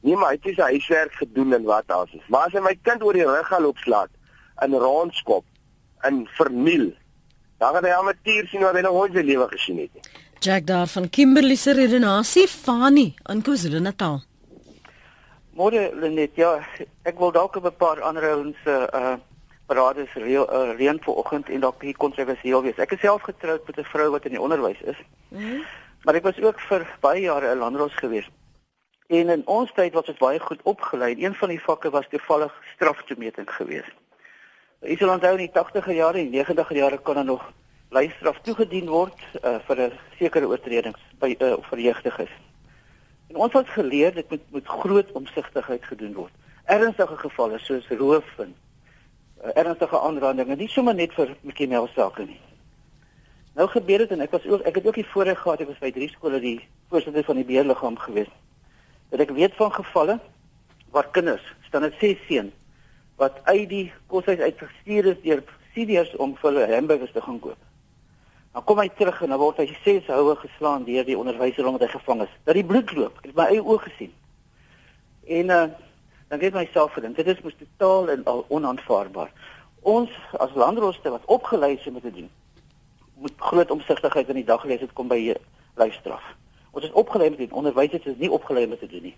Nee, 0.00 0.16
maar 0.16 0.30
hy 0.30 0.38
het 0.42 0.54
sy 0.54 0.62
huiswerk 0.62 1.12
gedoen 1.12 1.54
en 1.54 1.64
wat 1.66 1.86
daar 1.86 2.06
is. 2.12 2.22
Maar 2.28 2.46
as 2.46 2.52
hy 2.52 2.60
my 2.60 2.74
kind 2.82 3.02
oor 3.02 3.12
die 3.12 3.26
rug 3.26 3.46
gaan 3.46 3.62
loop 3.62 3.78
slaat 3.82 4.10
in 4.62 4.74
rondskop 4.74 5.44
in 6.06 6.28
verniel, 6.38 6.92
dan 7.58 7.74
gaan 7.74 7.84
hy 7.84 7.90
amateur 7.90 8.46
sien 8.46 8.62
wat 8.62 8.74
hy 8.78 8.80
nog 8.86 8.92
nooit 8.92 9.12
sy 9.12 9.24
lewe 9.26 9.48
gesien 9.48 9.80
het 9.82 9.94
nie. 9.94 10.02
Jack 10.40 10.66
daar 10.66 10.86
van 10.86 11.10
Kimberley 11.10 11.56
se 11.56 11.72
redenasie 11.72 12.48
Fani 12.48 13.14
in 13.26 13.42
KwaZulu-Natal. 13.42 14.20
Môre 15.58 15.90
Lenet, 15.94 16.36
ja, 16.38 16.52
ek 17.02 17.18
wil 17.18 17.32
dalk 17.34 17.56
'n 17.58 17.74
paar 17.76 18.02
ander 18.02 18.22
ouens 18.30 18.56
se 18.64 18.88
uh 18.94 19.16
parades 19.66 20.12
reël 20.14 20.46
uh, 20.46 20.76
reën 20.76 21.00
vanoggend 21.02 21.48
en 21.48 21.60
dalk 21.60 21.78
bietjie 21.78 21.96
kontroversieel 21.96 22.62
wees. 22.62 22.78
Ek 22.78 22.92
is 22.92 23.00
self 23.00 23.22
getroud 23.22 23.66
met 23.66 23.76
'n 23.78 23.84
vrou 23.84 24.10
wat 24.10 24.24
in 24.24 24.30
die 24.30 24.40
onderwys 24.40 24.80
is. 24.80 24.96
Mm. 25.28 25.64
Maar 26.02 26.14
ek 26.14 26.22
was 26.22 26.40
ook 26.40 26.60
vir 26.60 26.86
baie 27.00 27.20
jare 27.20 27.54
'n 27.54 27.58
landros 27.58 27.94
gewees. 27.94 28.28
En 29.06 29.28
in 29.28 29.42
ons 29.46 29.72
tyd 29.72 29.92
was 29.92 30.08
ons 30.08 30.18
baie 30.18 30.38
goed 30.38 30.60
opgelei. 30.62 31.24
Een 31.24 31.34
van 31.34 31.48
die 31.48 31.60
vakke 31.60 31.90
was 31.90 32.08
toevallig 32.10 32.52
straftoemeting 32.74 33.50
geweest. 33.50 33.94
Sal 34.80 35.10
onthou 35.10 35.32
in 35.32 35.46
die 35.46 35.52
80er 35.52 35.94
jare 35.94 36.18
en 36.18 36.32
90er 36.32 36.76
jare 36.76 36.98
kon 36.98 37.14
daar 37.14 37.24
nog 37.24 37.52
lyfstraf 37.94 38.40
toegedien 38.44 38.88
word 38.92 39.16
uh, 39.42 39.56
vir 39.66 39.80
'n 39.86 39.92
sekere 40.18 40.48
oortredings 40.48 41.00
by 41.20 41.34
uh, 41.40 41.56
vir 41.70 41.78
jeugdiges. 41.80 42.32
En 43.28 43.36
ons 43.36 43.52
het 43.52 43.68
geleer 43.68 44.14
dit 44.14 44.30
moet 44.30 44.44
met 44.52 44.66
groot 44.66 45.12
omsigtigheid 45.12 45.84
gedoen 45.84 46.14
word. 46.14 46.32
Ernstige 46.64 47.16
gevalle 47.16 47.58
soos 47.58 47.88
roof 47.88 48.28
en 48.38 48.54
uh, 49.44 49.50
ernstige 49.54 50.00
aanrandinge, 50.00 50.56
nie 50.56 50.68
sommer 50.68 50.94
net 50.94 51.12
vir 51.16 51.36
Mickey 51.40 51.66
Mouse 51.66 51.92
sake 51.92 52.24
nie. 52.24 52.40
Nou 53.56 53.68
gebeur 53.68 54.04
dit 54.04 54.10
en 54.10 54.20
ek 54.20 54.36
was 54.36 54.44
ook 54.46 54.66
ek 54.68 54.74
het 54.74 54.86
ook 54.86 55.00
die 55.00 55.10
voorreg 55.12 55.40
gehad 55.40 55.60
ek 55.60 55.72
was 55.72 55.80
by 55.80 55.90
drie 55.90 56.10
skole 56.12 56.40
die 56.40 56.60
voorsitter 56.92 57.24
van 57.24 57.40
die 57.40 57.44
beheerliggaam 57.48 57.96
gewees. 57.96 58.30
Dat 59.10 59.24
ek 59.24 59.32
weet 59.36 59.56
van 59.56 59.72
gevalle 59.72 60.18
waar 60.92 61.08
kinders, 61.12 61.44
staan 61.66 61.88
dit 61.88 61.96
6 62.00 62.26
seun 62.28 62.52
wat 63.16 63.40
uit 63.44 63.68
die 63.68 63.92
koshuis 64.06 64.38
uitgestuur 64.38 65.08
is 65.10 65.24
deur 65.24 65.42
seniors 65.74 66.12
om 66.16 66.36
vir 66.36 66.52
hulle 66.52 66.68
hamburgers 66.74 67.12
te 67.12 67.24
gaan 67.24 67.40
koop. 67.42 67.67
Dan 68.58 68.66
kom 68.66 68.80
hy 68.82 68.88
terug 68.90 69.20
en 69.22 69.30
dan 69.30 69.38
word 69.38 69.60
hy 69.62 69.68
ses 69.84 70.06
houe 70.10 70.32
geslaan 70.34 70.82
deur 70.82 71.04
die 71.06 71.14
onderwyser 71.14 71.66
omdat 71.66 71.84
hy 71.84 71.92
gevang 71.92 72.24
is. 72.24 72.32
Dat 72.42 72.56
die 72.58 72.64
bloed 72.66 72.90
loop. 72.96 73.20
Ek 73.20 73.28
het 73.28 73.36
my 73.38 73.44
eie 73.52 73.60
oë 73.62 73.84
gesien. 73.84 74.10
En 75.36 75.52
uh, 75.54 75.58
dan 76.32 76.42
weet 76.42 76.56
myself 76.56 76.96
gedink, 76.96 77.14
dit 77.20 77.30
is 77.30 77.44
mos 77.44 77.54
totaal 77.60 78.10
en 78.16 78.24
al 78.32 78.42
onaanvaarbaar. 78.48 79.30
Ons 79.86 80.10
as 80.42 80.56
landroste 80.58 81.12
wat 81.14 81.30
opgelei 81.30 81.76
is 81.76 81.86
om 81.86 82.00
dit 82.00 82.08
te 82.08 82.12
doen, 82.16 82.26
moet 83.22 83.46
groot 83.52 83.70
omsigtigheid 83.76 84.34
in 84.34 84.40
die 84.40 84.48
dag 84.48 84.66
lees 84.66 84.82
dit 84.82 84.96
kom 84.98 85.06
by 85.06 85.20
lyfstraf. 85.78 86.26
Ons 86.74 86.88
is 86.90 86.98
opgelei 86.98 87.30
om 87.30 87.38
dit 87.38 87.46
te 87.46 87.52
doen. 87.52 87.62
Onderwysers 87.62 88.10
is 88.10 88.18
nie 88.18 88.32
opgelei 88.40 88.66
om 88.66 88.74
dit 88.74 88.82
te 88.82 88.90
doen 88.90 89.06
nie. 89.12 89.14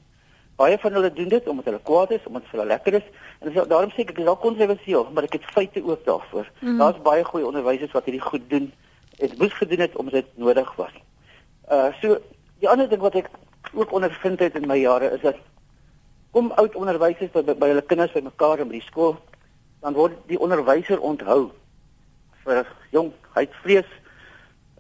Baie 0.61 0.77
van 0.85 0.99
hulle 1.01 1.13
doen 1.17 1.33
dit 1.33 1.49
omdat 1.49 1.73
hulle 1.73 1.81
kwaad 1.89 2.13
is, 2.19 2.29
omdat 2.29 2.53
hulle 2.53 2.69
lekker 2.75 3.01
is 3.01 3.09
en 3.41 3.49
dis 3.49 3.73
daarom 3.73 3.97
sê 3.97 4.05
ek 4.05 4.13
dis 4.21 4.29
al 4.29 4.37
kontroversieel, 4.45 5.09
maar 5.17 5.25
ek 5.31 5.41
het 5.41 5.51
feite 5.57 5.81
ook 5.81 6.05
daarvoor. 6.05 6.53
Mm. 6.61 6.77
Daar's 6.85 7.01
baie 7.09 7.25
goeie 7.25 7.49
onderwysers 7.49 7.97
wat 7.97 8.05
hierdie 8.05 8.29
goed 8.29 8.45
doen. 8.53 8.69
Dit 9.21 9.39
moes 9.39 9.53
gedoen 9.53 9.85
het 9.85 9.97
omdat 9.97 10.13
dit 10.23 10.37
nodig 10.41 10.75
was. 10.77 10.97
Uh 11.71 11.93
so 12.01 12.19
die 12.61 12.69
ander 12.69 12.89
ding 12.89 13.01
wat 13.01 13.15
ek 13.21 13.31
ook 13.73 13.93
ondervind 13.93 14.41
het 14.41 14.57
in 14.59 14.67
my 14.69 14.79
jare 14.81 15.13
is 15.15 15.21
dat 15.21 15.37
kom 16.31 16.51
oud 16.61 16.75
onderwysers 16.75 17.31
by, 17.35 17.43
by, 17.43 17.55
by 17.59 17.71
hulle 17.73 17.87
kinders 17.87 18.13
bymekaar 18.15 18.63
in 18.63 18.71
die 18.73 18.85
skool, 18.87 19.17
dan 19.83 19.97
word 19.99 20.17
die 20.31 20.39
onderwyser 20.39 21.01
onthou 21.01 21.51
vir 22.45 22.69
jong, 22.95 23.11
hy 23.35 23.45
het 23.45 23.57
vrees 23.63 23.89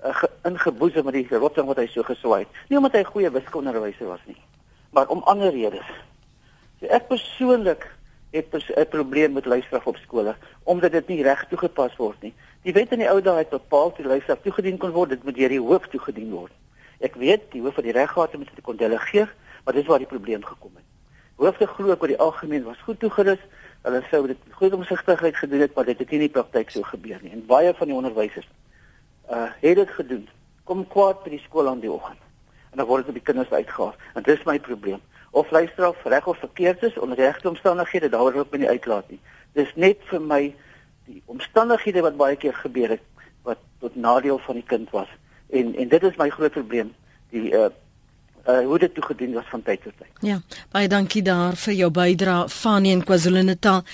uh, 0.05 0.23
ingeboesem 0.49 1.05
met 1.05 1.19
die 1.19 1.39
rotting 1.39 1.69
wat 1.69 1.81
hy 1.83 1.87
so 1.91 2.05
geswaai 2.07 2.45
het. 2.45 2.61
Nie 2.71 2.79
omdat 2.81 2.97
hy 2.97 3.03
'n 3.05 3.13
goeie 3.13 3.31
wiskundeonderwyser 3.31 4.07
was 4.09 4.23
nie, 4.27 4.39
maar 4.97 5.09
om 5.09 5.23
ander 5.29 5.53
redes. 5.53 5.89
So 6.81 6.87
ek 6.87 7.09
persoonlik 7.09 7.87
het 8.33 8.55
'n 8.55 8.87
probleem 8.89 9.33
met 9.33 9.45
luisterag 9.45 9.87
op 9.87 9.97
skole 9.97 10.37
omdat 10.65 10.93
dit 10.93 11.09
nie 11.09 11.23
reg 11.23 11.47
toegepas 11.49 11.97
word 11.97 12.23
nie. 12.23 12.35
Die 12.63 12.73
wet 12.77 12.93
in 12.93 13.01
die 13.01 13.09
ou 13.09 13.21
dae 13.25 13.41
het 13.41 13.53
bepaal 13.53 13.95
dat 13.97 14.05
luisterag 14.07 14.43
toegedien 14.45 14.77
kon 14.79 14.93
word, 14.93 15.15
dit 15.15 15.23
moet 15.25 15.37
deur 15.37 15.49
die 15.49 15.61
hoof 15.61 15.87
toegedien 15.89 16.29
word. 16.35 16.53
Ek 17.01 17.15
weet 17.17 17.47
die 17.55 17.63
hoof 17.65 17.79
van 17.79 17.87
die 17.87 17.97
reggate 17.97 18.37
moet 18.37 18.51
dit 18.53 18.65
kon 18.65 18.77
delegeer, 18.77 19.31
maar 19.65 19.75
dis 19.75 19.87
waar 19.89 20.03
die 20.03 20.11
probleem 20.11 20.45
gekom 20.45 20.75
het. 20.77 20.85
Hoofde 21.41 21.67
glo 21.67 21.95
ek 21.95 22.03
oor 22.05 22.13
die 22.13 22.21
algemeen 22.21 22.67
was 22.67 22.81
goed 22.85 23.01
toegerus. 23.01 23.41
Hulle 23.87 24.03
sou 24.11 24.27
dit 24.29 24.41
goed 24.59 24.77
omsigtigheid 24.77 25.37
gedoen 25.41 25.65
het, 25.65 25.73
maar 25.75 25.89
dit 25.89 26.03
het 26.03 26.11
nie 26.13 26.19
in 26.21 26.27
die 26.27 26.35
praktyk 26.35 26.73
so 26.75 26.85
gebeur 26.85 27.23
nie. 27.23 27.33
En 27.33 27.47
baie 27.49 27.73
van 27.79 27.89
die 27.89 27.97
onderwysers 27.97 28.49
uh 29.31 29.47
het 29.63 29.81
dit 29.81 29.95
gedoen. 29.97 30.27
Kom 30.69 30.85
kwaad 30.93 31.23
by 31.25 31.33
die 31.33 31.45
skool 31.47 31.69
aan 31.71 31.81
die 31.81 31.93
oggend. 31.93 32.21
En 32.75 32.83
dan 32.83 32.87
word 32.87 33.07
dit 33.07 33.15
op 33.15 33.17
die 33.17 33.25
kinders 33.25 33.51
uitgehaal. 33.51 33.95
En 34.15 34.27
dis 34.27 34.45
my 34.45 34.59
probleem. 34.61 35.01
Of 35.31 35.51
luisteraf 35.51 36.05
reg 36.05 36.27
of 36.27 36.39
verkeerd 36.45 36.83
is 36.83 36.99
onder 36.99 37.17
regte 37.17 37.49
omstandighede, 37.49 38.11
daaroor 38.13 38.37
wil 38.37 38.45
ek 38.45 38.59
nie 38.59 38.69
uitlaat 38.69 39.09
nie. 39.09 39.21
Dis 39.57 39.73
net 39.77 40.05
vir 40.11 40.21
my 40.21 40.43
die 41.11 41.23
omstandighede 41.27 42.05
wat 42.07 42.17
baie 42.21 42.37
keer 42.37 42.55
gebeur 42.55 42.97
het 42.97 43.05
wat 43.49 43.59
tot 43.83 43.97
nadeel 43.97 44.39
van 44.47 44.61
die 44.61 44.67
kind 44.67 44.91
was. 44.95 45.09
En 45.51 45.75
en 45.75 45.89
dit 45.89 46.03
is 46.03 46.19
my 46.21 46.29
groot 46.31 46.53
probleem. 46.53 46.93
Die 47.35 47.51
uh 47.51 47.69
uh 48.49 48.65
hoe 48.67 48.79
dit 48.79 48.95
toegedien 48.95 49.35
was 49.37 49.49
van 49.51 49.63
tyd 49.63 49.83
tot 49.83 49.97
tyd. 49.99 50.13
Ja, 50.27 50.41
baie 50.73 50.89
dankie 50.89 51.23
daar 51.23 51.57
vir 51.57 51.75
jou 51.75 51.91
bydrae 51.91 52.49
Fanie 52.49 52.93
in 52.93 53.05
KwaZulu-Natal. 53.05 53.85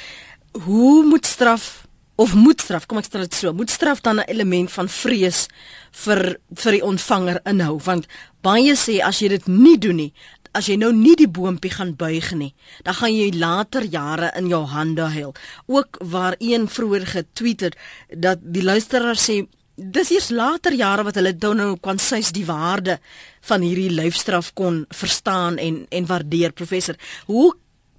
Hoe 0.66 1.04
moet 1.04 1.26
straf 1.26 1.86
of 2.16 2.34
moet 2.34 2.60
straf, 2.60 2.86
kom 2.88 2.98
ek 2.98 3.08
stel 3.10 3.26
dit 3.26 3.34
so, 3.36 3.52
moet 3.52 3.70
straf 3.70 4.00
dan 4.00 4.20
'n 4.20 4.28
element 4.32 4.72
van 4.72 4.88
vrees 4.88 5.48
vir 5.92 6.38
vir 6.54 6.72
die 6.72 6.84
ontvanger 6.84 7.40
inhou 7.44 7.76
want 7.84 8.06
baie 8.40 8.72
sê 8.72 9.02
as 9.04 9.20
jy 9.20 9.28
dit 9.28 9.46
nie 9.46 9.78
doen 9.78 9.96
nie, 9.96 10.12
as 10.56 10.70
jy 10.70 10.78
nou 10.80 10.92
nie 10.96 11.14
die 11.18 11.28
boontjie 11.28 11.72
gaan 11.74 11.92
buig 11.98 12.32
nie, 12.38 12.52
dan 12.86 12.96
gaan 12.98 13.14
jy 13.14 13.28
later 13.36 13.84
jare 13.84 14.32
in 14.38 14.48
jou 14.50 14.62
hande 14.72 15.10
huil. 15.12 15.34
Ook 15.66 16.00
waar 16.12 16.36
een 16.38 16.68
vroeër 16.68 17.06
getweet 17.12 17.66
het 17.66 17.78
dat 18.10 18.40
die 18.40 18.64
luisteraar 18.64 19.20
sê 19.20 19.42
dis 19.76 20.10
eers 20.10 20.30
later 20.32 20.72
jare 20.72 21.04
wat 21.04 21.18
hulle 21.20 21.34
dan 21.36 21.60
nou 21.60 21.76
kan 21.82 22.00
sês 22.00 22.32
die 22.32 22.46
waarde 22.48 22.96
van 23.44 23.60
hierdie 23.60 23.92
lyfstraf 23.92 24.54
kon 24.56 24.84
verstaan 24.88 25.60
en 25.60 25.84
en 25.90 26.08
waardeer 26.08 26.52
professor. 26.56 26.96
Hoe 27.26 27.52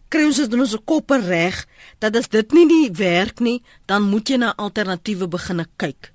kry 0.10 0.26
ons 0.26 0.40
dit 0.42 0.54
in 0.54 0.64
ons 0.64 0.78
koppe 0.86 1.20
reg 1.22 1.66
dat 2.02 2.16
as 2.16 2.30
dit 2.34 2.54
nie 2.58 2.68
die 2.68 2.92
werk 2.98 3.40
nie, 3.40 3.62
dan 3.86 4.10
moet 4.10 4.30
jy 4.30 4.40
na 4.42 4.54
alternatiewe 4.58 5.28
begine 5.28 5.68
kyk. 5.78 6.12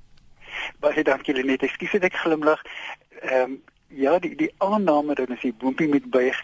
Baie 0.82 1.04
dankie 1.04 1.34
Lenet. 1.34 1.62
Ekskuus 1.62 1.94
dat 1.98 2.10
ek 2.10 2.22
glimlag. 2.24 2.62
Ehm 3.22 3.52
um, 3.52 3.60
ja, 3.94 4.18
die 4.18 4.34
die 4.36 4.52
aanname 4.58 5.14
dat 5.14 5.30
ons 5.30 5.40
die 5.40 5.54
boontjie 5.58 5.88
moet 5.88 6.10
buig 6.10 6.38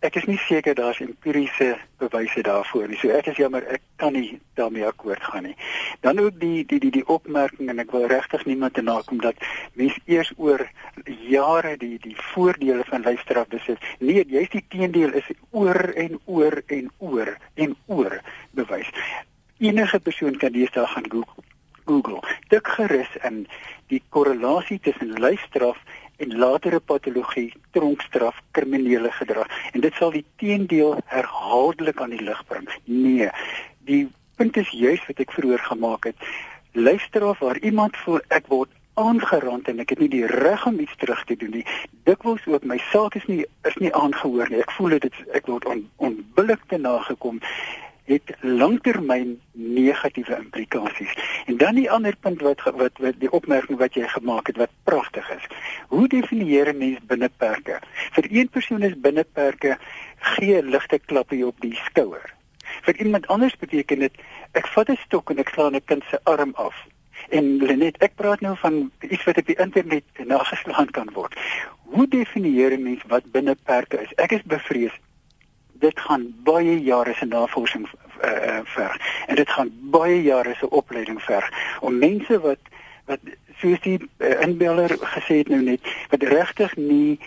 ek 0.00 0.16
is 0.16 0.26
nie 0.28 0.38
seker 0.46 0.74
daar's 0.76 1.00
empiriese 1.04 1.74
bewyse 2.00 2.42
daarvoor 2.44 2.88
nie. 2.88 2.96
So 3.00 3.12
ek 3.12 3.26
is 3.32 3.40
jammer, 3.40 3.66
ek 3.68 3.82
kan 4.00 4.14
nie 4.16 4.38
daarmee 4.56 4.86
akkoord 4.88 5.22
gaan 5.28 5.44
nie. 5.50 5.56
Dan 6.04 6.20
ook 6.22 6.38
die 6.40 6.64
die 6.64 6.80
die 6.80 6.92
die 6.94 7.04
opmerking 7.12 7.68
en 7.68 7.82
ek 7.84 7.92
wil 7.92 8.06
regtig 8.08 8.46
niemand 8.48 8.78
te 8.78 8.84
nakom 8.84 9.20
dat 9.20 9.36
mens 9.76 9.98
eers 10.08 10.32
oor 10.36 10.64
jare 11.04 11.76
die 11.80 11.98
die 12.00 12.16
voordele 12.32 12.86
van 12.88 13.04
lyfstraf 13.04 13.50
besit. 13.52 13.84
Nee, 14.00 14.24
jy's 14.24 14.48
die 14.56 14.64
teendeel 14.72 15.12
is 15.20 15.28
oor 15.50 15.92
en 15.92 16.16
oor 16.24 16.62
en 16.66 16.88
oor 16.98 17.36
en 17.60 17.76
oor 17.86 18.20
bewys. 18.56 18.88
Enige 19.60 20.00
persoon 20.00 20.40
kan 20.40 20.56
deesdae 20.56 20.88
gaan 20.94 21.12
Google 21.12 21.44
Google. 21.84 22.20
Tik 22.48 22.68
gerus 22.78 23.10
in 23.26 23.44
die 23.90 24.00
korrelasie 24.14 24.78
tussen 24.80 25.12
lyfstraf 25.20 25.80
en 26.20 26.36
latere 26.36 26.80
patologie, 26.80 27.48
tronkstraf, 27.76 28.36
kriminele 28.56 29.10
gedrag. 29.16 29.48
En 29.72 29.80
dit 29.80 29.94
sal 29.98 30.12
die 30.14 30.24
teendeel 30.42 30.98
herhaaldelik 31.12 32.00
aan 32.00 32.14
die 32.16 32.22
lig 32.24 32.42
bring. 32.48 32.68
Nee, 32.84 33.30
die 33.88 34.04
punt 34.36 34.56
is 34.56 34.68
juis 34.72 35.02
wat 35.08 35.22
ek 35.24 35.32
vroeër 35.36 35.64
gemaak 35.70 36.10
het. 36.12 36.28
Lyfstraf 36.72 37.40
waar 37.44 37.58
iemand 37.58 37.96
voel 38.04 38.20
ek 38.28 38.46
word 38.52 38.70
aangerand 39.00 39.68
en 39.68 39.80
ek 39.82 39.94
het 39.94 40.02
nie 40.02 40.10
die 40.12 40.26
reg 40.28 40.66
om 40.68 40.78
iets 40.82 40.96
terug 41.00 41.22
te 41.24 41.36
doen 41.40 41.54
nie. 41.60 41.66
Dikwels 42.08 42.44
ook 42.46 42.66
my 42.68 42.78
saak 42.90 43.16
is 43.20 43.26
nie 43.30 43.44
is 43.68 43.76
nie 43.82 43.92
aangehoor 43.96 44.50
nie. 44.50 44.60
Ek 44.64 44.74
voel 44.76 44.98
dit 44.98 45.22
ek 45.36 45.48
word 45.48 45.68
on, 45.70 45.86
onbillik 45.96 46.66
te 46.68 46.78
nagekom 46.78 47.40
het 48.10 48.32
langtermyn 48.40 49.36
negatiewe 49.52 50.36
implikasies. 50.36 51.12
En 51.46 51.56
dan 51.56 51.78
die 51.78 51.90
ander 51.90 52.16
punt 52.20 52.42
wat 52.42 52.64
wat, 52.64 52.98
wat 52.98 53.18
die 53.22 53.30
opmerking 53.30 53.78
wat 53.78 53.94
jy 53.94 54.08
gemaak 54.08 54.50
het 54.50 54.58
wat 54.58 54.74
pragtig 54.84 55.30
is. 55.36 55.46
Hoe 55.90 56.08
definieer 56.08 56.68
'n 56.72 56.78
mens 56.78 56.98
binneperke? 57.10 57.80
Vir 58.14 58.26
een 58.30 58.48
persoon 58.48 58.82
is 58.82 59.00
binneperke 59.06 59.78
gee 60.32 60.62
ligte 60.62 60.98
klappie 60.98 61.46
op 61.46 61.60
die 61.60 61.74
skouer. 61.74 62.34
Vir 62.86 62.96
iemand 62.96 63.26
anders 63.26 63.56
beteken 63.56 63.98
dit 63.98 64.14
ek 64.52 64.66
vat 64.66 64.88
'n 64.90 65.02
stok 65.06 65.30
en 65.30 65.38
ek 65.38 65.48
slaan 65.48 65.74
'n 65.74 65.84
kind 65.84 66.04
se 66.10 66.20
arm 66.22 66.52
af. 66.54 66.76
En 67.28 67.56
Lenet, 67.56 67.98
ek 67.98 68.14
praat 68.14 68.40
nou 68.40 68.56
van 68.56 68.90
iets 69.00 69.24
wat 69.24 69.38
op 69.38 69.46
die 69.46 69.58
internet 69.58 70.04
nageslaan 70.24 70.90
kan 70.90 71.10
word. 71.12 71.34
Hoe 71.82 72.08
definieer 72.08 72.72
'n 72.72 72.82
mens 72.82 73.02
wat 73.06 73.30
binneperke 73.32 74.02
is? 74.02 74.14
Ek 74.14 74.32
is 74.32 74.42
bevrees 74.42 74.94
dit 75.80 76.00
gaan 76.00 76.26
baie 76.44 76.82
jare 76.82 77.14
se 77.14 77.26
navorsing 77.26 77.88
uh, 77.88 78.60
verg 78.64 78.96
en 79.26 79.34
dit 79.34 79.50
gaan 79.50 79.70
baie 79.94 80.22
jare 80.22 80.54
se 80.54 80.70
opleiding 80.70 81.22
verg 81.22 81.48
om 81.80 81.98
mense 81.98 82.40
wat 82.40 82.58
wat 83.10 83.20
soos 83.60 83.80
die 83.84 83.98
uh, 84.00 84.40
inbeller 84.44 84.96
gesê 85.14 85.42
het 85.42 85.52
nou 85.52 85.62
net 85.62 85.80
wat 86.10 86.22
regtig 86.22 86.76
nie 86.76 87.18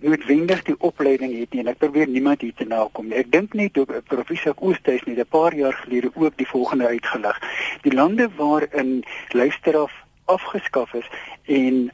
noodwendig 0.00 0.62
die 0.66 0.76
opleiding 0.84 1.32
het 1.38 1.54
nie 1.54 1.62
en 1.62 1.70
ek 1.72 1.78
probeer 1.80 2.08
niemand 2.08 2.42
hier 2.44 2.54
te 2.56 2.66
nakom 2.68 3.08
nie. 3.08 3.16
Ek 3.16 3.30
dink 3.32 3.54
net 3.56 3.78
ook 3.80 3.92
professor 4.10 4.54
Oosthuis 4.60 5.04
net 5.06 5.18
'n 5.18 5.28
paar 5.30 5.54
jaar 5.56 5.72
gelede 5.72 6.10
ook 6.14 6.36
die 6.36 6.48
volgende 6.48 6.86
uitgelig. 6.86 7.40
Die 7.82 7.94
lande 7.94 8.28
waarin 8.36 9.04
luisteraf 9.32 9.92
afgeskaf 10.24 10.92
is 10.94 11.08
en 11.44 11.90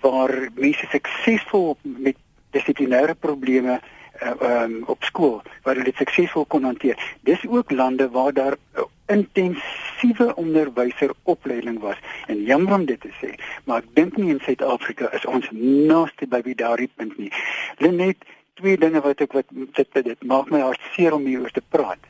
waar 0.00 0.32
mense 0.54 0.86
suksesvol 0.90 1.76
met 1.82 2.16
dissiplinêre 2.50 3.14
probleme 3.14 3.80
uh, 4.22 4.62
um, 4.62 4.82
op 4.86 5.04
skool 5.04 5.42
waar 5.62 5.74
hulle 5.74 5.90
dit 5.90 6.00
suksesvol 6.00 6.44
kon 6.44 6.64
hanteer. 6.64 6.98
Dis 7.28 7.46
ook 7.48 7.70
lande 7.70 8.08
waar 8.10 8.32
daar 8.32 8.56
uh, 8.76 8.84
intensiewe 9.06 10.34
onderwyseropleiding 10.34 11.80
was 11.80 11.96
en 12.26 12.42
jammer 12.42 12.74
om 12.74 12.84
dit 12.84 13.00
te 13.00 13.10
sê, 13.18 13.34
maar 13.64 13.82
ek 13.82 13.94
dink 13.94 14.16
nie 14.16 14.30
in 14.30 14.42
Suid-Afrika 14.44 15.10
is 15.16 15.26
ons 15.26 15.48
naaste 15.56 16.28
by 16.30 16.42
wie 16.46 16.54
daardie 16.54 16.90
punt 16.96 17.18
nie. 17.18 17.32
Net 17.80 18.22
twee 18.60 18.78
dinge 18.78 19.02
wat 19.02 19.22
ek 19.24 19.34
wat 19.34 19.50
dit 19.50 20.02
dit 20.04 20.24
maak 20.30 20.50
my 20.54 20.62
hart 20.62 20.82
seer 20.94 21.16
om 21.16 21.26
hieroor 21.26 21.52
te 21.54 21.64
praat. 21.74 22.02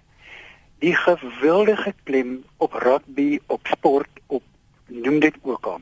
Die 0.81 0.95
gewildige 0.97 1.93
klem 2.09 2.41
op 2.57 2.77
rugby, 2.85 3.39
op 3.47 3.69
sport, 3.69 4.23
op 4.27 4.45
noem 4.89 5.21
dit 5.21 5.37
ook 5.43 5.67
al 5.67 5.81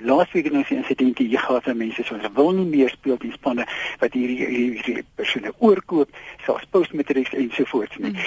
laasweek 0.00 0.44
het 0.44 0.52
ons 0.54 0.70
'n 0.70 0.74
insident 0.82 1.18
hier 1.18 1.38
gehad 1.38 1.64
waar 1.64 1.76
mense 1.76 2.02
soos 2.04 2.28
wil 2.34 2.52
nie 2.52 2.66
meer 2.66 2.90
speel 2.90 3.18
die 3.18 3.32
spanne 3.32 3.66
wat 3.98 4.12
hierdie 4.12 4.46
hierdie 4.46 5.04
persone 5.14 5.52
oorkoop 5.58 6.08
soos 6.46 6.64
postmatrics 6.70 7.32
en 7.32 7.50
so 7.52 7.64
voort 7.64 7.98
nie. 7.98 8.10
Mm. 8.10 8.18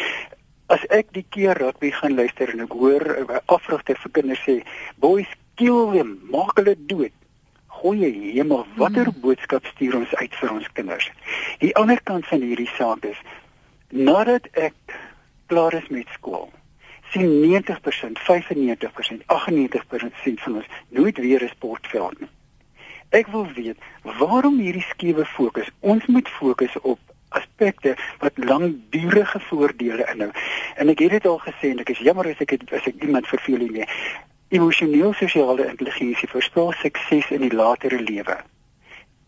As 0.65 0.85
ek 0.89 1.07
die 1.11 1.25
keer 1.29 1.57
rugby 1.57 1.91
gaan 1.91 2.15
luister 2.15 2.49
en 2.49 2.59
ek 2.59 2.71
hoor 2.71 3.03
'n 3.03 3.31
uh, 3.31 3.39
afrigter 3.45 3.97
vir 3.97 4.11
kinders 4.11 4.43
sê 4.47 4.63
boys 4.95 5.27
kill 5.55 5.91
them, 5.91 6.19
maak 6.31 6.55
hulle 6.55 6.75
dood. 6.77 7.11
Goeie 7.67 8.11
hemel, 8.33 8.65
watter 8.75 9.07
mm. 9.07 9.21
boodskap 9.21 9.65
stuur 9.65 9.95
ons 9.95 10.15
uit 10.15 10.35
vir 10.35 10.51
ons 10.51 10.71
kinders? 10.73 11.11
Die 11.59 11.75
ander 11.75 12.01
kant 12.03 12.27
van 12.27 12.41
hierdie 12.41 12.69
saak 12.77 13.05
is 13.05 13.17
nadat 13.89 14.47
ek 14.53 14.73
klaar 15.47 15.73
is 15.73 15.87
met 15.89 16.07
skool 16.13 16.51
sien 17.11 17.29
90%, 17.43 18.19
95%, 18.27 19.23
98% 19.27 20.43
van 20.45 20.55
ons 20.55 20.69
nooit 20.89 21.17
weer 21.17 21.43
'n 21.43 21.53
sportveld 21.55 22.19
nie. 22.19 22.29
Ek 23.09 23.27
wil 23.27 23.47
weet 23.53 23.77
waarom 24.01 24.59
hierdie 24.59 24.85
skewe 24.87 25.25
fokus. 25.25 25.69
Ons 25.79 26.05
moet 26.05 26.29
fokus 26.29 26.79
op 26.81 26.99
aspekte 27.29 27.95
wat 28.19 28.31
langdurige 28.35 29.39
voordele 29.39 30.07
inhou. 30.13 30.31
En 30.75 30.89
ek 30.89 30.99
het 30.99 31.09
dit 31.17 31.27
al 31.27 31.39
gesê 31.43 31.71
en 31.71 31.83
ek 31.83 31.89
is 31.89 32.03
jammer 32.03 32.29
as 32.31 32.39
ek 32.43 32.55
het, 32.55 32.63
as 32.71 32.87
ek 32.87 33.03
iemand 33.03 33.27
verveel 33.27 33.67
nie. 33.67 33.87
Emosioneel 34.47 35.13
sosiale 35.13 35.67
intelligensie 35.67 36.29
voorspel 36.29 36.71
sukses 36.71 37.29
in 37.31 37.43
die 37.43 37.55
latere 37.55 37.99
lewe. 37.99 38.37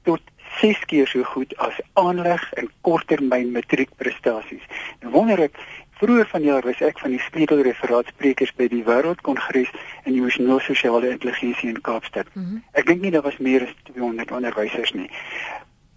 Tot 0.03 0.21
6 0.61 0.85
keer 0.85 1.07
so 1.07 1.23
goed 1.23 1.55
as 1.57 1.79
aanleg 1.99 2.43
en 2.59 2.69
korttermyn 2.81 3.51
matriekprestasies. 3.51 4.63
Nou 5.01 5.11
wonder 5.15 5.39
ek 5.47 5.59
Vroeger 5.99 6.27
vanjaar 6.27 6.65
was 6.65 6.81
ek 6.81 6.99
van 6.99 7.13
die 7.13 7.21
sleutelreferaatssprekers 7.21 8.53
by 8.57 8.67
die 8.71 8.81
Wêreldkongres 8.87 9.69
in 10.03 10.15
emosionele 10.15 10.59
sosiale 10.65 11.11
intelligensie 11.13 11.69
in 11.69 11.81
Kaapstad. 11.81 12.27
Mm 12.33 12.43
-hmm. 12.43 12.63
Ek 12.71 12.85
dink 12.85 13.01
nie 13.01 13.11
daar 13.11 13.21
was 13.21 13.37
meer 13.37 13.63
as 13.63 13.75
200 13.93 14.31
onderwysers 14.31 14.91
nie. 14.91 15.09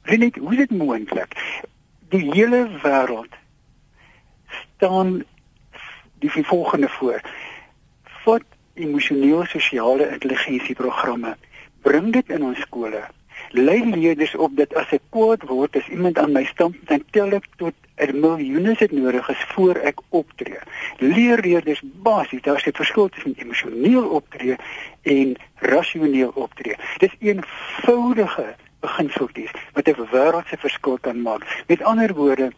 Weet 0.03 0.37
hoe 0.37 0.53
is 0.53 0.59
dit 0.59 0.71
moontlik? 0.71 1.35
Die 2.09 2.31
hele 2.33 2.69
wêreld 2.83 3.35
staan 4.77 5.25
die 6.19 6.31
volgende 6.31 6.89
voor. 6.89 7.21
Wat 8.25 8.45
emosionele 8.75 9.47
sosiale 9.47 10.11
intelligensie 10.11 10.75
programme 10.75 11.37
bring 11.83 12.13
dit 12.13 12.29
in 12.29 12.43
ons 12.43 12.61
skole? 12.61 13.05
lei 13.51 13.85
leerders 13.85 14.35
op 14.35 14.57
dat 14.57 14.75
as 14.75 14.91
ek 14.97 15.03
kwaad 15.15 15.45
word 15.49 15.77
as 15.77 15.89
iemand 15.89 16.19
aan 16.19 16.33
my 16.33 16.45
stamp 16.45 16.77
dan 16.91 17.05
tel 17.11 17.35
ek 17.37 17.47
tot 17.61 17.75
'n 17.97 18.21
miljoen 18.21 18.67
as 18.69 18.79
dit 18.79 18.93
nodig 18.93 19.29
is 19.29 19.45
voor 19.55 19.77
ek 19.77 20.01
optree. 20.09 20.59
Leer 20.99 21.41
leerders 21.41 21.81
basies 21.85 22.43
daar's 22.43 22.67
'n 22.67 22.73
verskil 22.73 23.09
tussen 23.09 23.35
emosioneel 23.37 24.09
optree 24.09 24.57
en 25.03 25.37
rasioneel 25.55 26.33
optree. 26.35 26.77
Dis 26.99 27.17
eenvoudige 27.19 28.55
beginseltjies 28.81 29.51
wat 29.73 29.89
'n 29.89 30.09
wêreldse 30.13 30.57
verskil 30.59 30.99
kan 30.99 31.23
maak. 31.23 31.65
Met 31.67 31.83
ander 31.83 32.15
woorde, 32.15 32.53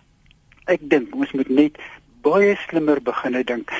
ek 0.64 0.80
dink 0.80 1.14
ons 1.14 1.32
moet 1.32 1.48
net 1.48 1.78
baie 2.22 2.56
slimmer 2.68 3.02
begine 3.02 3.44
dink. 3.44 3.70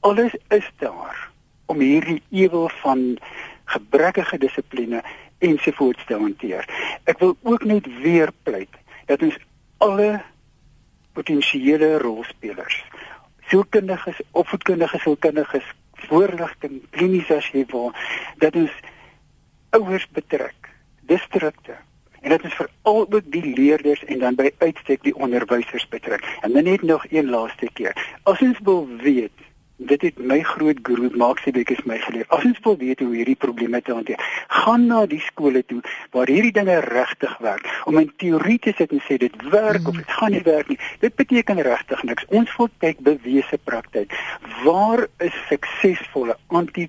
Alles 0.00 0.34
is 0.48 0.70
daar 0.78 1.30
om 1.66 1.78
hierdie 1.78 2.22
ewel 2.30 2.68
van 2.68 3.18
gebrekkige 3.64 4.38
dissipline 4.38 5.02
ensovoorts 5.38 6.04
te 6.06 6.14
hanteer. 6.14 6.66
Ek 7.04 7.18
wil 7.18 7.36
ook 7.42 7.64
net 7.64 7.86
weer 8.02 8.30
pleit 8.42 8.70
dat 9.06 9.22
ons 9.22 9.38
alle 9.78 10.22
potensiële 11.12 11.98
rolspelers, 12.02 12.80
sielkundiges, 13.50 14.20
opvoedkundiges, 14.30 15.02
sielkundiges, 15.02 15.70
voorligting, 16.08 16.82
klinies 16.90 17.30
as 17.30 17.48
jy 17.54 17.64
wil, 17.70 17.92
dat 18.42 18.56
ons 18.58 18.74
ouers 19.76 20.08
betrek, 20.16 20.72
distrikte 21.08 21.78
en 22.22 22.30
dit 22.30 22.44
is 22.46 22.54
vir 22.54 22.68
al 22.88 23.00
ook 23.02 23.30
die 23.34 23.54
leerders 23.56 24.04
en 24.04 24.20
dan 24.22 24.36
by 24.38 24.50
uitstek 24.62 25.02
die 25.06 25.14
onderwysers 25.14 25.86
betrek. 25.90 26.24
En 26.46 26.52
dan 26.54 26.68
net 26.70 26.82
nog 26.86 27.06
een 27.10 27.30
laaste 27.30 27.68
keer. 27.74 27.96
As 28.22 28.40
ons 28.40 28.58
wil 28.62 28.86
weet 29.02 29.41
dit 29.86 30.02
het 30.02 30.18
my 30.18 30.40
groot 30.42 30.78
guru 30.82 31.10
Maxibek 31.16 31.70
is 31.70 31.82
my 31.88 31.98
geleer. 31.98 32.24
As 32.28 32.44
ons 32.44 32.60
wil 32.64 32.76
weet 32.80 33.00
hoe 33.00 33.14
hierdie 33.14 33.36
probleme 33.38 33.82
te 33.82 33.94
hanteer, 33.94 34.20
gaan 34.62 34.86
na 34.86 35.04
die 35.06 35.20
skole 35.20 35.64
toe 35.66 35.80
waar 36.14 36.30
hierdie 36.30 36.52
dinge 36.52 36.78
regtig 36.86 37.36
werk. 37.44 37.66
Om 37.84 37.98
in 37.98 38.12
teorie 38.22 38.58
te 38.58 38.74
sit 38.78 38.92
en 38.92 39.02
sê 39.08 39.18
dit 39.22 39.36
werk 39.50 39.88
of 39.88 39.98
dit 39.98 40.16
gaan 40.18 40.34
nie 40.34 40.44
werk 40.46 40.68
nie. 40.72 40.78
Dit 41.04 41.16
beteken 41.18 41.62
regtig 41.66 42.02
niks. 42.08 42.26
Ons 42.28 42.56
wil 42.56 42.70
kyk 42.84 43.02
bewese 43.02 43.58
praktyk. 43.64 44.16
Waar 44.64 45.06
is 45.18 45.36
suksesvolle 45.50 46.38
anti 46.48 46.88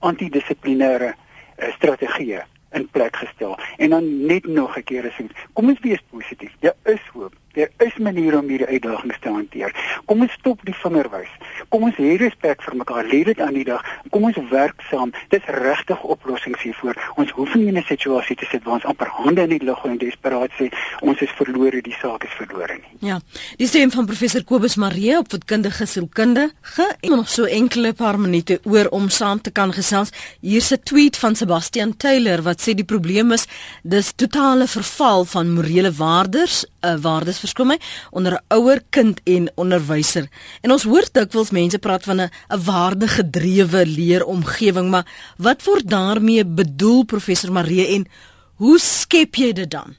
antidissiplinêre 0.00 1.12
uh, 1.12 1.72
strategieë? 1.76 2.46
in 2.70 2.88
plek 2.90 3.16
gestel. 3.16 3.58
En 3.76 3.90
dan 3.90 4.26
net 4.26 4.46
nog 4.46 4.76
'n 4.76 4.82
keer 4.82 5.12
sê, 5.12 5.26
kom 5.52 5.68
ons 5.68 5.80
wees 5.80 6.02
positief. 6.10 6.52
Daar 6.60 6.76
is 6.84 7.02
hoop. 7.12 7.34
Daar 7.52 7.70
is 7.78 7.96
maniere 7.98 8.38
om 8.38 8.48
hierdie 8.48 8.66
uitdagings 8.66 9.18
te 9.20 9.28
hanteer. 9.28 9.74
Kom 10.06 10.20
ons 10.20 10.32
stop 10.38 10.60
die 10.68 10.74
vingerwys. 10.74 11.30
Kom 11.68 11.82
ons 11.88 11.96
hê 11.98 12.14
respek 12.20 12.62
vir 12.62 12.76
mekaar. 12.78 13.08
Lê 13.10 13.24
dit 13.26 13.40
aan 13.40 13.56
die 13.58 13.64
dag. 13.66 13.82
Kom 14.14 14.28
ons 14.28 14.38
werk 14.50 14.82
saam. 14.90 15.10
Dis 15.34 15.48
regtig 15.58 16.02
oplossings 16.14 16.62
hiervoor. 16.62 16.98
Ons 17.18 17.32
hoef 17.34 17.54
nie 17.54 17.66
in 17.72 17.78
'n 17.78 17.82
situasie 17.88 18.36
te 18.36 18.46
sit 18.50 18.62
waar 18.64 18.74
ons 18.74 18.84
amper 18.84 19.08
hande 19.08 19.42
in 19.42 19.58
die 19.58 19.64
lug 19.64 19.78
gooi 19.80 19.92
en 19.92 19.98
desperaat 19.98 20.50
sê 20.58 20.70
ons 21.00 21.20
is 21.20 21.30
verlore, 21.30 21.82
die 21.82 21.96
saak 22.00 22.24
is 22.24 22.34
verlore 22.38 22.74
nie. 22.74 23.08
Ja. 23.10 23.20
Die 23.56 23.66
stem 23.66 23.90
van 23.90 24.06
professor 24.06 24.44
Kobus 24.44 24.76
Marie 24.76 25.18
op 25.18 25.30
voedkundige 25.30 25.86
sielkundige 25.86 26.86
en 27.00 27.10
nog 27.10 27.28
so 27.28 27.44
enkele 27.44 27.92
paar 27.92 28.18
minute 28.18 28.60
oor 28.64 28.86
om 28.90 29.08
saam 29.08 29.40
te 29.40 29.50
kan 29.50 29.72
gesels. 29.72 30.10
Hier's 30.40 30.70
'n 30.72 30.82
tweet 30.82 31.16
van 31.16 31.34
Sebastian 31.34 31.96
Taylor 31.96 32.42
wat 32.42 32.60
sê 32.60 32.74
die 32.74 32.84
probleem 32.84 33.32
is 33.32 33.46
dis 33.82 34.12
totale 34.12 34.66
verval 34.66 35.24
van 35.24 35.52
morele 35.52 35.92
waardes, 35.92 36.64
'n 36.64 36.86
uh, 36.86 36.96
waardes 37.00 37.39
verskoon 37.40 37.66
my 37.66 37.78
onder 38.10 38.32
'n 38.32 38.44
ouer 38.56 38.80
kind 38.90 39.20
en 39.24 39.50
onderwyser. 39.54 40.28
En 40.60 40.70
ons 40.70 40.84
hoor 40.84 41.08
dikwels 41.12 41.50
mense 41.50 41.78
praat 41.78 42.04
van 42.04 42.20
'n 42.20 42.30
'n 42.48 42.64
waardegedrewe 42.64 43.86
leeromgewing, 43.86 44.90
maar 44.90 45.06
wat 45.36 45.64
word 45.64 45.88
daarmee 45.88 46.44
bedoel 46.44 47.04
professor 47.04 47.52
Marie 47.52 47.86
en 47.86 48.06
hoe 48.54 48.78
skep 48.78 49.34
jy 49.34 49.52
dit 49.52 49.70
dan? 49.70 49.96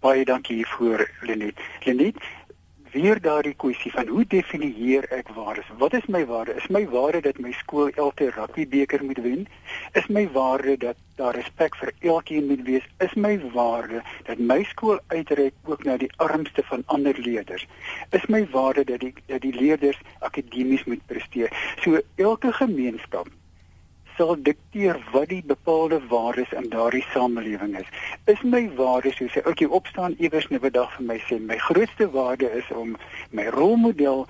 Baie 0.00 0.24
dankie 0.24 0.56
hiervoor 0.56 1.10
Lenet. 1.20 1.60
Lenet, 1.84 2.16
weer 2.94 3.20
daardie 3.20 3.54
kwessie 3.58 3.90
van 3.92 4.06
hoe 4.06 4.24
definieer 4.30 5.06
ek 5.12 5.28
waardes? 5.34 5.70
Wat 5.78 5.94
is 5.98 6.06
my 6.06 6.22
waarde? 6.26 6.54
Is 6.54 6.66
my 6.70 6.84
waarde 6.88 7.20
dat 7.26 7.38
my 7.42 7.50
skool 7.52 7.90
elke 7.98 8.30
rugbybeker 8.30 9.04
moet 9.04 9.18
wen? 9.24 9.46
Is 9.98 10.06
my 10.06 10.24
waarde 10.36 10.76
dat 10.86 10.96
daar 11.18 11.34
respek 11.34 11.74
vir 11.80 11.92
elkeen 12.00 12.46
moet 12.46 12.62
wees? 12.68 12.86
Is 13.02 13.14
my 13.14 13.34
waarde 13.54 14.02
dat 14.30 14.38
my 14.38 14.62
skool 14.70 15.00
uitreik 15.06 15.54
ook 15.64 15.84
na 15.84 15.96
die 15.98 16.10
armste 16.16 16.62
van 16.70 16.82
ander 16.86 17.18
leerders? 17.18 17.66
Is 18.10 18.26
my 18.26 18.46
waarde 18.54 18.84
dat 18.84 19.00
die 19.00 19.14
dat 19.26 19.42
die 19.42 19.54
leerders 19.58 19.98
akademies 20.18 20.84
moet 20.84 21.06
presteer? 21.06 21.50
So 21.82 21.98
elke 22.14 22.52
gemeenskap 22.52 23.26
sal 24.16 24.36
dikteer 24.46 24.98
wat 25.12 25.28
die 25.28 25.42
bepaalde 25.46 26.00
waardes 26.08 26.52
in 26.52 26.68
daardie 26.70 27.04
samelewing 27.12 27.74
is. 27.78 27.88
Is 28.30 28.42
my 28.42 28.62
waardes 28.78 29.16
soos 29.18 29.36
ek 29.40 29.48
okay, 29.50 29.66
opstaan 29.66 30.14
iewers 30.18 30.46
'n 30.50 30.70
dag 30.72 30.92
vir 30.96 31.06
my 31.06 31.18
sê 31.26 31.40
my 31.40 31.58
grootste 31.58 32.10
waarde 32.10 32.50
is 32.60 32.70
om 32.70 32.96
my 33.30 33.46
rolmodel 33.46 34.26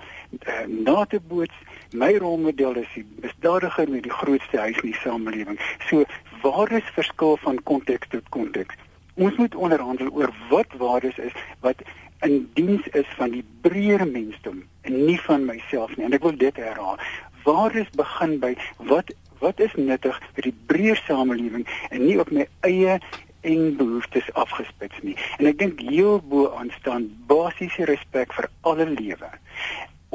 uh, 0.47 0.65
na 0.67 1.05
te 1.05 1.19
boots. 1.19 1.53
My 1.93 2.17
rolmodel 2.17 2.75
is 2.81 2.89
die 2.95 3.05
misdadiger 3.21 3.89
met 3.89 4.03
die 4.03 4.17
grootste 4.21 4.57
huis 4.57 4.79
in 4.81 4.91
die 4.91 5.01
samelewing. 5.03 5.59
So 5.89 6.05
waardes 6.41 6.89
verskil 6.93 7.37
van 7.37 7.63
konteks 7.63 8.07
tot 8.09 8.29
konteks. 8.29 8.75
Ons 9.15 9.35
moet 9.35 9.55
onderhandel 9.55 10.09
oor 10.11 10.33
wat 10.49 10.73
waardes 10.77 11.17
is 11.17 11.33
wat 11.61 11.81
in 12.25 12.49
diens 12.53 12.87
is 12.87 13.07
van 13.17 13.29
die 13.31 13.45
breër 13.61 14.07
mensdom 14.07 14.63
en 14.81 15.05
nie 15.05 15.19
van 15.21 15.45
myself 15.45 15.95
nie. 15.95 16.05
En 16.05 16.13
ek 16.13 16.25
wil 16.25 16.37
dit 16.37 16.55
herhaal. 16.55 16.97
Waardes 17.45 17.89
begin 17.93 18.39
by 18.41 18.55
wat 18.89 19.13
wat 19.39 19.59
is 19.59 19.73
nuttig 19.75 20.19
vir 20.33 20.49
die 20.49 20.55
breër 20.69 20.99
samelewing 21.05 21.65
en 21.89 22.05
nie 22.05 22.19
op 22.19 22.31
my 22.31 22.47
eie 22.67 22.99
en 23.45 23.75
behoeftes 23.77 24.33
afgespits 24.33 25.01
nie. 25.01 25.15
En 25.37 25.49
ek 25.51 25.59
dink 25.61 25.81
heel 25.85 26.19
bo 26.29 26.49
aan 26.57 26.71
staan 26.79 27.07
basiese 27.29 27.85
respek 27.89 28.33
vir 28.33 28.49
alle 28.61 28.87
lewe. 28.89 29.29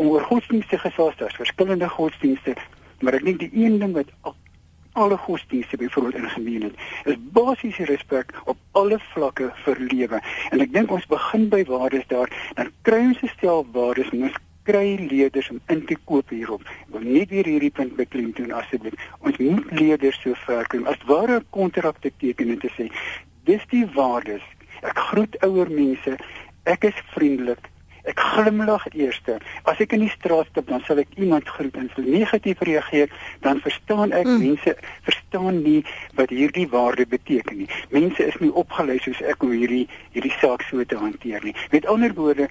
Oor 0.01 0.25
godsdienste 0.27 0.79
gesels 0.83 1.17
daar 1.21 1.35
verskillende 1.39 1.89
godsdienste, 1.89 2.57
maar 3.01 3.19
ek 3.21 3.27
dink 3.29 3.43
die 3.45 3.53
een 3.55 3.79
ding 3.83 3.95
wat 3.95 4.11
alle 4.99 5.17
godsdienste 5.17 5.77
byvoorbeeld 5.77 6.15
in 6.15 6.31
gemeen 6.31 6.63
het, 6.63 6.75
is 7.05 7.19
basiese 7.33 7.85
respek 7.85 8.35
op 8.45 8.59
alle 8.73 8.99
vlakke 9.13 9.53
vir 9.65 9.83
lewe. 9.93 10.19
En 10.51 10.61
ek 10.61 10.73
dink 10.75 10.91
ons 10.91 11.07
begin 11.07 11.47
by 11.53 11.63
waardes 11.69 12.09
daar, 12.11 12.33
dan 12.59 12.73
kry 12.83 13.05
ons 13.13 13.23
'n 13.23 13.31
stel 13.37 13.67
waardes 13.73 14.11
en 14.11 14.27
ons 14.27 14.39
kry 14.69 14.97
leerders 15.11 15.51
om 15.51 15.61
in 15.73 15.85
te 15.87 15.97
koop 16.05 16.31
hierop. 16.35 16.65
Ek 16.87 16.95
wil 16.95 17.09
net 17.09 17.33
weer 17.33 17.49
hierdie 17.49 17.73
punt 17.75 17.97
beklemtoon 17.99 18.53
asseblief. 18.57 18.97
Ons 19.21 19.41
moet 19.41 19.75
leerders 19.81 20.21
so 20.23 20.37
ver 20.47 20.69
kry 20.71 20.83
as 20.91 21.09
ware 21.09 21.41
kontrakte 21.57 22.13
teken 22.23 22.55
en 22.55 22.63
te 22.63 22.73
sê 22.77 22.91
dis 23.49 23.67
die 23.73 23.87
waardes. 23.97 24.45
Ek 24.87 24.99
groet 25.11 25.37
ouer 25.45 25.71
mense. 25.73 26.17
Ek 26.69 26.85
is 26.89 27.05
vriendelik. 27.15 27.69
Ek 28.09 28.21
glimlag 28.21 28.87
eerste. 28.97 29.37
As 29.69 29.81
ek 29.83 29.93
in 29.97 30.07
die 30.07 30.13
straat 30.13 30.49
stap, 30.49 30.69
dan 30.71 30.81
sal 30.87 31.03
ek 31.03 31.11
iemand 31.21 31.49
groet 31.49 31.77
en 31.77 31.91
as 31.93 32.05
negatief 32.05 32.63
reageer, 32.65 33.11
dan 33.45 33.61
verstaan 33.65 34.15
ek 34.17 34.29
mm. 34.29 34.39
mense 34.41 34.75
verstaan 35.09 35.61
nie 35.65 35.83
wat 36.19 36.33
hierdie 36.33 36.69
waarde 36.73 37.05
beteken 37.11 37.61
nie. 37.61 37.69
Mense 37.93 38.25
is 38.25 38.39
nie 38.41 38.53
opgelei 38.63 38.97
soos 39.05 39.21
ek 39.21 39.45
om 39.45 39.53
hierdie 39.53 39.85
hierdie 40.15 40.33
saak 40.39 40.65
so 40.69 40.85
te 40.85 40.97
hanteer 41.01 41.45
nie. 41.45 41.57
Met 41.75 41.89
ander 41.93 42.17
woorde, 42.17 42.49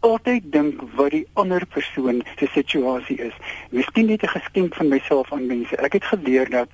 altyd 0.00 0.52
dink 0.52 0.82
wat 0.96 1.10
die 1.10 1.26
ander 1.32 1.66
persoon 1.66 2.22
se 2.36 2.48
situasie 2.54 3.18
is. 3.20 3.36
Miskien 3.70 4.06
net 4.06 4.22
'n 4.22 4.36
geskenk 4.36 4.74
van 4.74 4.88
myself 4.88 5.32
aan 5.32 5.46
mense. 5.46 5.76
Ek 5.76 5.92
het 5.92 6.04
geleer 6.04 6.50
dat 6.50 6.68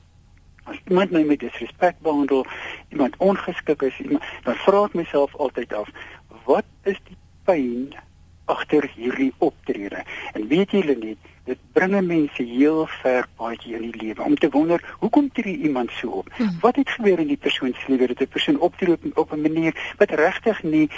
as 0.65 0.77
iemand 0.89 1.11
my 1.11 1.23
met 1.23 1.41
disrespek 1.41 1.95
behandel, 2.03 2.47
iemand 2.89 3.17
ongeskik 3.17 3.83
is, 3.83 3.99
iemand, 3.99 4.23
dan 4.43 4.55
vra 4.55 4.85
ek 4.85 4.95
myself 4.95 5.35
altyd 5.35 5.73
af, 5.73 5.89
wat 6.45 6.65
is 6.83 6.99
die 7.07 7.17
pyn 7.45 7.95
agter 8.45 8.91
hierdie 8.95 9.33
optrede? 9.39 10.03
En 10.33 10.47
weet 10.51 10.71
julle 10.71 10.97
nie, 10.97 11.17
dit 11.45 11.59
bring 11.73 11.95
mense 12.07 12.43
heel 12.43 12.87
ver 13.03 13.27
paadjie 13.39 13.75
in 13.79 13.91
die 13.91 14.01
lewe 14.03 14.23
om 14.23 14.35
te 14.35 14.51
wonder, 14.51 14.83
hoekom 14.99 15.31
tree 15.33 15.57
iemand 15.57 15.91
so 15.91 16.09
op? 16.23 16.31
Hmm. 16.35 16.59
Wat 16.61 16.77
het 16.77 16.91
gebeur 16.91 17.19
in 17.19 17.31
die 17.31 17.37
persoon 17.37 17.75
se 17.75 17.93
lewe 17.93 18.07
dat 18.07 18.21
'n 18.21 18.29
persoon 18.29 18.59
optree 18.59 18.99
op 19.15 19.33
'n 19.33 19.41
manier 19.41 19.95
wat 19.99 20.11
regtig 20.11 20.63
nie 20.63 20.91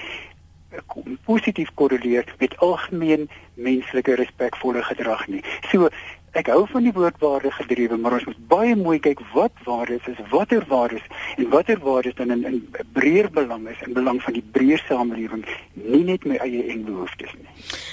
positief 1.25 1.71
korreleer 1.75 2.35
met 2.39 2.57
algemeen 2.59 3.29
menslike 3.55 4.15
respekvolle 4.15 4.83
gedrag 4.83 5.27
nie. 5.27 5.45
So 5.71 5.89
ek 6.33 6.47
hou 6.53 6.67
van 6.67 6.83
die 6.83 6.93
woord 6.93 7.19
waarde 7.19 7.51
gedrewe, 7.51 7.97
maar 7.97 8.13
ons 8.13 8.25
moet 8.25 8.41
baie 8.49 8.77
mooi 8.77 8.99
kyk 8.99 9.21
wat 9.35 9.53
waardes 9.65 10.07
is, 10.07 10.21
watter 10.31 10.65
waardes 10.69 11.05
en 11.37 11.49
watter 11.51 11.79
waardes 11.79 12.15
dan 12.15 12.31
in 12.31 12.45
'n 12.47 12.69
breër 12.93 13.31
belang 13.31 13.69
is 13.69 13.81
in 13.87 13.93
belang 13.93 14.23
van 14.23 14.33
die 14.33 14.45
breër 14.53 14.83
samelewing, 14.89 15.45
nie 15.75 16.05
net 16.05 16.25
my 16.25 16.37
eie 16.37 16.63
en 16.73 16.85
behoeftes 16.85 17.33
nie. 17.35 17.49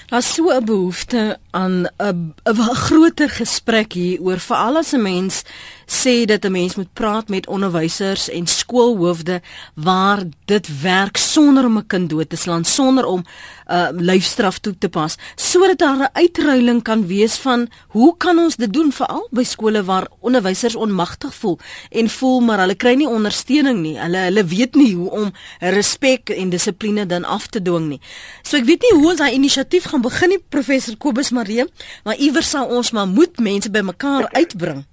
Daar's 0.07 0.33
so 0.33 0.49
'n 0.49 0.65
behoefte 0.65 1.37
aan 1.51 1.87
'n 1.97 2.33
'n 2.45 2.75
groter 2.75 3.29
gesprek 3.29 3.93
hier 3.93 4.21
oor 4.21 4.39
veral 4.39 4.77
as 4.77 4.93
'n 4.93 5.01
mens 5.01 5.43
sê 5.85 6.25
dat 6.25 6.45
'n 6.45 6.51
mens 6.51 6.75
moet 6.75 6.93
praat 6.93 7.29
met 7.29 7.47
onderwysers 7.47 8.29
en 8.29 8.47
skoolhoofde 8.47 9.41
waar 9.73 10.23
dit 10.45 10.81
werk 10.81 11.17
sonder 11.17 11.65
om 11.65 11.77
'n 11.77 11.87
kind 11.87 12.09
dood 12.09 12.29
te 12.29 12.35
slaan, 12.35 12.65
sonder 12.65 13.05
om 13.05 13.19
'n 13.19 13.73
uh, 13.73 13.87
lyfstraf 13.91 14.59
toe 14.59 14.77
te 14.77 14.89
pas, 14.89 15.17
sodat 15.35 15.77
daar 15.77 15.97
'n 15.97 16.09
uitruiling 16.13 16.83
kan 16.83 17.07
wees 17.07 17.35
van 17.37 17.67
hoe 17.87 18.17
kan 18.25 18.39
ons 18.41 18.57
dit 18.57 18.71
doen 18.73 18.89
veral 18.95 19.27
by 19.37 19.43
skole 19.45 19.83
waar 19.85 20.07
onderwysers 20.25 20.75
onmagtig 20.75 21.33
voel 21.37 21.59
en 22.01 22.09
voel 22.09 22.39
maar 22.47 22.63
hulle 22.63 22.77
kry 22.81 22.95
nie 22.97 23.09
ondersteuning 23.09 23.83
nie. 23.83 23.93
Hulle 24.01 24.23
hulle 24.27 24.43
weet 24.49 24.79
nie 24.79 24.93
hoe 24.95 25.11
om 25.19 25.29
respek 25.75 26.33
en 26.33 26.49
dissipline 26.53 27.05
dan 27.11 27.27
af 27.37 27.45
te 27.53 27.61
dwing 27.61 27.85
nie. 27.91 28.01
So 28.41 28.57
ek 28.57 28.65
weet 28.71 28.87
nie 28.87 28.95
hoe 28.97 29.11
ons 29.13 29.21
daai 29.21 29.37
inisiatief 29.37 29.91
gaan 29.91 30.01
begin 30.05 30.33
nie, 30.33 30.41
professor 30.41 30.97
Kobus 30.97 31.29
Maree, 31.35 31.67
maar 32.07 32.17
iewers 32.17 32.49
sal 32.55 32.65
ons 32.73 32.91
maar 32.97 33.07
moet 33.07 33.37
mense 33.39 33.69
bymekaar 33.69 34.31
uitbring 34.33 34.85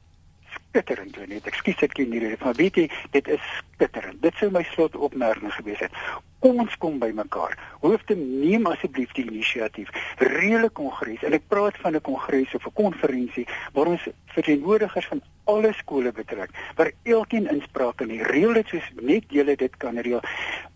skitterend 0.72 1.12
doen 1.12 1.28
net. 1.28 1.44
Ekskuus 1.50 1.82
ek 1.84 1.92
ken 1.98 2.12
hierdie, 2.14 2.36
maar 2.40 2.56
weet 2.56 2.78
jy, 2.80 2.86
dit 3.12 3.26
is 3.34 3.48
skitterend. 3.74 4.22
Dit 4.24 4.38
sou 4.40 4.48
my 4.54 4.62
slot 4.70 4.96
opmerking 4.96 5.52
gewees 5.58 5.82
het. 5.84 5.98
Kom 6.43 6.59
ons 6.59 6.74
kom 6.82 6.97
by 6.99 7.12
mekaar. 7.14 7.53
Hoofde 7.84 8.16
neem 8.18 8.66
asseblief 8.66 9.12
die 9.14 9.22
inisiatief. 9.28 9.90
Reële 10.18 10.70
kongres 10.74 11.22
en 11.22 11.36
ek 11.38 11.45
praat 11.53 11.76
van 11.84 11.95
'n 11.95 12.03
kongres 12.09 12.55
of 12.59 12.66
'n 12.66 12.74
konferensie 12.74 13.47
waar 13.72 13.86
ons 13.86 14.09
verteenwoordigers 14.34 15.07
van 15.07 15.22
alle 15.45 15.72
skole 15.72 16.12
betrek, 16.12 16.51
waar 16.76 16.90
elkeen 17.03 17.47
inspraak 17.51 17.97
kan 17.97 18.09
hê. 18.09 18.18
Reël 18.26 18.53
dit 18.53 18.68
soos 18.68 18.90
net 19.01 19.24
julle 19.28 19.57
dit 19.57 19.76
kan 19.76 19.99
reël. 19.99 20.20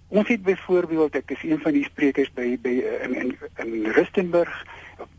Ons 0.09 0.29
het 0.29 0.43
byvoorbeeld 0.43 1.15
ek 1.15 1.31
is 1.31 1.43
een 1.43 1.61
van 1.61 1.73
die 1.73 1.85
sprekers 1.85 2.31
by 2.33 2.59
by 2.63 2.75
in 3.03 3.15
in, 3.15 3.39
in 3.57 3.91
Rustenburg 3.91 4.65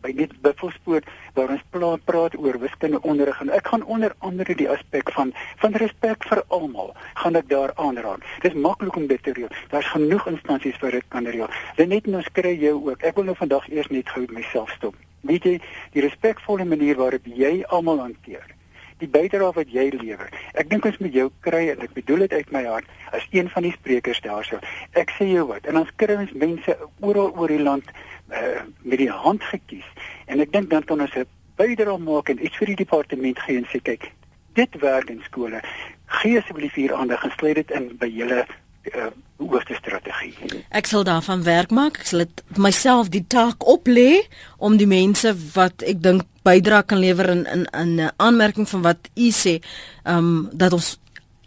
by 0.02 0.12
net 0.16 0.32
Buffelspoort 0.42 1.06
waar 1.36 1.52
ons 1.54 1.64
praat 1.74 2.04
praat 2.08 2.36
oor 2.38 2.58
wiskunde 2.62 3.00
onderrig 3.02 3.40
en 3.44 3.52
ek 3.54 3.70
gaan 3.72 3.84
onder 3.84 4.14
andere 4.18 4.56
die 4.58 4.68
aspek 4.70 5.12
van 5.16 5.32
van 5.62 5.78
respek 5.82 6.26
vir 6.30 6.42
almal 6.58 6.94
gaan 7.22 7.38
ek 7.40 7.48
daar 7.52 7.74
aanraak. 7.76 8.24
Dis 8.42 8.58
maklik 8.68 8.96
om 8.96 9.06
dit 9.06 9.22
te 9.22 9.34
reël. 9.36 9.52
Daar's 9.70 9.90
genoeg 9.94 10.26
instansies 10.34 10.78
vir 10.82 10.98
dit 10.98 11.08
kan 11.14 11.26
reël. 11.26 11.50
Dit 11.76 11.88
net 11.88 12.08
ons 12.08 12.32
kry 12.32 12.54
jou 12.58 12.76
ook. 12.90 13.02
Ek 13.02 13.16
wil 13.16 13.30
nou 13.30 13.36
vandag 13.38 13.68
eers 13.70 13.90
net 13.94 14.08
gou 14.14 14.26
myself 14.32 14.70
stop. 14.76 14.94
Weet 15.26 15.44
jy 15.44 15.56
die 15.96 16.06
respekvolle 16.06 16.64
manier 16.64 16.96
waarop 16.96 17.26
jy 17.26 17.58
almal 17.68 18.06
hanteer 18.06 18.46
die 18.98 19.08
bydrae 19.10 19.52
wat 19.54 19.70
jy 19.70 19.88
lewer. 19.94 20.30
Ek 20.58 20.68
dink 20.70 20.86
ons 20.88 20.98
moet 21.02 21.14
jou 21.14 21.28
kry 21.46 21.68
en 21.72 21.82
ek 21.86 21.94
bedoel 21.94 22.26
dit 22.26 22.38
uit 22.40 22.52
my 22.54 22.64
hart 22.66 22.88
as 23.14 23.26
een 23.34 23.50
van 23.52 23.66
die 23.66 23.74
sprekers 23.76 24.20
daarso. 24.24 24.58
Ek 24.98 25.12
sê 25.16 25.28
jou 25.30 25.46
wat 25.50 25.68
en 25.70 25.78
ons 25.82 25.92
kry 26.02 26.18
ons 26.18 26.34
mense 26.34 26.76
oral 27.00 27.30
oor 27.38 27.52
die 27.52 27.62
land 27.62 27.86
uh, 28.30 28.62
met 28.82 28.98
die 28.98 29.10
hand 29.10 29.42
gekies 29.42 29.86
en 30.26 30.40
ek 30.40 30.52
dink 30.52 30.70
dan 30.70 30.84
kan 30.84 31.00
ons 31.00 31.16
'n 31.16 31.26
bydrae 31.56 31.98
maak 31.98 32.28
en 32.28 32.44
iets 32.44 32.56
vir 32.56 32.66
die 32.66 32.82
departement 32.84 33.38
gee 33.38 33.56
en 33.56 33.68
sê 33.72 33.82
kyk 33.82 34.12
dit 34.54 34.80
werk 34.80 35.10
in 35.10 35.22
skole 35.24 35.60
gee 36.06 36.38
asseblief 36.38 36.74
hier 36.74 36.94
aandag 36.94 37.24
en 37.24 37.32
sluit 37.36 37.54
dit 37.54 37.70
in 37.70 37.90
by 37.98 38.08
julle 38.08 38.44
uh, 38.96 39.10
hoogste 39.38 39.76
strategie. 39.78 40.34
Ek 40.74 40.88
sal 40.90 41.04
daarvan 41.06 41.44
werk 41.46 41.70
maak. 41.74 42.00
Ek 42.00 42.10
sal 42.10 42.24
dit 42.24 42.42
myself 42.58 43.10
die 43.14 43.24
taak 43.26 43.64
oplê 43.68 44.24
om 44.58 44.78
die 44.80 44.88
mense 44.88 45.34
wat 45.54 45.84
ek 45.86 46.02
dink 46.02 46.26
bydra 46.48 46.82
kan 46.82 47.02
lewer 47.02 47.28
in 47.34 47.44
in 47.46 48.00
'n 48.00 48.10
aanmerking 48.16 48.68
van 48.68 48.82
wat 48.82 49.10
u 49.14 49.30
sê, 49.30 49.60
ehm 50.04 50.18
um, 50.18 50.48
dat 50.52 50.72
ons 50.72 50.98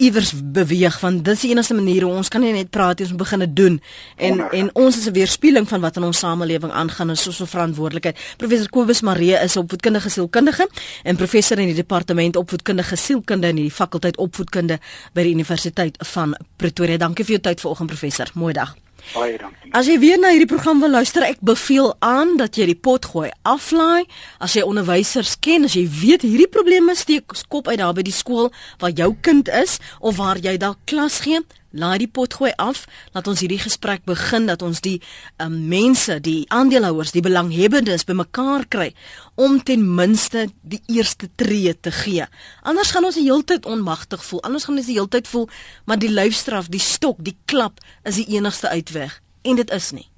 iewers 0.01 0.31
beweeg 0.53 0.97
want 1.03 1.25
dis 1.25 1.43
die 1.45 1.51
enigste 1.53 1.75
manier 1.77 2.05
hoe 2.07 2.13
ons 2.17 2.31
kan 2.33 2.41
nie 2.41 2.53
net 2.55 2.71
praat 2.73 3.03
ons 3.05 3.13
begin 3.17 3.45
dit 3.45 3.55
doen. 3.55 3.77
En 4.17 4.37
Wonderlijk. 4.37 4.53
en 4.59 4.83
ons 4.83 4.97
is 4.97 5.07
'n 5.07 5.13
weerspieëling 5.13 5.67
van 5.67 5.81
wat 5.81 5.97
in 5.97 6.03
ons 6.03 6.19
samelewing 6.19 6.71
aangaan 6.71 7.09
en 7.09 7.17
so 7.17 7.31
so 7.31 7.45
verantwoordelikheid. 7.45 8.17
Professor 8.37 8.69
Kobus 8.69 9.01
Marie 9.01 9.37
is 9.37 9.57
opvoedkundige 9.57 10.09
sielkundige 10.09 10.69
en 11.03 11.15
professor 11.15 11.59
in 11.59 11.67
die 11.67 11.75
departement 11.75 12.35
opvoedkundige 12.35 12.95
sielkunde 12.95 13.47
in 13.47 13.55
die 13.55 13.71
fakulteit 13.71 14.17
opvoedkunde 14.17 14.79
by 15.13 15.23
die 15.23 15.33
universiteit 15.33 15.97
van 15.99 16.35
Pretoria. 16.55 16.97
Dankie 16.97 17.25
vir 17.25 17.33
jou 17.33 17.41
tyd 17.41 17.61
vanoggend 17.61 17.89
professor. 17.89 18.27
Mooi 18.33 18.53
dag 18.53 18.75
Baie 19.13 19.37
dankie. 19.37 19.71
As 19.75 19.87
jy 19.89 19.97
weer 19.99 20.19
na 20.19 20.31
hierdie 20.33 20.49
program 20.49 20.81
wil 20.83 20.93
luister, 20.95 21.25
ek 21.27 21.41
beveel 21.45 21.93
aan 21.99 22.37
dat 22.39 22.57
jy 22.59 22.69
die 22.71 22.77
pot 22.77 23.05
gooi 23.13 23.29
aflaai. 23.47 24.05
As 24.39 24.55
jy 24.55 24.63
onderwysers 24.67 25.37
ken, 25.43 25.65
as 25.67 25.75
jy 25.77 25.85
weet 25.89 26.25
hierdie 26.27 26.49
probleme 26.51 26.95
steek 26.95 27.33
kop 27.51 27.67
uit 27.71 27.79
daar 27.81 27.95
by 27.97 28.05
die 28.07 28.15
skool 28.15 28.51
waar 28.79 28.93
jou 28.95 29.11
kind 29.21 29.49
is 29.51 29.79
of 29.99 30.17
waar 30.21 30.39
jy 30.41 30.55
dalk 30.61 30.79
klas 30.85 31.21
gee, 31.25 31.41
laai 31.71 31.97
die 32.03 32.09
pot 32.11 32.33
gooi 32.33 32.51
af. 32.57 32.85
Laat 33.15 33.27
ons 33.31 33.41
hierdie 33.43 33.61
gesprek 33.61 34.05
begin 34.05 34.47
dat 34.49 34.61
ons 34.61 34.81
die 34.83 34.99
um, 35.41 35.55
mense, 35.71 36.19
die 36.23 36.45
aandeelhouers, 36.49 37.13
die 37.15 37.23
belanghebbendes 37.25 38.05
bymekaar 38.09 38.67
kry 38.71 38.91
om 39.35 39.59
ten 39.63 39.83
minste 39.95 40.47
die 40.61 40.81
eerste 40.91 41.29
tree 41.35 41.73
te 41.79 41.91
gee. 41.91 42.27
Anders 42.61 42.91
gaan 42.91 43.07
ons 43.07 43.17
die 43.19 43.27
hele 43.29 43.45
tyd 43.47 43.65
onmagtig 43.65 44.23
voel. 44.25 44.43
Anders 44.47 44.67
gaan 44.67 44.77
ons 44.77 44.89
die 44.89 44.99
hele 44.99 45.11
tyd 45.11 45.29
voel 45.31 45.49
maar 45.85 45.99
die 45.99 46.11
lyfstraf, 46.11 46.69
die 46.71 46.81
stok, 46.81 47.21
die 47.23 47.37
klap 47.45 47.81
is 48.03 48.19
die 48.21 48.37
enigste 48.37 48.69
uitweg 48.69 49.21
en 49.41 49.57
dit 49.59 49.71
is 49.73 49.91
nie. 49.95 50.10